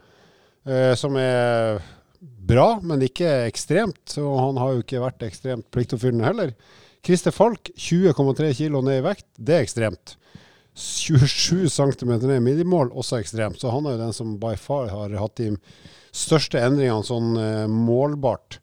uh, 0.67 0.95
som 0.99 1.15
er 1.21 1.79
bra, 2.21 2.81
men 2.83 3.05
ikke 3.07 3.29
ekstremt. 3.47 4.01
Så 4.11 4.25
han 4.27 4.59
har 4.59 4.75
jo 4.75 4.83
ikke 4.83 5.05
vært 5.05 5.23
ekstremt 5.29 5.69
pliktoppfyllende 5.71 6.27
heller. 6.27 6.55
Christer 7.07 7.33
Falk 7.33 7.71
20,3 7.79 8.51
kg 8.59 8.81
ned 8.83 8.99
i 8.99 9.07
vekt, 9.07 9.29
det 9.39 9.57
er 9.57 9.69
ekstremt. 9.69 10.17
27 10.81 11.69
cm 11.71 12.11
ned 12.11 12.37
i 12.37 12.43
midjemål, 12.45 12.91
også 12.91 13.21
ekstremt. 13.21 13.61
Så 13.61 13.73
han 13.73 13.87
er 13.87 13.97
jo 13.97 14.03
den 14.03 14.17
som 14.17 14.37
by 14.41 14.57
far 14.59 14.91
har 14.93 15.15
hatt 15.21 15.39
de 15.41 15.53
største 16.17 16.61
endringene 16.61 17.07
sånn 17.07 17.35
eh, 17.39 17.67
målbart. 17.71 18.61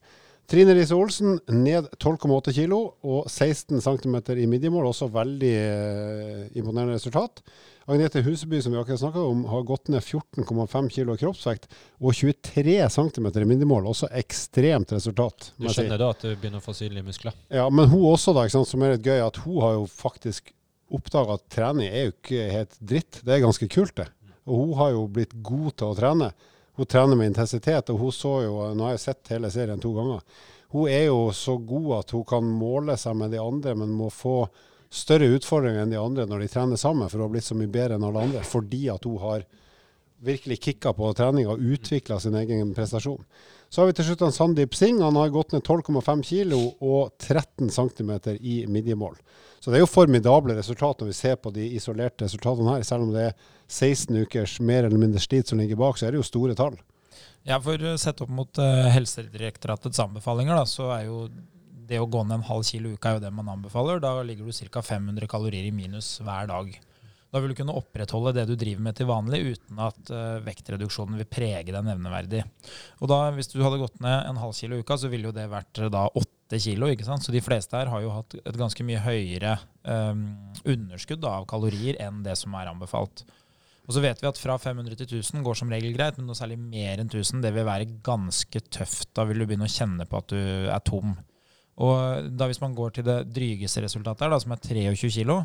Trine 0.47 0.71
Riise 0.77 0.95
Olsen 0.95 1.41
ned 1.51 1.89
12,8 1.99 2.53
kilo 2.55 2.77
og 3.03 3.25
16 3.27 3.81
cm 3.83 4.13
i 4.39 4.45
midjemål, 4.47 4.85
også 4.93 5.09
veldig 5.11 5.49
eh, 5.59 6.45
imponerende 6.55 6.95
resultat. 6.95 7.41
Agnete 7.87 8.21
Huseby, 8.23 8.61
som 8.63 8.71
vi 8.71 8.79
akkurat 8.79 9.01
snakka 9.01 9.25
om, 9.27 9.41
har 9.51 9.65
gått 9.67 9.91
ned 9.91 9.99
14,5 9.99 10.87
kilo 10.95 11.17
kroppsvekt 11.19 11.67
og 11.99 12.15
23 12.15 12.77
cm 12.95 13.27
i 13.27 13.49
midjemål, 13.51 13.91
også 13.91 14.07
ekstremt 14.15 14.95
resultat. 14.95 15.51
Du 15.59 15.67
skjønner 15.67 15.97
si. 15.97 16.01
da 16.05 16.09
at 16.15 16.23
du 16.23 16.31
begynner 16.31 16.63
å 16.63 16.67
få 16.69 16.75
synlige 16.79 17.09
muskler? 17.09 17.35
Ja, 17.51 17.67
men 17.67 17.91
hun 17.91 18.07
også, 18.13 18.31
da, 18.35 18.47
sant, 18.51 18.71
som 18.71 18.87
er 18.87 18.95
litt 18.95 19.07
gøy, 19.07 19.19
at 19.27 19.43
hun 19.43 19.59
har 19.65 19.75
jo 19.81 19.87
faktisk 19.91 20.53
oppdaga 20.95 21.35
at 21.35 21.49
trening 21.51 21.91
er 21.91 22.07
jo 22.07 22.15
ikke 22.15 22.51
helt 22.55 22.79
dritt. 22.79 23.19
Det 23.19 23.35
er 23.35 23.43
ganske 23.43 23.67
kult, 23.71 23.97
det. 23.99 24.07
Og 24.47 24.63
hun 24.63 24.77
har 24.79 24.95
jo 24.95 25.09
blitt 25.11 25.35
god 25.43 25.73
til 25.75 25.91
å 25.91 25.97
trene. 25.99 26.31
Hun 26.77 26.85
trener 26.85 27.17
med 27.17 27.31
intensitet, 27.31 27.89
og 27.89 27.99
hun 27.99 28.13
så 28.13 28.35
jo 28.45 28.55
Nå 28.77 28.85
har 28.85 28.95
jeg 28.95 29.05
sett 29.07 29.33
hele 29.33 29.49
serien 29.51 29.81
to 29.81 29.93
ganger. 29.95 30.21
hun 30.69 30.89
er 30.89 31.05
jo 31.07 31.31
så 31.31 31.57
god 31.57 31.99
at 31.99 32.11
hun 32.11 32.25
kan 32.27 32.43
måle 32.43 32.97
seg 32.97 33.15
med 33.15 33.31
de 33.31 33.39
andre, 33.39 33.75
men 33.75 33.89
må 33.89 34.09
få 34.09 34.47
større 34.89 35.29
utfordringer 35.35 35.83
enn 35.83 35.91
de 35.91 35.99
andre 35.99 36.25
når 36.27 36.39
de 36.39 36.47
trener 36.47 36.75
sammen, 36.75 37.09
for 37.09 37.17
hun 37.17 37.27
har 37.27 37.33
blitt 37.33 37.47
så 37.47 37.55
mye 37.55 37.71
bedre 37.71 37.95
enn 37.95 38.03
alle 38.03 38.23
andre. 38.27 38.43
Fordi 38.43 38.89
at 38.93 39.03
hun 39.07 39.17
har 39.23 39.45
virkelig 40.19 40.59
kicka 40.59 40.93
på 40.93 41.13
trening 41.13 41.47
og 41.47 41.61
utvikla 41.61 42.19
sin 42.19 42.35
egen 42.35 42.73
prestasjon. 42.75 43.23
Så 43.69 43.81
har 43.81 43.89
vi 43.89 43.97
til 43.97 44.07
slutt 44.07 44.23
en 44.23 44.35
Sandeep 44.35 44.75
Singh. 44.77 45.03
Han 45.03 45.17
har 45.19 45.33
gått 45.33 45.51
ned 45.55 45.65
12,5 45.67 46.23
kg 46.23 46.55
og 46.55 47.11
13 47.19 47.69
cm 47.73 48.11
i 48.39 48.61
midjemål. 48.71 49.17
Så 49.59 49.71
det 49.71 49.79
er 49.79 49.83
jo 49.83 49.89
formidable 49.89 50.55
resultat 50.55 51.01
når 51.01 51.09
vi 51.11 51.17
ser 51.17 51.35
på 51.41 51.51
de 51.51 51.65
isolerte 51.75 52.23
resultatene 52.27 52.77
her. 52.77 52.85
Selv 52.87 53.07
om 53.07 53.11
det 53.15 53.29
er 53.31 53.35
16 53.67 54.15
ukers 54.23 54.59
mer 54.63 54.87
eller 54.87 55.01
mindre 55.01 55.19
slit 55.19 55.49
som 55.49 55.59
ligger 55.59 55.79
bak, 55.79 55.99
så 55.99 56.07
er 56.07 56.15
det 56.15 56.21
jo 56.21 56.29
store 56.29 56.55
tall. 56.55 56.77
Ja, 57.47 57.59
for 57.63 57.79
eh, 57.79 57.99
sett 57.99 58.21
opp 58.23 58.31
mot 58.31 58.59
uh, 58.59 58.87
Helsedirektoratets 58.91 59.99
anbefalinger, 60.03 60.55
da, 60.55 60.65
så 60.67 60.91
er 60.95 61.07
jo 61.07 61.21
det 61.87 61.99
å 62.03 62.09
gå 62.11 62.23
ned 62.27 62.41
en 62.41 62.49
halv 62.49 62.65
kilo 62.67 62.91
i 62.91 62.97
uka 62.97 63.13
er 63.13 63.17
jo 63.17 63.23
det 63.23 63.31
man 63.35 63.51
anbefaler. 63.53 64.01
Da 64.03 64.17
ligger 64.27 64.47
du 64.47 64.71
ca. 64.71 64.83
500 64.83 65.29
kalorier 65.31 65.67
i 65.67 65.73
minus 65.75 66.17
hver 66.23 66.49
dag. 66.51 66.73
Da 67.33 67.41
vil 67.43 67.51
du 67.51 67.57
kunne 67.59 67.75
opprettholde 67.75 68.31
det 68.37 68.45
du 68.47 68.53
driver 68.55 68.83
med 68.85 68.95
til 68.95 69.09
vanlig, 69.09 69.41
uten 69.53 69.81
at 69.83 70.11
uh, 70.13 70.37
vektreduksjonen 70.45 71.17
vil 71.19 71.27
prege 71.27 71.73
deg 71.73 71.83
nevneverdig. 71.83 72.43
Og 73.01 73.11
da, 73.11 73.19
Hvis 73.35 73.51
du 73.51 73.59
hadde 73.63 73.81
gått 73.81 73.99
ned 74.03 74.29
en 74.29 74.39
halv 74.39 74.55
kilo 74.55 74.77
i 74.77 74.85
uka, 74.85 74.95
så 74.99 75.11
ville 75.11 75.27
jo 75.27 75.35
det 75.35 75.49
vært 75.51 75.81
da 75.91 76.05
åtte 76.07 76.61
kilo. 76.63 76.87
ikke 76.87 77.07
sant? 77.07 77.25
Så 77.25 77.35
de 77.35 77.43
fleste 77.43 77.75
her 77.75 77.91
har 77.91 78.03
jo 78.05 78.13
hatt 78.15 78.37
et 78.39 78.59
ganske 78.59 78.85
mye 78.87 79.03
høyere 79.03 79.57
um, 79.83 80.29
underskudd 80.63 81.19
da, 81.25 81.35
av 81.41 81.49
kalorier 81.51 81.99
enn 82.03 82.23
det 82.23 82.37
som 82.39 82.55
er 82.55 82.71
anbefalt. 82.71 83.25
Og 83.87 83.95
så 83.95 84.03
vet 84.03 84.19
vi 84.19 84.27
at 84.27 84.39
fra 84.39 84.57
500 84.59 84.99
til 84.99 85.19
1000 85.19 85.43
går 85.43 85.55
som 85.55 85.69
regel 85.71 85.93
greit, 85.95 86.17
men 86.19 86.27
noe 86.27 86.35
særlig 86.35 86.59
mer 86.59 86.99
enn 86.99 87.07
1000 87.07 87.43
det 87.43 87.53
vil 87.55 87.67
være 87.67 87.91
ganske 88.03 88.61
tøft. 88.71 89.13
Da 89.15 89.23
vil 89.27 89.39
du 89.39 89.47
begynne 89.47 89.67
å 89.67 89.71
kjenne 89.71 90.07
på 90.07 90.19
at 90.19 90.31
du 90.31 90.39
er 90.39 90.83
tom. 90.83 91.15
Og 91.83 92.31
da 92.35 92.49
hvis 92.49 92.59
man 92.63 92.75
går 92.75 92.97
til 92.97 93.05
det 93.07 93.21
drygeste 93.31 93.83
resultatet 93.85 94.25
her, 94.25 94.33
da, 94.33 94.41
som 94.43 94.55
er 94.55 94.63
23 94.63 95.13
kilo, 95.19 95.39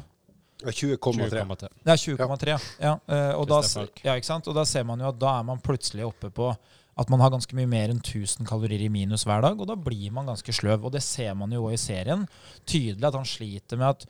20,3. 0.70 1.72
Ja, 1.82 1.96
20,3. 1.96 2.54
Ja. 2.78 2.92
Uh, 3.08 3.32
og, 3.40 3.48
da, 3.50 3.58
ja, 4.04 4.14
og 4.14 4.54
da 4.54 4.64
ser 4.68 4.86
man 4.86 5.02
jo 5.02 5.10
at 5.10 5.18
da 5.18 5.34
er 5.40 5.48
man 5.48 5.62
plutselig 5.62 6.06
oppe 6.06 6.30
på 6.30 6.52
at 7.00 7.08
man 7.08 7.22
har 7.24 7.32
ganske 7.32 7.56
mye 7.56 7.68
mer 7.70 7.92
enn 7.92 8.02
1000 8.02 8.44
kalorier 8.48 8.84
i 8.84 8.90
minus 8.92 9.24
hver 9.24 9.40
dag, 9.44 9.56
og 9.56 9.68
da 9.68 9.76
blir 9.80 10.12
man 10.12 10.28
ganske 10.28 10.52
sløv. 10.52 10.84
Og 10.84 10.92
det 10.92 11.00
ser 11.04 11.32
man 11.38 11.52
jo 11.54 11.64
òg 11.64 11.76
i 11.78 11.80
serien. 11.80 12.26
Tydelig 12.68 13.08
at 13.08 13.16
han 13.16 13.28
sliter 13.28 13.80
med 13.80 13.94
at 13.94 14.04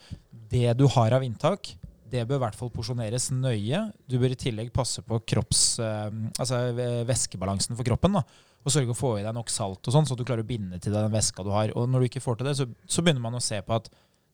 det 0.50 0.72
du 0.80 0.88
har 0.90 1.14
av 1.14 1.22
inntak, 1.22 1.76
det 2.12 2.26
bør 2.28 2.40
i 2.40 2.42
hvert 2.42 2.58
fall 2.58 2.72
porsjoneres 2.74 3.30
nøye. 3.32 3.84
Du 4.10 4.18
bør 4.20 4.34
i 4.34 4.40
tillegg 4.40 4.72
passe 4.74 5.04
på 5.06 5.20
kropps, 5.32 5.62
uh, 5.80 6.10
altså 6.34 6.64
væskebalansen 7.08 7.78
for 7.78 7.86
kroppen. 7.86 8.18
da, 8.18 8.24
Og 8.66 8.74
sørge 8.74 8.92
å 8.92 8.98
få 8.98 9.14
i 9.20 9.24
deg 9.24 9.32
nok 9.36 9.52
salt, 9.52 9.86
og 9.86 9.94
sånn, 9.94 10.08
så 10.08 10.18
du 10.18 10.26
klarer 10.26 10.44
å 10.44 10.50
binde 10.50 10.82
til 10.82 10.92
deg 10.92 11.06
den 11.06 11.14
væska 11.14 11.46
du 11.46 11.54
har. 11.54 11.72
Og 11.78 11.86
når 11.88 12.02
du 12.02 12.10
ikke 12.10 12.24
får 12.24 12.40
til 12.40 12.50
det, 12.50 12.58
så, 12.58 12.68
så 12.84 13.06
begynner 13.06 13.24
man 13.24 13.38
å 13.38 13.44
se 13.44 13.62
på 13.62 13.78
at 13.78 13.88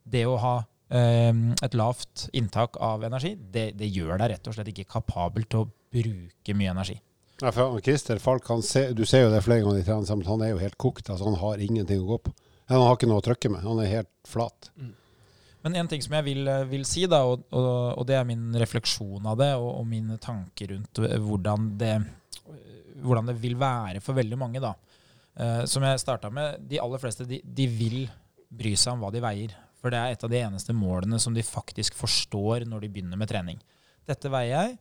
det 0.08 0.24
å 0.24 0.40
ha 0.40 0.56
et 0.88 1.74
lavt 1.76 2.28
inntak 2.32 2.78
av 2.80 3.02
energi, 3.04 3.34
det, 3.36 3.74
det, 3.76 3.90
gjør 3.92 4.14
deg 4.22 4.30
rett 4.32 4.48
og 4.48 4.54
slett 4.56 4.70
ikke 4.72 4.86
kapabel 4.88 5.44
til 5.44 5.66
å 5.66 5.68
bruke 5.92 6.54
mye 6.56 6.70
energi. 6.72 6.96
Ja, 7.42 7.52
for 7.52 7.76
Christer 7.84 8.18
Falk, 8.18 8.48
se, 8.64 8.86
du 8.96 9.04
ser 9.06 9.26
jo 9.26 9.34
det 9.34 9.42
flere 9.44 9.62
ganger 9.62 9.82
de 9.82 9.86
trener 9.86 10.08
sammen, 10.08 10.26
han 10.26 10.42
er 10.42 10.54
jo 10.54 10.62
helt 10.62 10.78
kokt. 10.80 11.10
altså 11.10 11.28
Han 11.28 11.36
har 11.38 11.60
ingenting 11.62 12.00
å 12.02 12.08
gå 12.14 12.18
på. 12.24 12.32
Han 12.68 12.82
har 12.84 12.96
ikke 12.96 13.08
noe 13.08 13.22
å 13.22 13.24
trykke 13.24 13.52
med. 13.52 13.62
Han 13.64 13.82
er 13.82 13.92
helt 13.92 14.10
flat. 14.28 14.70
Mm. 14.76 14.94
Men 15.64 15.76
en 15.80 15.90
ting 15.90 16.02
som 16.04 16.14
jeg 16.18 16.26
vil, 16.26 16.50
vil 16.70 16.84
si, 16.86 17.06
da, 17.10 17.22
og, 17.26 17.46
og, 17.52 17.70
og, 17.98 18.04
det 18.08 18.18
er 18.18 18.26
min 18.28 18.50
refleksjon 18.58 19.26
av 19.26 19.38
det, 19.40 19.52
og, 19.58 19.70
og 19.80 19.86
mine 19.88 20.18
tanker 20.22 20.74
rundt 20.74 21.00
hvordan 21.02 21.72
det, 21.80 21.94
hvordan 23.02 23.30
det, 23.30 23.38
vil 23.42 23.56
være 23.58 24.02
for 24.04 24.18
veldig 24.18 24.38
mange, 24.40 24.62
da. 24.64 24.74
Uh, 25.38 25.62
som 25.70 25.84
jeg 25.86 26.02
starta 26.02 26.30
med, 26.34 26.58
de 26.66 26.80
aller 26.82 26.98
fleste 27.02 27.26
de, 27.28 27.40
de 27.42 27.66
vil 27.70 28.00
bry 28.48 28.72
seg 28.78 28.96
om 28.96 29.04
hva 29.04 29.12
de 29.14 29.22
veier. 29.22 29.54
For 29.78 29.94
det 29.94 30.00
er 30.00 30.14
et 30.14 30.24
av 30.26 30.32
de 30.32 30.40
eneste 30.42 30.74
målene 30.74 31.20
som 31.22 31.34
de 31.34 31.44
faktisk 31.46 31.96
forstår 31.98 32.66
når 32.66 32.84
de 32.84 32.92
begynner 32.94 33.20
med 33.20 33.30
trening. 33.30 33.60
Dette 34.08 34.30
veier 34.32 34.54
jeg, 34.54 34.78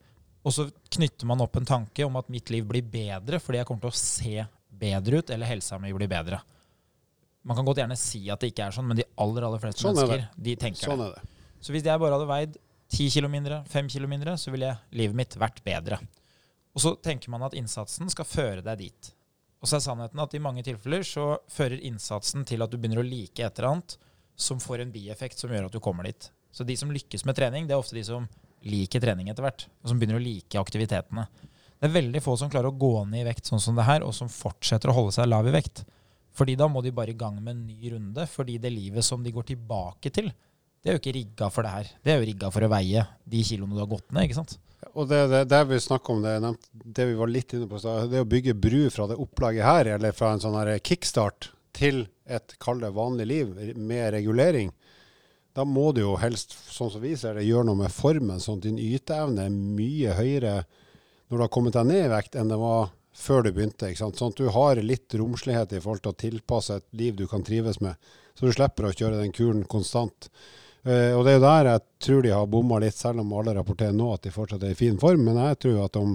og 0.48 0.54
så 0.56 0.68
knytter 0.96 1.28
man 1.30 1.42
opp 1.44 1.58
en 1.60 1.68
tanke 1.68 2.06
om 2.06 2.16
at 2.20 2.30
mitt 2.32 2.50
liv 2.54 2.66
blir 2.68 2.86
bedre 2.88 3.42
fordi 3.44 3.60
jeg 3.60 3.68
kommer 3.68 3.88
til 3.88 3.92
å 3.92 4.00
se 4.00 4.46
bedre 4.78 5.22
ut, 5.22 5.34
eller 5.34 5.50
helsa 5.50 5.80
mi 5.82 5.92
blir 5.94 6.10
bedre. 6.10 6.40
Man 7.48 7.58
kan 7.58 7.68
godt 7.68 7.82
gjerne 7.82 7.98
si 8.00 8.26
at 8.32 8.42
det 8.44 8.52
ikke 8.52 8.68
er 8.68 8.76
sånn, 8.76 8.88
men 8.90 9.00
de 9.00 9.06
aller 9.24 9.46
aller 9.48 9.62
fleste 9.62 9.84
sånn 9.84 9.96
mennesker 9.96 10.26
de 10.48 10.56
tenker 10.60 10.90
sånn 10.90 11.04
det. 11.06 11.26
Så 11.64 11.74
hvis 11.74 11.86
jeg 11.88 12.02
bare 12.02 12.18
hadde 12.18 12.30
veid 12.30 12.58
10 12.94 13.12
kilo 13.12 13.30
mindre, 13.32 13.62
5 13.68 13.92
kilo 13.92 14.08
mindre, 14.10 14.38
så 14.40 14.54
ville 14.54 14.72
livet 14.96 15.18
mitt 15.18 15.38
vært 15.40 15.62
bedre. 15.66 16.00
Og 16.78 16.84
så 16.84 16.94
tenker 17.04 17.32
man 17.34 17.44
at 17.48 17.56
innsatsen 17.58 18.12
skal 18.14 18.28
føre 18.28 18.64
deg 18.64 18.84
dit. 18.86 19.12
Og 19.58 19.70
så 19.70 19.80
er 19.80 19.86
sannheten 19.88 20.22
at 20.22 20.36
i 20.38 20.42
mange 20.44 20.64
tilfeller 20.66 21.04
så 21.08 21.30
fører 21.52 21.82
innsatsen 21.88 22.46
til 22.48 22.64
at 22.64 22.72
du 22.72 22.78
begynner 22.78 23.02
å 23.02 23.08
like 23.08 23.44
et 23.44 23.60
eller 23.60 23.72
annet, 23.72 23.98
som 24.38 24.62
får 24.62 24.84
en 24.84 24.94
bieffekt 24.94 25.42
som 25.42 25.52
gjør 25.52 25.68
at 25.68 25.76
du 25.76 25.82
kommer 25.84 26.08
dit. 26.08 26.30
Så 26.54 26.66
de 26.66 26.78
som 26.78 26.92
lykkes 26.94 27.26
med 27.28 27.38
trening, 27.38 27.68
det 27.68 27.76
er 27.76 27.82
ofte 27.82 27.98
de 27.98 28.06
som 28.06 28.28
liker 28.68 29.02
trening 29.04 29.30
etter 29.30 29.46
hvert, 29.46 29.68
og 29.82 29.92
som 29.92 30.00
begynner 30.00 30.20
å 30.20 30.24
like 30.24 30.62
aktivitetene. 30.62 31.28
Det 31.78 31.90
er 31.90 31.94
veldig 31.94 32.22
få 32.26 32.34
som 32.40 32.50
klarer 32.50 32.72
å 32.72 32.80
gå 32.80 32.94
ned 33.10 33.22
i 33.22 33.28
vekt 33.28 33.50
sånn 33.50 33.62
som 33.62 33.78
det 33.78 33.86
her, 33.86 34.06
og 34.06 34.16
som 34.18 34.30
fortsetter 34.32 34.90
å 34.90 34.96
holde 34.98 35.14
seg 35.18 35.30
lav 35.30 35.50
i 35.50 35.54
vekt. 35.54 35.84
Fordi 36.38 36.56
da 36.58 36.70
må 36.70 36.82
de 36.86 36.94
bare 36.94 37.14
i 37.14 37.18
gang 37.18 37.38
med 37.42 37.54
en 37.54 37.66
ny 37.66 37.92
runde, 37.94 38.26
fordi 38.30 38.58
det 38.62 38.74
livet 38.74 39.06
som 39.06 39.24
de 39.26 39.34
går 39.34 39.50
tilbake 39.52 40.14
til, 40.14 40.32
det 40.82 40.90
er 40.90 40.98
jo 40.98 41.02
ikke 41.02 41.18
rigga 41.18 41.50
for 41.54 41.66
det 41.66 41.74
her. 41.74 41.92
Det 42.02 42.14
er 42.14 42.22
jo 42.22 42.30
rigga 42.30 42.50
for 42.54 42.66
å 42.66 42.72
veie 42.72 43.04
de 43.26 43.44
kiloene 43.46 43.78
du 43.78 43.82
har 43.82 43.92
gått 43.92 44.10
ned, 44.14 44.28
ikke 44.28 44.40
sant. 44.40 44.58
Og 44.94 45.10
det, 45.10 45.24
det, 45.30 45.44
det 45.50 45.62
vi 45.70 45.80
snakker 45.82 46.14
om, 46.14 46.26
det, 46.26 46.54
det 46.98 47.08
vi 47.10 47.18
var 47.18 47.30
litt 47.30 47.54
inne 47.58 47.70
på, 47.70 47.82
det 47.82 48.22
å 48.22 48.30
bygge 48.30 48.58
bru 48.58 48.88
fra 48.94 49.08
det 49.10 49.18
opplaget 49.22 49.66
her, 49.66 49.92
eller 49.98 50.14
fra 50.18 50.34
en 50.34 50.42
sånn 50.42 50.58
her 50.58 50.78
kickstart 50.78 51.52
til 51.76 52.06
et 52.26 52.56
kall 52.64 52.84
vanlig 52.94 53.28
liv 53.30 53.56
med 53.76 54.12
regulering, 54.16 54.72
da 55.58 55.66
må 55.66 55.90
du 55.92 56.04
jo 56.04 56.18
helst, 56.22 56.54
sånn 56.70 56.92
som 56.94 57.02
vi 57.02 57.16
ser 57.18 57.38
det, 57.38 57.48
gjøre 57.48 57.66
noe 57.72 57.80
med 57.80 57.94
formen, 57.94 58.38
sånn 58.44 58.60
at 58.60 58.68
din 58.68 58.78
yteevne 58.78 59.48
er 59.48 59.56
mye 59.56 60.14
høyere 60.14 60.60
når 61.28 61.34
du 61.34 61.44
har 61.44 61.52
kommet 61.52 61.74
deg 61.74 61.88
ned 61.90 62.04
i 62.06 62.12
vekt, 62.12 62.38
enn 62.38 62.52
det 62.52 62.60
var 62.62 62.92
før 63.18 63.48
du 63.48 63.52
begynte. 63.56 63.90
Sånn 63.98 64.14
at 64.14 64.38
du 64.38 64.52
har 64.54 64.80
litt 64.86 65.16
romslighet 65.18 65.74
i 65.74 65.82
forhold 65.82 66.04
til 66.06 66.14
å 66.14 66.20
tilpasse 66.22 66.78
et 66.78 66.88
liv 67.00 67.18
du 67.18 67.26
kan 67.28 67.44
trives 67.46 67.82
med, 67.82 67.98
så 68.38 68.46
du 68.46 68.54
slipper 68.54 68.88
å 68.88 68.94
kjøre 68.94 69.18
den 69.18 69.34
kuren 69.34 69.66
konstant. 69.66 70.30
Uh, 70.86 71.18
og 71.18 71.26
det 71.26 71.34
er 71.34 71.40
jo 71.40 71.46
der 71.48 71.72
jeg 71.72 71.84
tror 72.06 72.22
de 72.24 72.36
har 72.36 72.52
bomma 72.54 72.78
litt, 72.80 72.96
selv 72.96 73.24
om 73.24 73.34
alle 73.40 73.58
rapporterer 73.58 73.98
nå 73.98 74.12
at 74.14 74.28
de 74.28 74.32
fortsatt 74.32 74.64
er 74.64 74.76
i 74.76 74.80
fin 74.80 75.00
form. 75.02 75.26
Men 75.26 75.42
jeg 75.42 75.60
tror 75.66 75.82
at 75.88 75.98
om 76.00 76.14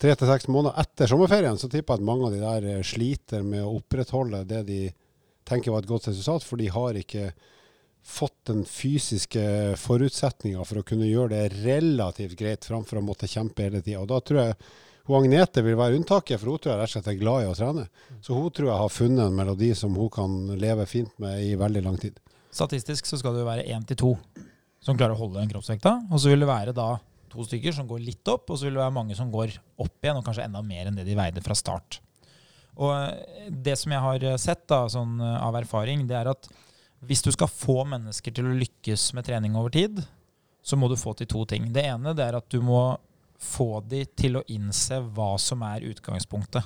tre 0.00 0.14
til 0.14 0.30
seks 0.30 0.48
måneder 0.52 0.78
etter 0.82 1.10
sommerferien, 1.10 1.58
så 1.58 1.70
tipper 1.72 1.96
jeg 1.96 2.02
at 2.02 2.08
mange 2.08 2.28
av 2.28 2.34
de 2.34 2.40
der 2.42 2.70
eh, 2.74 2.86
sliter 2.86 3.44
med 3.46 3.64
å 3.64 3.76
opprettholde 3.78 4.44
det 4.48 4.62
de 4.68 4.80
tenker 5.46 5.72
var 5.72 5.84
et 5.84 5.90
godt 5.90 6.08
resultat, 6.10 6.44
for 6.46 6.60
de 6.60 6.70
har 6.72 6.98
ikke 6.98 7.30
fått 8.06 8.50
den 8.50 8.64
fysiske 8.68 9.42
forutsetninga 9.82 10.64
for 10.66 10.80
å 10.80 10.86
kunne 10.86 11.08
gjøre 11.08 11.34
det 11.34 11.62
relativt 11.64 12.36
greit, 12.38 12.66
framfor 12.66 13.00
å 13.00 13.06
måtte 13.06 13.30
kjempe 13.30 13.66
hele 13.66 13.82
tida. 13.82 14.02
Og 14.02 14.10
da 14.10 14.20
tror 14.22 14.42
jeg 14.42 14.58
hun 15.06 15.20
Agnete 15.20 15.62
vil 15.62 15.78
være 15.78 15.98
unntaket, 16.00 16.38
for 16.38 16.50
hun 16.50 16.62
tror 16.62 16.72
jeg 16.72 16.80
rett 16.80 16.90
og 16.90 16.94
slett 16.96 17.10
er 17.12 17.18
glad 17.18 17.44
i 17.44 17.50
å 17.50 17.54
trene. 17.54 17.84
Så 18.22 18.34
hun 18.34 18.50
tror 18.54 18.72
jeg 18.72 18.80
har 18.82 18.94
funnet 18.94 19.22
en 19.26 19.36
melodi 19.38 19.70
som 19.78 19.94
hun 19.98 20.10
kan 20.10 20.32
leve 20.58 20.86
fint 20.90 21.12
med 21.22 21.42
i 21.46 21.54
veldig 21.58 21.82
lang 21.84 21.98
tid. 22.02 22.18
Statistisk 22.54 23.06
så 23.06 23.18
skal 23.20 23.34
det 23.34 23.44
jo 23.44 23.50
være 23.50 23.66
én 23.70 23.86
til 23.86 23.98
to 24.00 24.12
som 24.82 24.98
klarer 24.98 25.14
å 25.14 25.20
holde 25.20 25.40
den 25.40 25.50
kroppsvekta, 25.50 25.92
og 26.10 26.22
så 26.22 26.30
vil 26.30 26.42
det 26.42 26.50
være 26.50 26.74
da 26.74 26.96
to 27.38 27.46
stykker 27.46 27.74
som 27.76 27.88
går 27.88 28.02
litt 28.04 28.32
opp, 28.32 28.50
og 28.50 28.58
så 28.58 28.66
vil 28.66 28.76
det 28.76 28.82
være 28.82 28.96
mange 28.96 29.16
som 29.18 29.30
går 29.32 29.54
opp 29.82 29.96
igjen, 30.04 30.18
og 30.18 30.26
kanskje 30.26 30.46
enda 30.46 30.62
mer 30.64 30.88
enn 30.88 30.98
det 30.98 31.06
de 31.08 31.16
veide 31.18 31.44
fra 31.44 31.56
start. 31.58 32.00
Og 32.76 32.92
eh, 32.92 33.50
Det 33.52 33.76
som 33.80 33.94
jeg 33.94 34.04
har 34.04 34.28
sett 34.42 34.66
da, 34.70 34.84
sånn 34.92 35.20
eh, 35.20 35.38
av 35.40 35.56
erfaring, 35.60 36.06
det 36.08 36.18
er 36.18 36.32
at 36.32 36.50
hvis 37.06 37.22
du 37.22 37.30
skal 37.34 37.50
få 37.52 37.82
mennesker 37.88 38.34
til 38.34 38.48
å 38.48 38.56
lykkes 38.56 39.10
med 39.16 39.26
trening 39.28 39.56
over 39.58 39.72
tid, 39.74 40.00
så 40.66 40.78
må 40.78 40.88
du 40.90 40.96
få 40.98 41.12
til 41.14 41.28
to 41.30 41.44
ting. 41.48 41.68
Det 41.72 41.84
ene 41.86 42.14
det 42.16 42.24
er 42.24 42.38
at 42.38 42.48
du 42.50 42.58
må 42.64 42.96
få 43.38 43.82
de 43.86 44.02
til 44.16 44.40
å 44.40 44.46
innse 44.50 44.98
hva 45.14 45.34
som 45.38 45.62
er 45.66 45.84
utgangspunktet. 45.86 46.64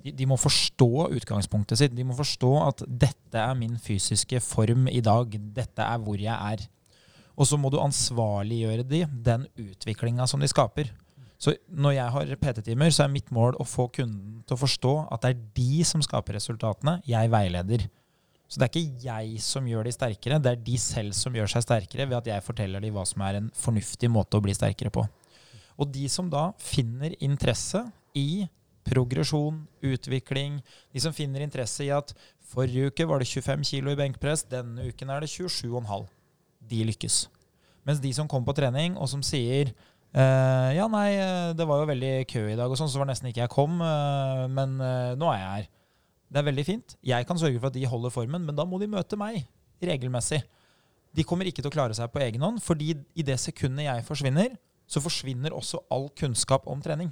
De, 0.00 0.12
de, 0.16 0.26
må 0.28 0.36
forstå 0.40 1.10
utgangspunktet 1.16 1.80
sitt. 1.80 1.94
De 1.96 2.04
må 2.06 2.16
forstå 2.16 2.50
at 2.64 2.84
dette 2.88 3.40
er 3.40 3.56
min 3.56 3.76
fysiske 3.80 4.40
form 4.44 4.88
i 4.88 5.02
dag. 5.04 5.36
Dette 5.56 5.84
er 5.84 6.00
hvor 6.02 6.20
jeg 6.20 6.34
er. 6.34 6.64
Og 7.40 7.48
så 7.48 7.56
må 7.56 7.70
du 7.72 7.78
ansvarliggjøre 7.80 8.84
de 8.84 9.06
den 9.24 9.46
utviklinga 9.56 10.26
som 10.28 10.42
de 10.42 10.48
skaper. 10.50 10.90
Så 11.40 11.54
når 11.72 11.94
jeg 11.96 12.12
har 12.12 12.34
PT-timer, 12.42 12.92
så 12.92 13.06
er 13.06 13.14
mitt 13.14 13.30
mål 13.32 13.56
å 13.56 13.64
få 13.64 13.86
kunden 13.96 14.42
til 14.44 14.58
å 14.58 14.60
forstå 14.60 14.92
at 15.08 15.24
det 15.24 15.30
er 15.32 15.40
de 15.56 15.86
som 15.88 16.04
skaper 16.04 16.36
resultatene. 16.36 16.98
Jeg 17.08 17.32
veileder. 17.32 17.86
Så 18.50 18.60
det 18.60 18.66
er 18.66 18.74
ikke 18.74 19.06
jeg 19.06 19.40
som 19.46 19.68
gjør 19.70 19.86
de 19.86 19.94
sterkere, 19.94 20.40
det 20.42 20.52
er 20.52 20.62
de 20.66 20.76
selv 20.82 21.14
som 21.16 21.36
gjør 21.38 21.48
seg 21.52 21.64
sterkere 21.64 22.08
ved 22.10 22.18
at 22.18 22.28
jeg 22.32 22.44
forteller 22.44 22.82
dem 22.82 22.92
hva 22.96 23.06
som 23.08 23.22
er 23.24 23.38
en 23.38 23.48
fornuftig 23.56 24.10
måte 24.10 24.36
å 24.36 24.44
bli 24.44 24.56
sterkere 24.58 24.92
på. 24.92 25.06
Og 25.80 25.88
de 25.94 26.08
som 26.12 26.28
da 26.28 26.50
finner 26.60 27.14
interesse 27.22 27.86
i 28.18 28.44
progresjon, 28.90 29.62
utvikling, 29.86 30.58
de 30.92 31.00
som 31.00 31.14
finner 31.14 31.46
interesse 31.46 31.86
i 31.86 31.92
at 31.94 32.12
forrige 32.50 32.90
uke 32.90 33.06
var 33.06 33.22
det 33.22 33.30
25 33.30 33.64
kg 33.70 33.94
i 33.94 34.00
benkpress, 34.02 34.48
denne 34.50 34.90
uken 34.90 35.14
er 35.14 35.22
det 35.22 35.30
27,5 35.30 36.10
de 36.70 36.84
lykkes. 36.88 37.22
Mens 37.88 38.00
de 38.02 38.12
som 38.14 38.28
kommer 38.28 38.50
på 38.50 38.58
trening, 38.60 38.98
og 38.98 39.10
som 39.10 39.24
sier 39.26 39.74
Uh, 40.10 40.74
ja, 40.74 40.88
nei, 40.90 41.12
det 41.54 41.62
var 41.70 41.84
jo 41.84 41.86
veldig 41.86 42.24
kø 42.26 42.40
i 42.50 42.56
dag, 42.58 42.66
og 42.66 42.74
sånn, 42.74 42.88
så 42.90 42.98
var 42.98 43.06
det 43.06 43.12
nesten 43.12 43.28
ikke 43.30 43.44
jeg 43.44 43.52
kom. 43.52 43.76
Uh, 43.78 44.48
men 44.50 44.72
uh, 44.82 45.12
nå 45.14 45.28
er 45.30 45.38
jeg 45.38 45.50
her. 45.52 45.68
Det 46.30 46.40
er 46.40 46.46
veldig 46.48 46.64
fint. 46.66 46.96
Jeg 47.06 47.26
kan 47.28 47.38
sørge 47.38 47.60
for 47.60 47.70
at 47.70 47.76
de 47.76 47.86
holder 47.86 48.10
formen, 48.14 48.42
men 48.46 48.58
da 48.58 48.66
må 48.66 48.80
de 48.82 48.88
møte 48.90 49.18
meg 49.18 49.44
regelmessig. 49.82 50.40
De 51.14 51.26
kommer 51.26 51.46
ikke 51.46 51.62
til 51.62 51.70
å 51.70 51.74
klare 51.74 51.94
seg 51.94 52.10
på 52.12 52.22
egen 52.22 52.42
hånd, 52.42 52.60
fordi 52.62 52.92
i 53.18 53.26
det 53.26 53.38
sekundet 53.42 53.86
jeg 53.86 54.06
forsvinner, 54.06 54.54
så 54.90 55.02
forsvinner 55.02 55.54
også 55.54 55.82
all 55.94 56.08
kunnskap 56.18 56.66
om 56.70 56.82
trening. 56.82 57.10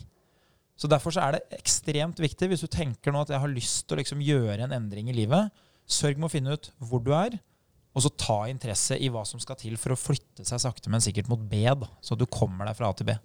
Så 0.79 0.91
Derfor 0.91 1.15
så 1.15 1.25
er 1.25 1.35
det 1.35 1.59
ekstremt 1.59 2.21
viktig, 2.23 2.51
hvis 2.51 2.63
du 2.63 2.71
tenker 2.71 3.15
nå 3.15 3.25
at 3.25 3.33
jeg 3.35 3.43
har 3.43 3.51
lyst 3.51 3.87
til 3.87 3.97
å 3.97 4.03
liksom 4.03 4.23
gjøre 4.23 4.61
en 4.63 4.75
endring 4.77 5.11
i 5.11 5.17
livet, 5.17 5.51
sørg 5.87 6.19
med 6.19 6.29
å 6.29 6.35
finne 6.35 6.55
ut 6.55 6.71
hvor 6.79 7.03
du 7.03 7.11
er, 7.17 7.39
og 7.99 8.05
så 8.05 8.12
ta 8.14 8.38
interesse 8.46 8.94
i 8.94 9.09
hva 9.11 9.24
som 9.26 9.40
skal 9.42 9.59
til 9.59 9.74
for 9.80 9.90
å 9.90 9.99
flytte 9.99 10.44
seg 10.46 10.61
sakte, 10.62 10.90
men 10.92 11.03
sikkert 11.03 11.30
mot 11.30 11.40
B, 11.51 11.64
da, 11.66 11.88
så 12.01 12.14
du 12.14 12.28
kommer 12.30 12.68
deg 12.68 12.78
fra 12.78 12.92
A 12.92 12.94
til 12.94 13.09
B. 13.09 13.16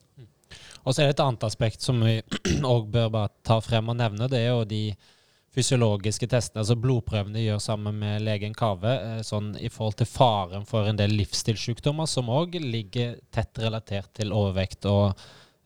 Og 0.83 0.93
så 0.93 1.03
er 1.03 1.09
det 1.09 1.13
et 1.13 1.21
annet 1.23 1.45
aspekt 1.45 1.85
som 1.85 2.01
vi 2.01 2.15
òg 2.73 2.87
bør 2.93 3.11
bare 3.13 3.29
ta 3.45 3.59
frem 3.61 3.91
og 3.93 3.99
nevne. 3.99 4.29
Det 4.31 4.39
er 4.41 4.49
jo 4.49 4.63
de 4.65 4.87
fysiologiske 5.53 6.25
testene, 6.31 6.63
altså 6.63 6.77
blodprøvene 6.81 7.43
gjør 7.43 7.59
sammen 7.61 7.99
med 8.01 8.23
legen 8.25 8.55
Kave, 8.57 8.95
eh, 8.97 9.21
sånn 9.25 9.51
i 9.61 9.69
forhold 9.69 9.99
til 9.99 10.09
faren 10.09 10.65
for 10.65 10.89
en 10.89 10.97
del 10.97 11.13
livsstilssykdommer, 11.19 12.09
som 12.09 12.31
òg 12.33 12.57
ligger 12.57 13.19
tett 13.33 13.61
relatert 13.61 14.09
til 14.17 14.33
overvekt 14.33 14.89
og 14.89 15.11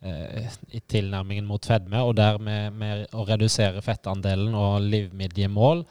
eh, 0.03 0.51
i 0.75 0.83
tilnærmingen 0.83 1.47
mot 1.47 1.63
fedme, 1.63 2.03
og 2.03 2.17
dermed 2.19 2.75
med 2.75 3.15
å 3.15 3.23
redusere 3.29 3.85
fettandelen 3.85 4.51
og 4.59 4.81
livmidjemål, 4.83 5.85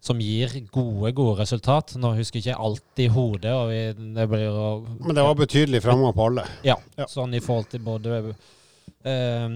som 0.00 0.20
gir 0.22 0.52
gode, 0.72 1.10
gode 1.16 1.40
resultat. 1.40 1.96
Nå 1.98 2.12
husker 2.18 2.38
jeg 2.38 2.52
ikke 2.52 2.60
alt 2.68 3.02
i 3.02 3.08
hodet. 3.10 3.50
og 3.52 3.72
vi, 3.72 3.80
det 4.14 4.28
blir 4.30 4.84
Men 5.02 5.16
det 5.18 5.24
var 5.26 5.34
betydelig 5.34 5.82
framgang 5.82 6.14
på 6.14 6.28
alle. 6.30 6.46
ja, 6.64 6.76
Ja. 6.96 7.06
sånn 7.10 7.34
i 7.34 7.40
forhold 7.42 7.68
til 7.72 7.80
både 7.80 8.34
eh, 9.04 9.48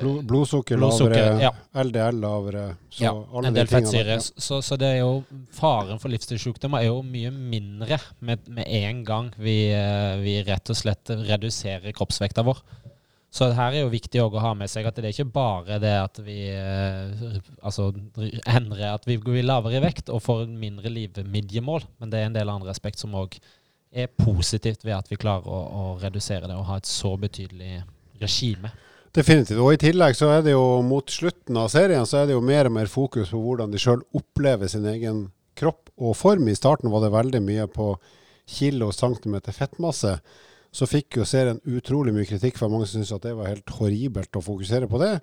Blod, 0.00 0.24
blodsukker 0.28 0.76
Blodsukker, 0.80 1.16
lavere, 1.16 1.42
ja. 1.42 1.52
LDL 1.82 2.20
lavere. 2.20 2.64
Så 2.90 3.04
ja, 3.04 3.12
alle 3.12 3.48
en 3.52 3.54
del 3.54 3.66
de 3.68 3.74
fettsyre. 3.74 4.18
Så, 4.20 4.62
så 4.64 4.78
det 4.80 4.94
er 4.94 4.98
jo 5.02 5.24
faren 5.56 6.00
for 6.00 6.12
livsstilssykdommer 6.12 6.80
er 6.82 6.90
jo 6.90 7.02
mye 7.04 7.30
mindre 7.34 8.00
med, 8.20 8.48
med 8.48 8.64
en 8.80 9.04
gang 9.04 9.30
vi, 9.36 9.58
eh, 9.76 10.16
vi 10.24 10.38
rett 10.48 10.72
og 10.72 10.76
slett 10.78 11.12
reduserer 11.28 11.92
kroppsvekta 11.96 12.44
vår. 12.46 12.62
Så 13.36 13.50
her 13.52 13.74
er 13.74 13.82
jo 13.82 13.92
viktig 13.92 14.22
å 14.22 14.30
ha 14.40 14.54
med 14.56 14.70
seg 14.72 14.86
at 14.88 14.96
det 14.96 15.10
er 15.10 15.12
ikke 15.12 15.34
bare 15.34 15.76
det 15.82 15.92
at 16.00 16.20
vi 16.24 16.38
eh, 16.48 17.26
altså 17.60 17.90
endrer 18.48 18.94
at 18.94 19.04
vi 19.08 19.18
går 19.20 19.42
lavere 19.44 19.76
i 19.76 19.84
vekt 19.84 20.08
og 20.08 20.22
får 20.24 20.46
mindre 20.48 20.92
livmidjemål, 20.92 21.84
men 22.00 22.12
det 22.12 22.22
er 22.22 22.30
en 22.30 22.38
del 22.38 22.52
andre 22.52 22.72
aspekt 22.72 23.02
som 23.02 23.16
òg 23.18 23.36
er 23.96 24.08
positivt 24.08 24.86
ved 24.86 24.96
at 24.96 25.12
vi 25.12 25.20
klarer 25.20 25.44
å, 25.52 25.60
å 25.60 25.84
redusere 26.00 26.48
det 26.48 26.56
og 26.56 26.66
ha 26.70 26.80
et 26.80 26.88
så 26.88 27.12
betydelig 27.20 27.82
regime. 28.22 28.72
Definitivt. 29.16 29.60
Og 29.60 29.76
i 29.76 29.80
tillegg 29.80 30.16
så 30.16 30.30
er 30.34 30.42
det 30.44 30.56
jo 30.56 30.80
mot 30.84 31.12
slutten 31.12 31.56
av 31.60 31.70
serien 31.72 32.08
så 32.08 32.22
er 32.22 32.28
det 32.28 32.36
jo 32.36 32.44
mer 32.44 32.68
og 32.68 32.76
mer 32.76 32.90
fokus 32.92 33.32
på 33.32 33.40
hvordan 33.40 33.72
de 33.72 33.80
sjøl 33.80 34.02
opplever 34.16 34.68
sin 34.68 34.84
egen 34.88 35.26
kropp 35.56 35.92
og 35.96 36.16
form. 36.16 36.48
I 36.48 36.56
starten 36.56 36.92
var 36.92 37.04
det 37.04 37.14
veldig 37.14 37.40
mye 37.44 37.68
på 37.72 37.94
kilo, 38.58 38.90
centimeter 38.92 39.56
fettmasse. 39.56 40.18
Så 40.76 40.88
fikk 40.88 41.16
jo 41.20 41.24
serien 41.24 41.60
utrolig 41.64 42.12
mye 42.12 42.28
kritikk 42.28 42.58
for 42.60 42.72
mange 42.72 42.88
syntes 42.90 43.14
at 43.16 43.24
det 43.24 43.32
var 43.38 43.48
helt 43.48 43.70
horribelt 43.78 44.36
å 44.36 44.44
fokusere 44.44 44.88
på 44.90 45.00
det. 45.00 45.14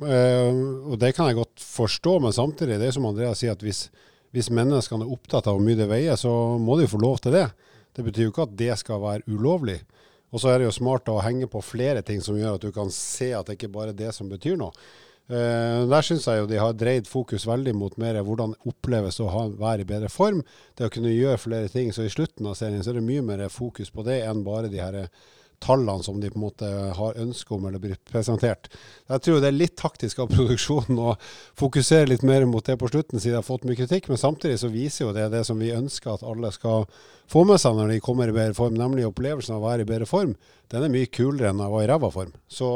Eh, 0.00 0.62
og 0.88 0.96
det 1.00 1.12
kan 1.16 1.28
jeg 1.28 1.38
godt 1.38 1.60
forstå, 1.60 2.16
men 2.24 2.32
samtidig, 2.34 2.78
det 2.80 2.88
er 2.88 2.96
som 2.96 3.08
Andreas 3.10 3.42
sier, 3.42 3.52
at 3.52 3.64
hvis, 3.64 3.86
hvis 4.34 4.48
menneskene 4.54 5.04
er 5.04 5.12
opptatt 5.12 5.50
av 5.50 5.58
hvor 5.58 5.66
mye 5.66 5.78
det 5.78 5.90
veier, 5.90 6.16
så 6.16 6.32
må 6.60 6.78
de 6.78 6.86
jo 6.86 6.94
få 6.96 7.02
lov 7.04 7.20
til 7.20 7.36
det. 7.36 7.46
Det 7.94 8.06
betyr 8.06 8.26
jo 8.26 8.32
ikke 8.32 8.48
at 8.48 8.56
det 8.58 8.72
skal 8.80 9.02
være 9.04 9.28
ulovlig. 9.28 9.82
Og 10.34 10.42
så 10.42 10.50
er 10.50 10.58
det 10.58 10.66
jo 10.66 10.74
smart 10.74 11.12
å 11.12 11.20
henge 11.22 11.46
på 11.52 11.60
flere 11.62 12.02
ting 12.02 12.24
som 12.24 12.38
gjør 12.38 12.56
at 12.56 12.64
du 12.64 12.72
kan 12.74 12.88
se 12.90 13.30
at 13.36 13.46
det 13.46 13.58
ikke 13.58 13.70
bare 13.76 13.92
er 13.92 14.00
det 14.00 14.10
som 14.16 14.30
betyr 14.32 14.56
noe. 14.58 14.72
Eh, 15.24 15.84
der 15.88 16.04
syns 16.04 16.26
jeg 16.28 16.42
jo 16.42 16.48
de 16.50 16.58
har 16.60 16.74
dreid 16.76 17.06
fokus 17.08 17.46
veldig 17.48 17.72
mot 17.80 17.94
mer 18.00 18.18
hvordan 18.20 18.52
oppleves 18.68 19.22
å 19.24 19.30
ha, 19.32 19.46
være 19.48 19.86
i 19.86 19.88
bedre 19.88 20.10
form. 20.12 20.42
Det 20.76 20.88
å 20.88 20.92
kunne 20.92 21.14
gjøre 21.14 21.40
flere 21.40 21.70
ting. 21.72 21.92
Så 21.96 22.04
i 22.04 22.12
slutten 22.12 22.50
av 22.50 22.58
serien 22.58 22.84
så 22.84 22.92
er 22.92 23.00
det 23.00 23.06
mye 23.06 23.24
mer 23.24 23.46
fokus 23.52 23.92
på 23.94 24.04
det 24.04 24.20
enn 24.26 24.44
bare 24.44 24.72
de 24.72 24.82
her 24.82 25.06
tallene 25.64 26.04
som 26.04 26.18
de 26.20 26.28
på 26.28 26.36
en 26.36 26.44
måte 26.44 26.68
har 26.98 27.20
ønske 27.20 27.54
om 27.54 27.64
eller 27.64 27.80
blir 27.80 27.96
presentert. 28.10 28.68
Jeg 29.08 29.24
tror 29.24 29.40
det 29.40 29.48
er 29.48 29.56
litt 29.56 29.76
taktisk 29.80 30.20
av 30.20 30.32
produksjonen 30.34 31.00
å 31.00 31.14
fokusere 31.60 32.10
litt 32.10 32.26
mer 32.26 32.44
mot 32.50 32.66
det 32.66 32.76
på 32.80 32.90
slutten, 32.90 33.20
siden 33.22 33.38
de 33.38 33.40
har 33.40 33.46
fått 33.46 33.64
mye 33.68 33.78
kritikk. 33.78 34.10
Men 34.12 34.20
samtidig 34.20 34.58
så 34.60 34.72
viser 34.72 35.06
jo 35.06 35.14
det 35.16 35.30
det 35.32 35.44
som 35.48 35.60
vi 35.60 35.72
ønsker 35.72 36.14
at 36.14 36.26
alle 36.26 36.52
skal 36.52 36.84
få 37.32 37.46
med 37.48 37.62
seg 37.62 37.78
når 37.78 37.94
de 37.94 38.02
kommer 38.04 38.28
i 38.28 38.36
bedre 38.36 38.56
form, 38.58 38.76
nemlig 38.76 39.08
opplevelsen 39.08 39.56
av 39.56 39.64
å 39.64 39.70
være 39.70 39.86
i 39.86 39.88
bedre 39.88 40.10
form. 40.10 40.36
Den 40.72 40.84
er 40.84 40.92
mye 40.92 41.08
kulere 41.08 41.54
enn 41.54 41.64
å 41.64 41.72
være 41.72 41.88
i 41.88 41.92
ræva 41.94 42.12
form. 42.12 42.36
Så 42.50 42.74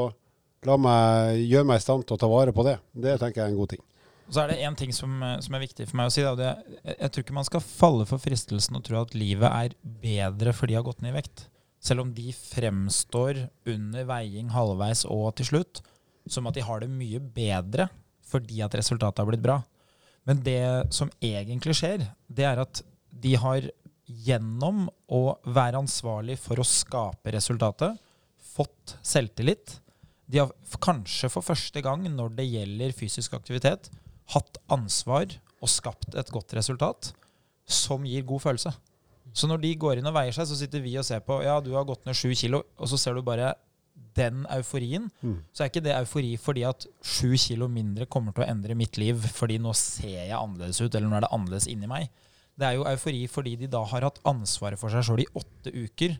la 0.66 0.76
meg 0.80 1.44
gjøre 1.44 1.68
meg 1.68 1.78
i 1.78 1.84
stand 1.84 2.06
til 2.06 2.16
å 2.16 2.20
ta 2.20 2.30
vare 2.30 2.54
på 2.54 2.64
det. 2.66 2.78
Det 2.92 3.18
tenker 3.20 3.42
jeg 3.42 3.46
er 3.46 3.54
en 3.54 3.60
god 3.60 3.74
ting. 3.74 3.84
Og 4.28 4.34
så 4.36 4.42
er 4.42 4.50
det 4.52 4.58
én 4.68 4.74
ting 4.76 4.90
som, 4.92 5.12
som 5.40 5.54
er 5.56 5.62
viktig 5.62 5.86
for 5.88 6.00
meg 6.00 6.10
å 6.10 6.12
si. 6.12 6.24
Da, 6.24 6.34
det, 6.36 6.48
jeg, 6.82 6.96
jeg 6.98 7.12
tror 7.12 7.24
ikke 7.24 7.36
man 7.38 7.48
skal 7.48 7.64
falle 7.64 8.08
for 8.08 8.20
fristelsen 8.20 8.76
og 8.76 8.84
tro 8.84 8.98
at 9.00 9.14
livet 9.16 9.48
er 9.48 9.76
bedre 10.02 10.52
fordi 10.56 10.74
de 10.74 10.80
har 10.80 10.88
gått 10.88 11.00
ned 11.04 11.14
i 11.14 11.20
vekt. 11.20 11.46
Selv 11.80 12.04
om 12.04 12.10
de 12.12 12.34
fremstår 12.34 13.46
under 13.70 14.08
veiing 14.08 14.50
halvveis 14.52 15.06
og 15.08 15.30
til 15.38 15.52
slutt 15.52 15.82
som 16.28 16.48
at 16.50 16.58
de 16.58 16.66
har 16.66 16.82
det 16.82 16.90
mye 16.92 17.22
bedre 17.22 17.88
fordi 18.28 18.60
at 18.60 18.74
resultatet 18.76 19.22
har 19.22 19.30
blitt 19.30 19.44
bra. 19.44 19.62
Men 20.28 20.42
det 20.44 20.92
som 20.92 21.08
egentlig 21.24 21.78
skjer, 21.78 22.04
det 22.28 22.44
er 22.44 22.60
at 22.60 22.82
de 23.08 23.32
har 23.40 23.64
gjennom 24.08 24.86
å 25.08 25.22
være 25.48 25.80
ansvarlig 25.80 26.36
for 26.40 26.60
å 26.60 26.66
skape 26.66 27.32
resultatet, 27.32 27.96
fått 28.52 28.98
selvtillit. 29.04 29.78
De 30.28 30.42
har 30.42 30.52
kanskje 30.84 31.30
for 31.32 31.44
første 31.44 31.80
gang 31.84 32.04
når 32.12 32.34
det 32.36 32.48
gjelder 32.50 32.96
fysisk 32.96 33.36
aktivitet, 33.38 33.88
hatt 34.34 34.60
ansvar 34.72 35.32
og 35.58 35.72
skapt 35.72 36.14
et 36.20 36.32
godt 36.32 36.52
resultat 36.58 37.12
som 37.68 38.04
gir 38.06 38.26
god 38.28 38.44
følelse. 38.44 38.72
Så 39.36 39.48
når 39.48 39.62
de 39.62 39.72
går 39.80 40.00
inn 40.00 40.08
og 40.08 40.16
veier 40.16 40.34
seg, 40.34 40.48
så 40.48 40.56
sitter 40.56 40.82
vi 40.84 40.96
og 41.00 41.06
ser 41.06 41.24
på 41.24 41.40
ja, 41.44 41.58
du 41.64 41.72
har 41.76 41.86
gått 41.88 42.06
ned 42.08 42.16
sju 42.16 42.30
kilo, 42.36 42.62
og 42.76 42.90
så 42.90 43.00
ser 43.00 43.16
du 43.16 43.24
bare 43.24 43.54
den 44.18 44.44
euforien. 44.52 45.08
Mm. 45.22 45.40
Så 45.52 45.64
er 45.64 45.70
ikke 45.70 45.84
det 45.84 45.96
eufori 45.96 46.32
fordi 46.40 46.64
at 46.68 46.86
sju 47.04 47.34
kilo 47.38 47.68
mindre 47.70 48.08
kommer 48.10 48.34
til 48.34 48.44
å 48.44 48.48
endre 48.50 48.76
mitt 48.78 48.98
liv 49.00 49.20
fordi 49.34 49.58
nå 49.62 49.74
ser 49.76 50.26
jeg 50.26 50.38
annerledes 50.38 50.80
ut, 50.82 50.92
eller 50.92 51.08
nå 51.08 51.18
er 51.18 51.26
det 51.26 51.34
annerledes 51.34 51.68
inni 51.70 51.90
meg. 51.90 52.08
Det 52.58 52.66
er 52.66 52.78
jo 52.78 52.86
eufori 52.90 53.26
fordi 53.30 53.54
de 53.60 53.70
da 53.70 53.84
har 53.86 54.08
hatt 54.08 54.20
ansvaret 54.28 54.80
for 54.80 54.92
seg 54.92 55.06
sjøl 55.06 55.22
i 55.22 55.30
åtte 55.38 55.72
uker. 55.74 56.16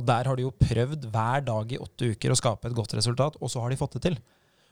Og 0.00 0.06
der 0.08 0.28
har 0.30 0.38
de 0.38 0.46
jo 0.46 0.56
prøvd 0.56 1.08
hver 1.12 1.42
dag 1.44 1.72
i 1.74 1.80
åtte 1.80 2.14
uker 2.14 2.32
å 2.32 2.38
skape 2.38 2.70
et 2.70 2.76
godt 2.76 2.96
resultat, 2.96 3.36
og 3.36 3.52
så 3.52 3.60
har 3.60 3.72
de 3.72 3.80
fått 3.80 3.98
det 3.98 4.06
til. 4.08 4.20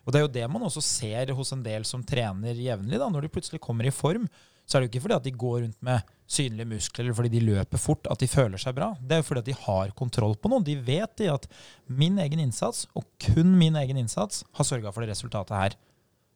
Og 0.07 0.15
det 0.15 0.21
er 0.21 0.25
jo 0.25 0.37
det 0.39 0.47
man 0.49 0.65
også 0.65 0.81
ser 0.81 1.35
hos 1.37 1.53
en 1.53 1.65
del 1.65 1.85
som 1.85 2.05
trener 2.07 2.57
jevnlig. 2.57 2.97
Når 2.97 3.27
de 3.27 3.33
plutselig 3.35 3.61
kommer 3.61 3.85
i 3.85 3.93
form, 3.93 4.25
så 4.65 4.77
er 4.77 4.81
det 4.81 4.89
jo 4.89 4.93
ikke 4.95 5.03
fordi 5.05 5.17
at 5.19 5.27
de 5.27 5.33
går 5.43 5.59
rundt 5.65 5.83
med 5.85 6.15
synlige 6.29 6.69
muskler 6.69 7.07
eller 7.07 7.17
fordi 7.17 7.31
de 7.33 7.45
løper 7.45 7.81
fort 7.81 8.09
at 8.13 8.21
de 8.21 8.29
føler 8.29 8.61
seg 8.61 8.77
bra. 8.77 8.91
Det 9.01 9.17
er 9.17 9.23
jo 9.23 9.27
fordi 9.29 9.43
at 9.45 9.51
de 9.51 9.59
har 9.67 9.93
kontroll 9.97 10.37
på 10.41 10.51
noe. 10.53 10.65
De 10.65 10.77
vet 10.85 11.13
de 11.21 11.29
at 11.33 11.45
min 11.89 12.17
egen 12.25 12.41
innsats, 12.41 12.87
og 12.97 13.05
kun 13.21 13.53
min 13.61 13.77
egen 13.81 14.01
innsats, 14.01 14.43
har 14.57 14.69
sørga 14.69 14.93
for 14.93 15.05
det 15.05 15.13
resultatet 15.13 15.57
her. 15.57 15.77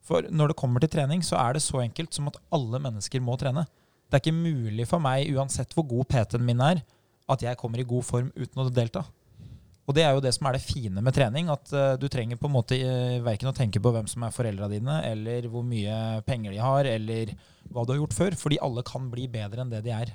For 0.04 0.28
når 0.28 0.52
det 0.52 0.58
kommer 0.60 0.82
til 0.82 0.92
trening, 0.92 1.24
så 1.24 1.38
er 1.40 1.56
det 1.56 1.64
så 1.64 1.80
enkelt 1.80 2.12
som 2.16 2.28
at 2.28 2.40
alle 2.52 2.80
mennesker 2.82 3.24
må 3.24 3.36
trene. 3.40 3.64
Det 4.08 4.18
er 4.18 4.24
ikke 4.24 4.36
mulig 4.36 4.88
for 4.88 5.00
meg, 5.00 5.32
uansett 5.32 5.72
hvor 5.76 5.86
god 5.88 6.08
PT-en 6.12 6.44
min 6.44 6.60
er, 6.60 6.82
at 7.30 7.44
jeg 7.44 7.58
kommer 7.60 7.82
i 7.82 7.86
god 7.88 8.06
form 8.06 8.30
uten 8.34 8.62
å 8.62 8.70
delta. 8.72 9.04
Og 9.82 9.96
det 9.96 10.04
er 10.06 10.14
jo 10.14 10.22
det 10.22 10.30
som 10.36 10.46
er 10.46 10.56
det 10.56 10.62
fine 10.62 11.02
med 11.02 11.14
trening, 11.16 11.48
at 11.50 11.72
uh, 11.74 11.94
du 11.98 12.06
trenger 12.10 12.38
på 12.38 12.46
en 12.46 12.54
måte 12.54 12.78
uh, 12.78 13.18
verken 13.24 13.50
å 13.50 13.56
tenke 13.56 13.82
på 13.82 13.92
hvem 13.94 14.06
som 14.10 14.22
er 14.22 14.34
foreldra 14.34 14.68
dine, 14.70 15.00
eller 15.08 15.48
hvor 15.50 15.64
mye 15.66 16.22
penger 16.26 16.54
de 16.54 16.60
har, 16.62 16.86
eller 16.86 17.32
hva 17.72 17.82
du 17.84 17.94
har 17.94 18.02
gjort 18.04 18.14
før, 18.14 18.36
fordi 18.38 18.60
alle 18.62 18.84
kan 18.86 19.08
bli 19.10 19.26
bedre 19.32 19.64
enn 19.64 19.72
det 19.72 19.82
de 19.84 19.94
er. 19.96 20.12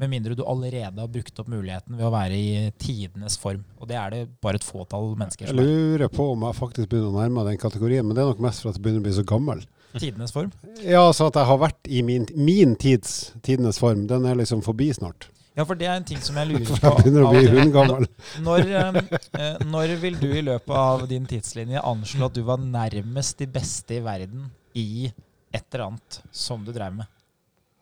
Med 0.00 0.08
mindre 0.08 0.32
du 0.32 0.40
allerede 0.48 0.96
har 0.96 1.10
brukt 1.12 1.42
opp 1.42 1.50
muligheten 1.52 1.98
ved 1.98 2.06
å 2.08 2.12
være 2.14 2.36
i 2.38 2.70
tidenes 2.80 3.34
form. 3.36 3.60
Og 3.76 3.90
det 3.90 3.98
er 4.00 4.14
det 4.14 4.20
bare 4.40 4.56
et 4.56 4.64
fåtall 4.64 5.10
mennesker 5.12 5.44
Jeg 5.44 5.52
som 5.52 5.60
er. 5.60 5.68
lurer 5.68 6.08
på 6.08 6.30
om 6.32 6.46
jeg 6.46 6.56
faktisk 6.56 6.88
begynner 6.88 7.10
å 7.12 7.18
nærme 7.18 7.36
meg 7.36 7.50
den 7.50 7.60
kategorien, 7.60 8.06
men 8.08 8.16
det 8.16 8.24
er 8.24 8.30
nok 8.32 8.40
mest 8.46 8.64
for 8.64 8.72
at 8.72 8.78
jeg 8.78 8.86
begynner 8.86 9.04
å 9.04 9.08
bli 9.10 9.18
så 9.18 9.26
gammel. 9.28 9.60
Tidenes 9.98 10.32
form. 10.32 10.54
Ja, 10.80 11.02
så 11.12 11.28
at 11.28 11.36
jeg 11.36 11.50
har 11.50 11.60
vært 11.60 11.92
i 11.92 12.00
min, 12.06 12.24
min 12.32 12.72
tids 12.80 13.34
tidenes 13.44 13.76
form, 13.82 14.06
den 14.08 14.24
er 14.24 14.40
liksom 14.40 14.64
forbi 14.64 14.88
snart. 14.96 15.28
Ja, 15.58 15.64
for 15.66 15.74
det 15.78 15.88
er 15.90 15.96
en 15.98 16.04
ting 16.06 16.20
som 16.22 16.36
jeg 16.38 16.48
lurer 16.52 16.66
på. 16.70 16.92
jeg 17.04 17.24
å 17.24 17.30
bli 17.32 17.46
hun 17.50 17.72
gammel. 17.74 18.06
Når, 18.46 18.68
eh, 18.80 19.00
eh, 19.40 19.56
når 19.66 19.96
vil 20.02 20.18
du 20.20 20.28
i 20.30 20.44
løpet 20.46 20.76
av 20.76 21.06
din 21.10 21.26
tidslinje 21.28 21.82
anslå 21.82 22.28
at 22.30 22.36
du 22.38 22.44
var 22.46 22.62
nærmest 22.62 23.38
de 23.42 23.48
beste 23.50 23.98
i 23.98 24.04
verden 24.04 24.46
i 24.78 25.10
et 25.50 25.64
eller 25.74 25.88
annet 25.88 26.20
som 26.30 26.62
du 26.64 26.70
drev 26.72 26.94
med? 27.00 27.10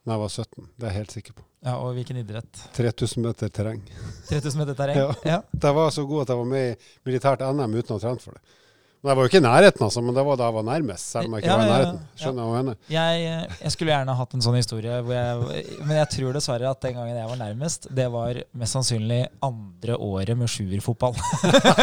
Da 0.08 0.14
jeg 0.16 0.22
var 0.24 0.32
17, 0.32 0.68
det 0.78 0.86
er 0.86 0.88
jeg 0.94 0.98
helt 1.02 1.14
sikker 1.18 1.36
på. 1.36 1.44
Ja, 1.66 1.74
Og 1.82 1.92
hvilken 1.98 2.16
idrett? 2.22 2.60
3000 2.76 3.24
meter 3.26 3.50
terreng. 3.52 3.82
3000 4.30 4.62
meter 4.62 4.76
terreng? 4.78 4.96
Ja. 5.02 5.10
Ja. 5.26 5.38
Jeg 5.52 5.74
var 5.76 5.90
så 5.92 6.04
god 6.08 6.24
at 6.24 6.32
jeg 6.32 6.40
var 6.40 6.48
med 6.48 6.70
i 6.70 6.76
militært 7.10 7.44
NM 7.44 7.74
uten 7.76 7.92
å 7.92 7.98
ha 7.98 8.04
trent 8.06 8.24
for 8.24 8.38
det. 8.38 8.56
Men 8.98 9.10
jeg 9.12 9.16
var 9.18 9.22
jo 9.22 9.28
ikke 9.30 9.38
i 9.38 9.44
nærheten, 9.46 9.82
altså, 9.86 10.00
men 10.02 10.14
det 10.16 10.22
var 10.26 10.38
da 10.40 10.46
jeg 10.48 10.54
var 10.56 10.64
nærmest. 10.66 11.04
Selv 11.12 11.28
om 11.28 11.34
jeg 11.36 11.44
ikke 11.44 11.50
Ja, 11.52 11.56
var 11.56 11.62
i 11.62 11.68
ja, 11.68 11.72
ja. 11.72 11.78
nærheten. 11.78 12.00
Skjønner 12.18 12.42
jeg 12.42 12.48
hva 12.50 12.56
jeg 12.58 12.64
mener. 12.66 12.78
Jeg, 12.90 13.50
jeg 13.62 13.72
skulle 13.74 13.92
gjerne 13.92 14.14
hatt 14.18 14.34
en 14.34 14.42
sånn 14.42 14.56
historie, 14.58 14.96
hvor 15.06 15.14
jeg, 15.14 15.66
men 15.86 15.94
jeg 16.00 16.08
tror 16.16 16.32
dessverre 16.38 16.70
at 16.72 16.80
den 16.82 16.96
gangen 16.98 17.16
jeg 17.20 17.28
var 17.30 17.38
nærmest, 17.38 17.86
det 17.94 18.08
var 18.10 18.40
mest 18.58 18.74
sannsynlig 18.74 19.20
andre 19.46 19.98
året 20.02 20.34
med 20.40 20.50
sjuerfotball. 20.50 21.14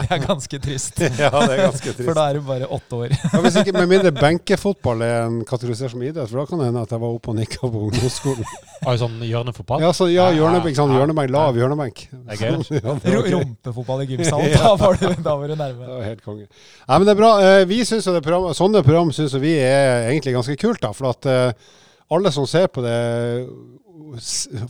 det 0.00 0.08
er 0.16 0.22
ganske 0.24 0.60
trist. 0.62 1.02
Ja, 1.26 1.30
det 1.32 1.52
er 1.56 1.62
ganske 1.66 1.92
trist. 1.92 2.02
For 2.06 2.16
da 2.16 2.24
er 2.30 2.38
det 2.38 2.42
bare 2.46 2.68
åtte 2.76 2.98
år. 3.02 3.12
Ja, 3.16 3.40
hvis 3.44 3.56
ikke, 3.60 3.72
Med 3.76 3.88
mindre 3.90 4.12
benkefotball 4.16 5.04
er 5.04 5.18
en 5.26 5.38
kategorisert 5.48 5.92
som 5.92 6.02
idrett, 6.04 6.30
for 6.30 6.40
da 6.40 6.46
kan 6.48 6.60
det 6.62 6.70
hende 6.70 6.82
at 6.86 6.92
jeg 6.96 7.02
var 7.02 7.16
oppe 7.16 7.32
og 7.32 7.38
nikka 7.38 7.60
på 7.68 7.82
ungdomsskolen. 7.90 8.48
Jo 8.86 8.96
sånn 9.00 9.16
hjørnefotball. 9.26 9.84
Ja, 9.84 9.92
så, 9.96 10.08
ja 10.12 10.28
hjørnebenk, 10.36 10.76
sånn 10.78 10.92
Ja. 10.94 11.00
hjørnebenk, 11.02 11.32
lav 11.34 11.56
hjørnebenk. 11.60 12.06
Er 12.32 12.44
Ja. 12.86 12.96
Rumpefotball 13.36 14.04
i 14.04 14.08
gymsalen, 14.14 14.52
da 14.56 14.74
var 14.80 14.96
du, 15.00 15.08
da 15.24 15.36
var 15.36 15.52
du 15.52 15.56
nærme. 15.58 16.05
Helt 16.06 16.22
konge. 16.24 16.46
Nei, 16.86 16.98
men 16.98 17.06
det 17.08 17.14
er 17.14 17.20
bra. 17.22 17.32
Eh, 17.44 17.64
Vi 17.68 17.80
synes 17.84 18.06
det 18.08 18.22
program, 18.24 18.54
Sånne 18.56 18.84
program 18.86 19.12
syns 19.14 19.34
vi 19.42 19.56
er 19.60 20.08
egentlig 20.10 20.36
ganske 20.36 20.56
kult. 20.60 20.80
da, 20.82 20.92
For 20.96 21.10
at 21.12 21.26
eh, 21.30 21.74
alle 22.14 22.32
som 22.32 22.46
ser 22.46 22.70
på 22.70 22.84
det, 22.86 22.96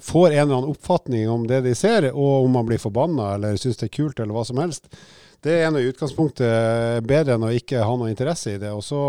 får 0.01 0.31
en 0.31 0.39
eller 0.39 0.57
annen 0.57 0.71
oppfatning 0.73 1.29
om 1.31 1.47
det 1.47 1.61
de 1.67 1.75
ser, 1.77 2.09
og 2.15 2.47
om 2.47 2.55
man 2.57 2.67
blir 2.69 2.81
forbanna 2.81 3.35
eller 3.35 3.59
syns 3.61 3.77
det 3.81 3.91
er 3.91 3.97
kult 3.99 4.21
eller 4.21 4.37
hva 4.37 4.45
som 4.49 4.61
helst. 4.63 4.89
Det 5.45 5.59
er 5.63 5.71
nå 5.71 5.83
i 5.83 5.91
utgangspunktet 5.91 7.05
bedre 7.07 7.37
enn 7.37 7.45
å 7.47 7.53
ikke 7.55 7.85
ha 7.85 7.99
noe 7.99 8.11
interesse 8.11 8.55
i 8.57 8.59
det. 8.63 8.73
Og 8.73 8.83
så 8.83 9.03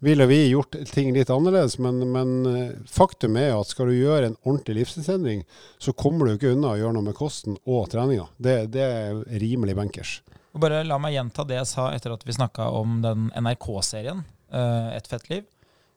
ville 0.00 0.24
vi 0.26 0.38
gjort 0.48 0.78
ting 0.88 1.12
litt 1.12 1.28
annerledes, 1.30 1.76
men, 1.78 2.00
men 2.14 2.30
eh, 2.48 2.70
faktum 2.88 3.36
er 3.36 3.52
at 3.52 3.68
skal 3.68 3.90
du 3.90 3.98
gjøre 3.98 4.30
en 4.30 4.38
ordentlig 4.48 4.78
livsstilsendring, 4.80 5.44
så 5.78 5.92
kommer 5.92 6.26
du 6.26 6.38
ikke 6.38 6.54
unna 6.54 6.72
å 6.72 6.80
gjøre 6.80 6.96
noe 6.96 7.08
med 7.10 7.18
kosten 7.18 7.58
og 7.68 7.90
treninga. 7.92 8.24
Det, 8.40 8.56
det 8.72 8.86
er 8.86 9.20
rimelig 9.42 9.76
bankers. 9.76 10.14
Og 10.50 10.62
Bare 10.62 10.82
la 10.86 10.98
meg 10.98 11.14
gjenta 11.14 11.46
det 11.46 11.60
jeg 11.60 11.70
sa 11.70 11.88
etter 11.94 12.14
at 12.14 12.26
vi 12.26 12.34
snakka 12.34 12.68
om 12.74 13.00
den 13.04 13.30
NRK-serien 13.38 14.24
uh, 14.52 14.90
Et 14.96 15.10
fett 15.10 15.28
liv. 15.30 15.48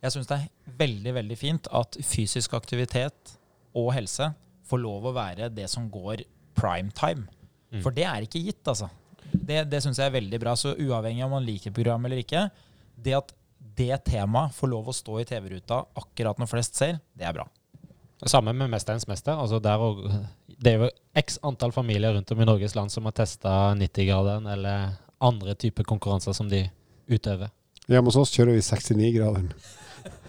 Jeg 0.04 0.14
syns 0.14 0.30
det 0.30 0.38
er 0.38 0.74
veldig 0.82 1.14
veldig 1.16 1.38
fint 1.40 1.70
at 1.72 1.98
fysisk 2.04 2.54
aktivitet 2.58 3.38
og 3.74 3.94
helse 3.96 4.34
får 4.68 4.82
lov 4.84 5.08
å 5.10 5.16
være 5.16 5.48
det 5.54 5.70
som 5.72 5.88
går 5.92 6.26
prime 6.60 6.92
time. 6.98 7.26
Mm. 7.74 7.82
For 7.82 7.96
det 7.96 8.06
er 8.10 8.26
ikke 8.26 8.42
gitt, 8.44 8.62
altså. 8.68 8.90
Det, 9.34 9.64
det 9.72 9.80
syns 9.82 10.02
jeg 10.02 10.12
er 10.12 10.18
veldig 10.18 10.40
bra. 10.44 10.54
Så 10.60 10.76
uavhengig 10.76 11.24
om 11.26 11.34
man 11.38 11.48
liker 11.48 11.74
programmet 11.74 12.12
eller 12.12 12.22
ikke, 12.22 12.46
det 13.00 13.16
at 13.18 13.34
det 13.74 13.96
temaet 14.06 14.54
får 14.54 14.70
lov 14.70 14.92
å 14.92 14.96
stå 14.96 15.18
i 15.22 15.28
TV-ruta 15.28 15.80
akkurat 15.98 16.38
når 16.38 16.52
flest 16.52 16.78
ser, 16.78 17.00
det 17.18 17.26
er 17.26 17.36
bra. 17.36 17.48
Samme 18.30 18.54
med 18.56 18.70
Mesterens 18.72 19.08
mester. 19.10 19.36
Altså 19.40 19.60
der 19.64 19.82
og, 19.82 20.04
det 20.64 20.72
er 20.72 20.84
jo 20.86 20.90
x 21.20 21.40
antall 21.44 21.74
familier 21.76 22.14
rundt 22.16 22.32
om 22.32 22.42
i 22.42 22.46
Norges 22.48 22.76
land 22.76 22.92
som 22.92 23.06
har 23.06 23.16
testa 23.18 23.74
90-graderen 23.76 24.48
eller 24.48 24.96
andre 25.24 25.56
typer 25.60 25.84
konkurranser 25.84 26.34
som 26.34 26.50
de 26.50 26.64
utøver. 27.08 27.52
Hjemme 27.88 28.08
hos 28.08 28.20
oss 28.22 28.32
kjører 28.32 28.56
vi 28.56 28.64
69-graderen. 28.64 29.50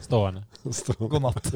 Stående. 0.03 0.43
Stående. 0.75 1.09
God 1.13 1.23
natt. 1.23 1.47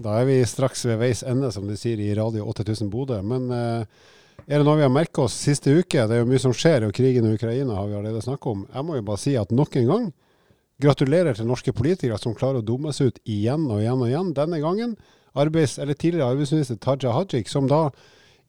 Da 0.00 0.14
er 0.16 0.24
vi 0.24 0.38
straks 0.48 0.86
ved 0.88 0.96
veis 1.02 1.20
ende, 1.28 1.52
som 1.52 1.68
de 1.68 1.76
sier 1.76 2.00
i 2.00 2.14
Radio 2.16 2.46
8000 2.48 2.88
Bodø. 2.88 3.18
Men 3.20 3.50
eh, 3.52 3.84
er 4.46 4.56
det 4.56 4.64
noe 4.64 4.78
vi 4.80 4.86
har 4.86 4.92
merka 4.92 5.26
oss 5.26 5.36
siste 5.36 5.74
uke? 5.76 6.06
Det 6.08 6.16
er 6.16 6.22
jo 6.22 6.30
mye 6.30 6.40
som 6.40 6.56
skjer, 6.56 6.88
og 6.88 6.96
krigen 6.96 7.28
i 7.28 7.34
Ukraina 7.36 7.76
har 7.76 7.90
vi 7.90 7.98
allerede 7.98 8.24
snakka 8.24 8.54
om. 8.54 8.64
Jeg 8.72 8.88
må 8.88 8.96
jo 8.96 9.04
bare 9.10 9.20
si 9.20 9.36
at 9.36 9.52
nok 9.52 9.76
en 9.76 9.90
gang, 9.92 10.08
gratulerer 10.80 11.36
til 11.36 11.48
norske 11.48 11.74
politikere 11.76 12.18
som 12.20 12.36
klarer 12.36 12.60
å 12.60 12.66
dumme 12.66 12.94
seg 12.96 13.12
ut 13.12 13.20
igjen 13.28 13.66
og 13.70 13.82
igjen 13.82 14.00
og 14.00 14.08
igjen. 14.08 14.32
Denne 14.36 14.60
gangen 14.62 14.96
arbeids, 15.38 15.78
eller 15.78 15.94
tidligere 15.94 16.32
arbeidsminister 16.34 16.80
Taja 16.80 17.12
Hajik, 17.14 17.48
som 17.50 17.68
da 17.70 17.88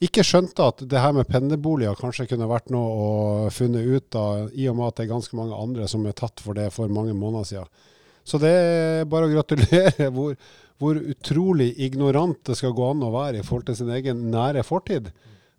ikke 0.02 0.24
skjønte 0.26 0.66
at 0.66 0.82
det 0.90 1.02
her 1.02 1.14
med 1.14 1.30
pendlerboliger 1.30 2.00
kanskje 2.00 2.26
kunne 2.32 2.50
vært 2.50 2.72
noe 2.74 2.90
å 2.90 3.10
funne 3.54 3.84
ut 3.86 4.18
av, 4.18 4.48
i 4.58 4.66
og 4.72 4.80
med 4.80 4.88
at 4.88 4.98
det 4.98 5.06
er 5.06 5.12
ganske 5.14 5.38
mange 5.38 5.58
andre 5.58 5.90
som 5.92 6.08
er 6.10 6.18
tatt 6.18 6.42
for 6.42 6.58
det 6.58 6.72
for 6.74 6.90
mange 6.90 7.14
måneder 7.14 7.50
siden. 7.52 7.90
Så 8.26 8.40
det 8.42 8.52
er 8.54 9.10
bare 9.10 9.30
å 9.30 9.34
gratulere 9.34 10.10
hvor, 10.16 10.34
hvor 10.82 10.98
utrolig 10.98 11.72
ignorant 11.86 12.42
det 12.50 12.58
skal 12.58 12.74
gå 12.78 12.90
an 12.94 13.06
å 13.06 13.14
være 13.14 13.42
i 13.42 13.46
forhold 13.46 13.70
til 13.70 13.78
sin 13.82 13.94
egen 13.94 14.26
nære 14.34 14.66
fortid. 14.66 15.12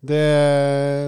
Det, 0.02 0.22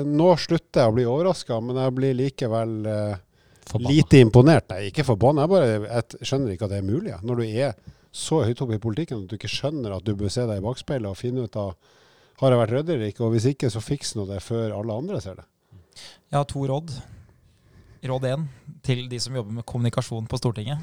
nå 0.06 0.28
slutter 0.38 0.84
jeg 0.84 0.92
å 0.92 0.94
bli 0.94 1.06
overraska, 1.10 1.58
men 1.58 1.80
jeg 1.82 1.94
blir 1.96 2.14
likevel 2.14 2.74
eh, 2.86 3.22
Forbanna. 3.64 3.90
lite 3.90 4.20
imponert. 4.20 4.68
Nei, 4.70 4.90
ikke 4.90 5.06
forbanna. 5.06 5.44
Jeg 5.44 5.52
bare 5.54 5.68
jeg 5.84 6.28
skjønner 6.28 6.54
ikke 6.54 6.68
at 6.68 6.74
det 6.74 6.80
er 6.80 6.88
mulig. 6.88 7.10
ja. 7.14 7.18
Når 7.22 7.40
du 7.40 7.44
er 7.48 7.74
så 8.14 8.44
høyt 8.46 8.60
oppe 8.62 8.76
i 8.76 8.82
politikken 8.82 9.24
at 9.24 9.30
du 9.30 9.34
ikke 9.38 9.50
skjønner 9.50 9.96
at 9.96 10.06
du 10.06 10.14
bør 10.14 10.30
se 10.30 10.44
deg 10.46 10.60
i 10.60 10.64
bakspeilet 10.64 11.10
og 11.10 11.18
finne 11.18 11.46
ut 11.48 11.56
av 11.58 11.74
har 12.40 12.50
jeg 12.50 12.60
vært 12.60 12.72
ryddig 12.74 12.94
eller 12.96 13.10
ikke, 13.12 13.24
og 13.26 13.34
hvis 13.34 13.48
ikke, 13.52 13.70
så 13.70 13.82
fiks 13.82 14.14
nå 14.18 14.26
det 14.26 14.40
før 14.42 14.74
alle 14.74 14.94
andre 14.94 15.20
ser 15.22 15.38
det. 15.38 15.44
Jeg 16.30 16.36
har 16.36 16.46
to 16.50 16.64
råd. 16.66 16.94
Råd 18.04 18.26
én 18.28 18.46
til 18.84 19.06
de 19.08 19.20
som 19.22 19.36
jobber 19.38 19.60
med 19.60 19.66
kommunikasjon 19.70 20.26
på 20.28 20.40
Stortinget. 20.40 20.82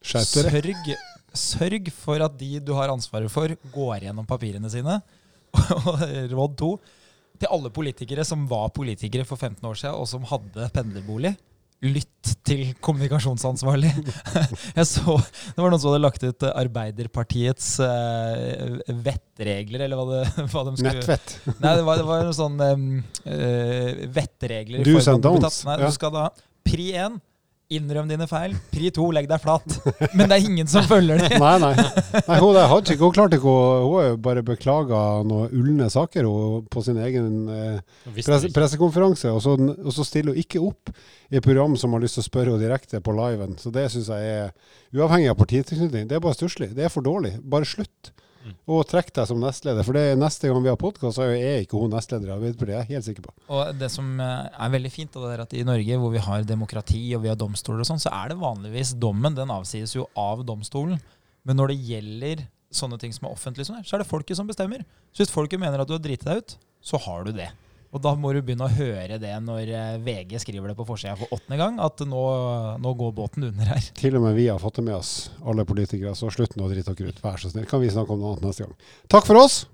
Sørg, 0.00 0.80
sørg 1.36 1.90
for 1.94 2.24
at 2.24 2.38
de 2.40 2.58
du 2.64 2.72
har 2.78 2.90
ansvaret 2.90 3.30
for, 3.30 3.52
går 3.74 4.08
gjennom 4.08 4.26
papirene 4.28 4.70
sine. 4.72 4.98
Og 5.76 6.00
råd 6.32 6.56
to 6.58 6.70
til 7.36 7.52
alle 7.52 7.70
politikere 7.70 8.24
som 8.24 8.46
var 8.48 8.72
politikere 8.74 9.26
for 9.28 9.36
15 9.36 9.60
år 9.68 9.76
siden, 9.76 10.00
og 10.00 10.08
som 10.08 10.24
hadde 10.26 10.70
pendlerbolig. 10.72 11.34
Lytt 11.86 12.32
til 12.46 12.72
kommunikasjonsansvarlig. 12.84 13.92
Jeg 14.78 14.88
så, 14.88 15.16
Det 15.20 15.60
var 15.60 15.72
noen 15.72 15.82
som 15.82 15.92
hadde 15.92 16.02
lagt 16.02 16.24
ut 16.24 16.46
eh, 16.46 16.58
Arbeiderpartiets 16.62 17.68
uh, 17.84 18.80
vettregler, 19.06 19.86
eller 19.86 20.00
hva, 20.00 20.06
det, 20.10 20.22
hva 20.52 20.64
de 20.68 20.74
skulle 20.78 20.96
Nettvett. 20.98 21.36
Nei, 21.62 21.76
det 21.78 21.86
var, 21.86 22.00
det 22.00 22.08
var 22.08 22.26
noen 22.26 22.36
sånn 22.36 22.58
um, 22.66 22.90
uh, 23.28 24.04
vettregler. 24.18 24.82
i 24.82 24.88
Do's 24.88 25.10
and 25.12 25.24
don'ts, 25.24 25.62
Nei, 25.68 25.78
ja. 25.82 25.90
Du 25.90 25.98
skal 25.98 26.14
da 26.16 26.28
Pri 26.66 26.90
1 26.98 27.20
innrøm 27.72 28.06
dine 28.08 28.26
feil. 28.30 28.54
Pri 28.70 28.90
2 28.94 29.06
legg 29.16 29.26
deg 29.30 29.42
flat. 29.42 29.76
Men 30.16 30.30
det 30.30 30.36
er 30.36 30.46
ingen 30.46 30.68
som 30.70 30.86
følger 30.86 31.18
det. 31.22 31.38
Nei, 31.42 31.54
nei. 31.62 31.72
nei 32.28 32.38
hun 32.42 32.54
der 32.54 32.74
ikke, 32.78 32.98
hun 33.00 33.14
klarte 33.16 33.40
ikke 33.40 33.50
å 33.50 33.64
Hun 33.86 33.96
har 33.96 34.08
jo 34.10 34.18
bare 34.22 34.44
beklaga 34.46 35.00
noen 35.26 35.54
ulne 35.56 35.88
saker 35.92 36.28
hun, 36.28 36.66
på 36.70 36.82
sin 36.86 37.00
egen 37.02 37.50
eh, 37.52 37.80
presse, 38.14 38.52
pressekonferanse, 38.54 39.32
og 39.34 39.42
så, 39.42 39.56
og 39.58 39.92
så 39.94 40.06
stiller 40.06 40.34
hun 40.34 40.42
ikke 40.42 40.62
opp 40.62 40.92
i 41.30 41.40
et 41.40 41.44
program 41.44 41.74
som 41.80 41.96
har 41.96 42.04
lyst 42.04 42.20
til 42.20 42.24
å 42.24 42.28
spørre 42.28 42.54
henne 42.54 42.62
direkte 42.62 43.02
på 43.02 43.14
liven. 43.16 43.58
Så 43.58 43.74
det 43.74 43.88
syns 43.92 44.12
jeg 44.14 44.36
er 44.36 44.54
uavhengig 44.94 45.32
av 45.32 45.40
partitilknytning. 45.40 46.06
Det 46.10 46.18
er 46.18 46.22
bare 46.22 46.38
stusslig. 46.38 46.70
Det 46.76 46.86
er 46.86 46.92
for 46.92 47.06
dårlig. 47.06 47.36
Bare 47.42 47.66
slutt. 47.68 48.12
Og 48.70 48.82
trekk 48.88 49.12
deg 49.16 49.28
som 49.30 49.40
nestleder. 49.42 49.86
For 49.86 49.96
det 49.96 50.16
neste 50.20 50.50
gang 50.50 50.62
vi 50.64 50.70
har 50.70 50.78
podkast, 50.80 51.18
så 51.18 51.26
er 51.30 51.64
ikke 51.64 51.80
hun 51.80 51.92
nestleder 51.94 52.30
i 52.30 52.34
Arbeiderpartiet. 52.36 52.74
Jeg 52.74 52.84
er 52.84 52.90
helt 52.94 53.08
sikker 53.08 53.26
på. 53.26 53.34
Og 53.52 53.72
det 53.80 53.90
som 53.92 54.08
eh, 54.22 54.48
er 54.52 54.74
veldig 54.76 54.92
fint, 54.94 55.16
det 55.16 55.32
er 55.34 55.44
at 55.46 55.56
i 55.56 55.64
Norge 55.66 56.00
hvor 56.02 56.14
vi 56.14 56.22
har 56.26 56.46
demokrati 56.48 57.02
og 57.16 57.24
vi 57.24 57.32
har 57.32 57.38
domstoler 57.40 57.84
og 57.84 57.90
sånn, 57.90 58.02
så 58.02 58.12
er 58.14 58.32
det 58.32 58.40
vanligvis 58.42 58.94
dommen. 59.02 59.36
Den 59.38 59.54
avsies 59.54 59.96
jo 59.96 60.08
av 60.18 60.44
domstolen. 60.46 61.00
Men 61.46 61.60
når 61.60 61.72
det 61.72 61.82
gjelder 61.90 62.46
sånne 62.74 62.98
ting 63.00 63.14
som 63.14 63.28
er 63.28 63.36
offentlig, 63.36 63.68
sånn 63.68 63.84
så 63.86 63.96
er 63.96 64.02
det 64.02 64.10
folket 64.10 64.38
som 64.38 64.48
bestemmer. 64.48 64.82
Så 65.14 65.24
hvis 65.24 65.32
folket 65.34 65.62
mener 65.62 65.82
at 65.82 65.88
du 65.88 65.94
har 65.96 66.02
driti 66.02 66.26
deg 66.26 66.42
ut, 66.42 66.58
så 66.86 67.00
har 67.06 67.26
du 67.26 67.34
det. 67.36 67.50
Og 67.94 68.02
da 68.02 68.12
må 68.18 68.32
du 68.34 68.40
begynne 68.44 68.66
å 68.66 68.72
høre 68.72 69.18
det 69.22 69.32
når 69.44 69.70
eh, 69.70 69.92
VG 70.02 70.40
skriver 70.42 70.72
det 70.72 70.76
på 70.78 70.86
forsida 70.88 71.14
for 71.18 71.32
åttende 71.36 71.58
gang, 71.60 71.78
at 71.82 72.02
nå, 72.08 72.24
nå 72.82 72.94
går 72.98 73.14
båten 73.16 73.46
under 73.48 73.70
her. 73.72 73.90
Til 73.96 74.18
og 74.18 74.26
med 74.26 74.36
vi 74.38 74.48
har 74.50 74.60
fått 74.62 74.80
det 74.80 74.86
med 74.88 74.98
oss, 74.98 75.14
alle 75.46 75.66
politikere. 75.68 76.16
Så 76.18 76.32
slutt 76.34 76.58
nå 76.58 76.66
å 76.66 76.72
drite 76.72 76.96
dere 76.98 77.14
ut. 77.14 77.22
Vær 77.24 77.40
så 77.40 77.52
snill. 77.52 77.68
Kan 77.70 77.84
vi 77.84 77.92
snakke 77.92 78.12
om 78.16 78.22
noe 78.22 78.34
annet 78.34 78.50
neste 78.50 78.66
gang. 78.66 78.76
Takk 79.12 79.28
for 79.28 79.44
oss. 79.46 79.64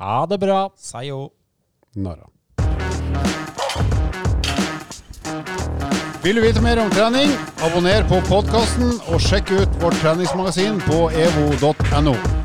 Ha 0.00 0.22
det 0.28 0.40
bra. 0.42 0.66
Sayo. 0.80 1.26
Nara. 1.94 2.28
Vil 6.22 6.38
du 6.38 6.42
vite 6.44 6.62
mer 6.62 6.78
om 6.78 6.90
trening? 6.90 7.32
Abonner 7.66 8.06
på 8.06 8.20
podkasten 8.28 8.94
og 9.10 9.18
sjekk 9.22 9.50
ut 9.56 9.82
vårt 9.82 9.98
treningsmagasin 10.04 10.78
på 10.86 11.08
evo.no. 11.18 12.41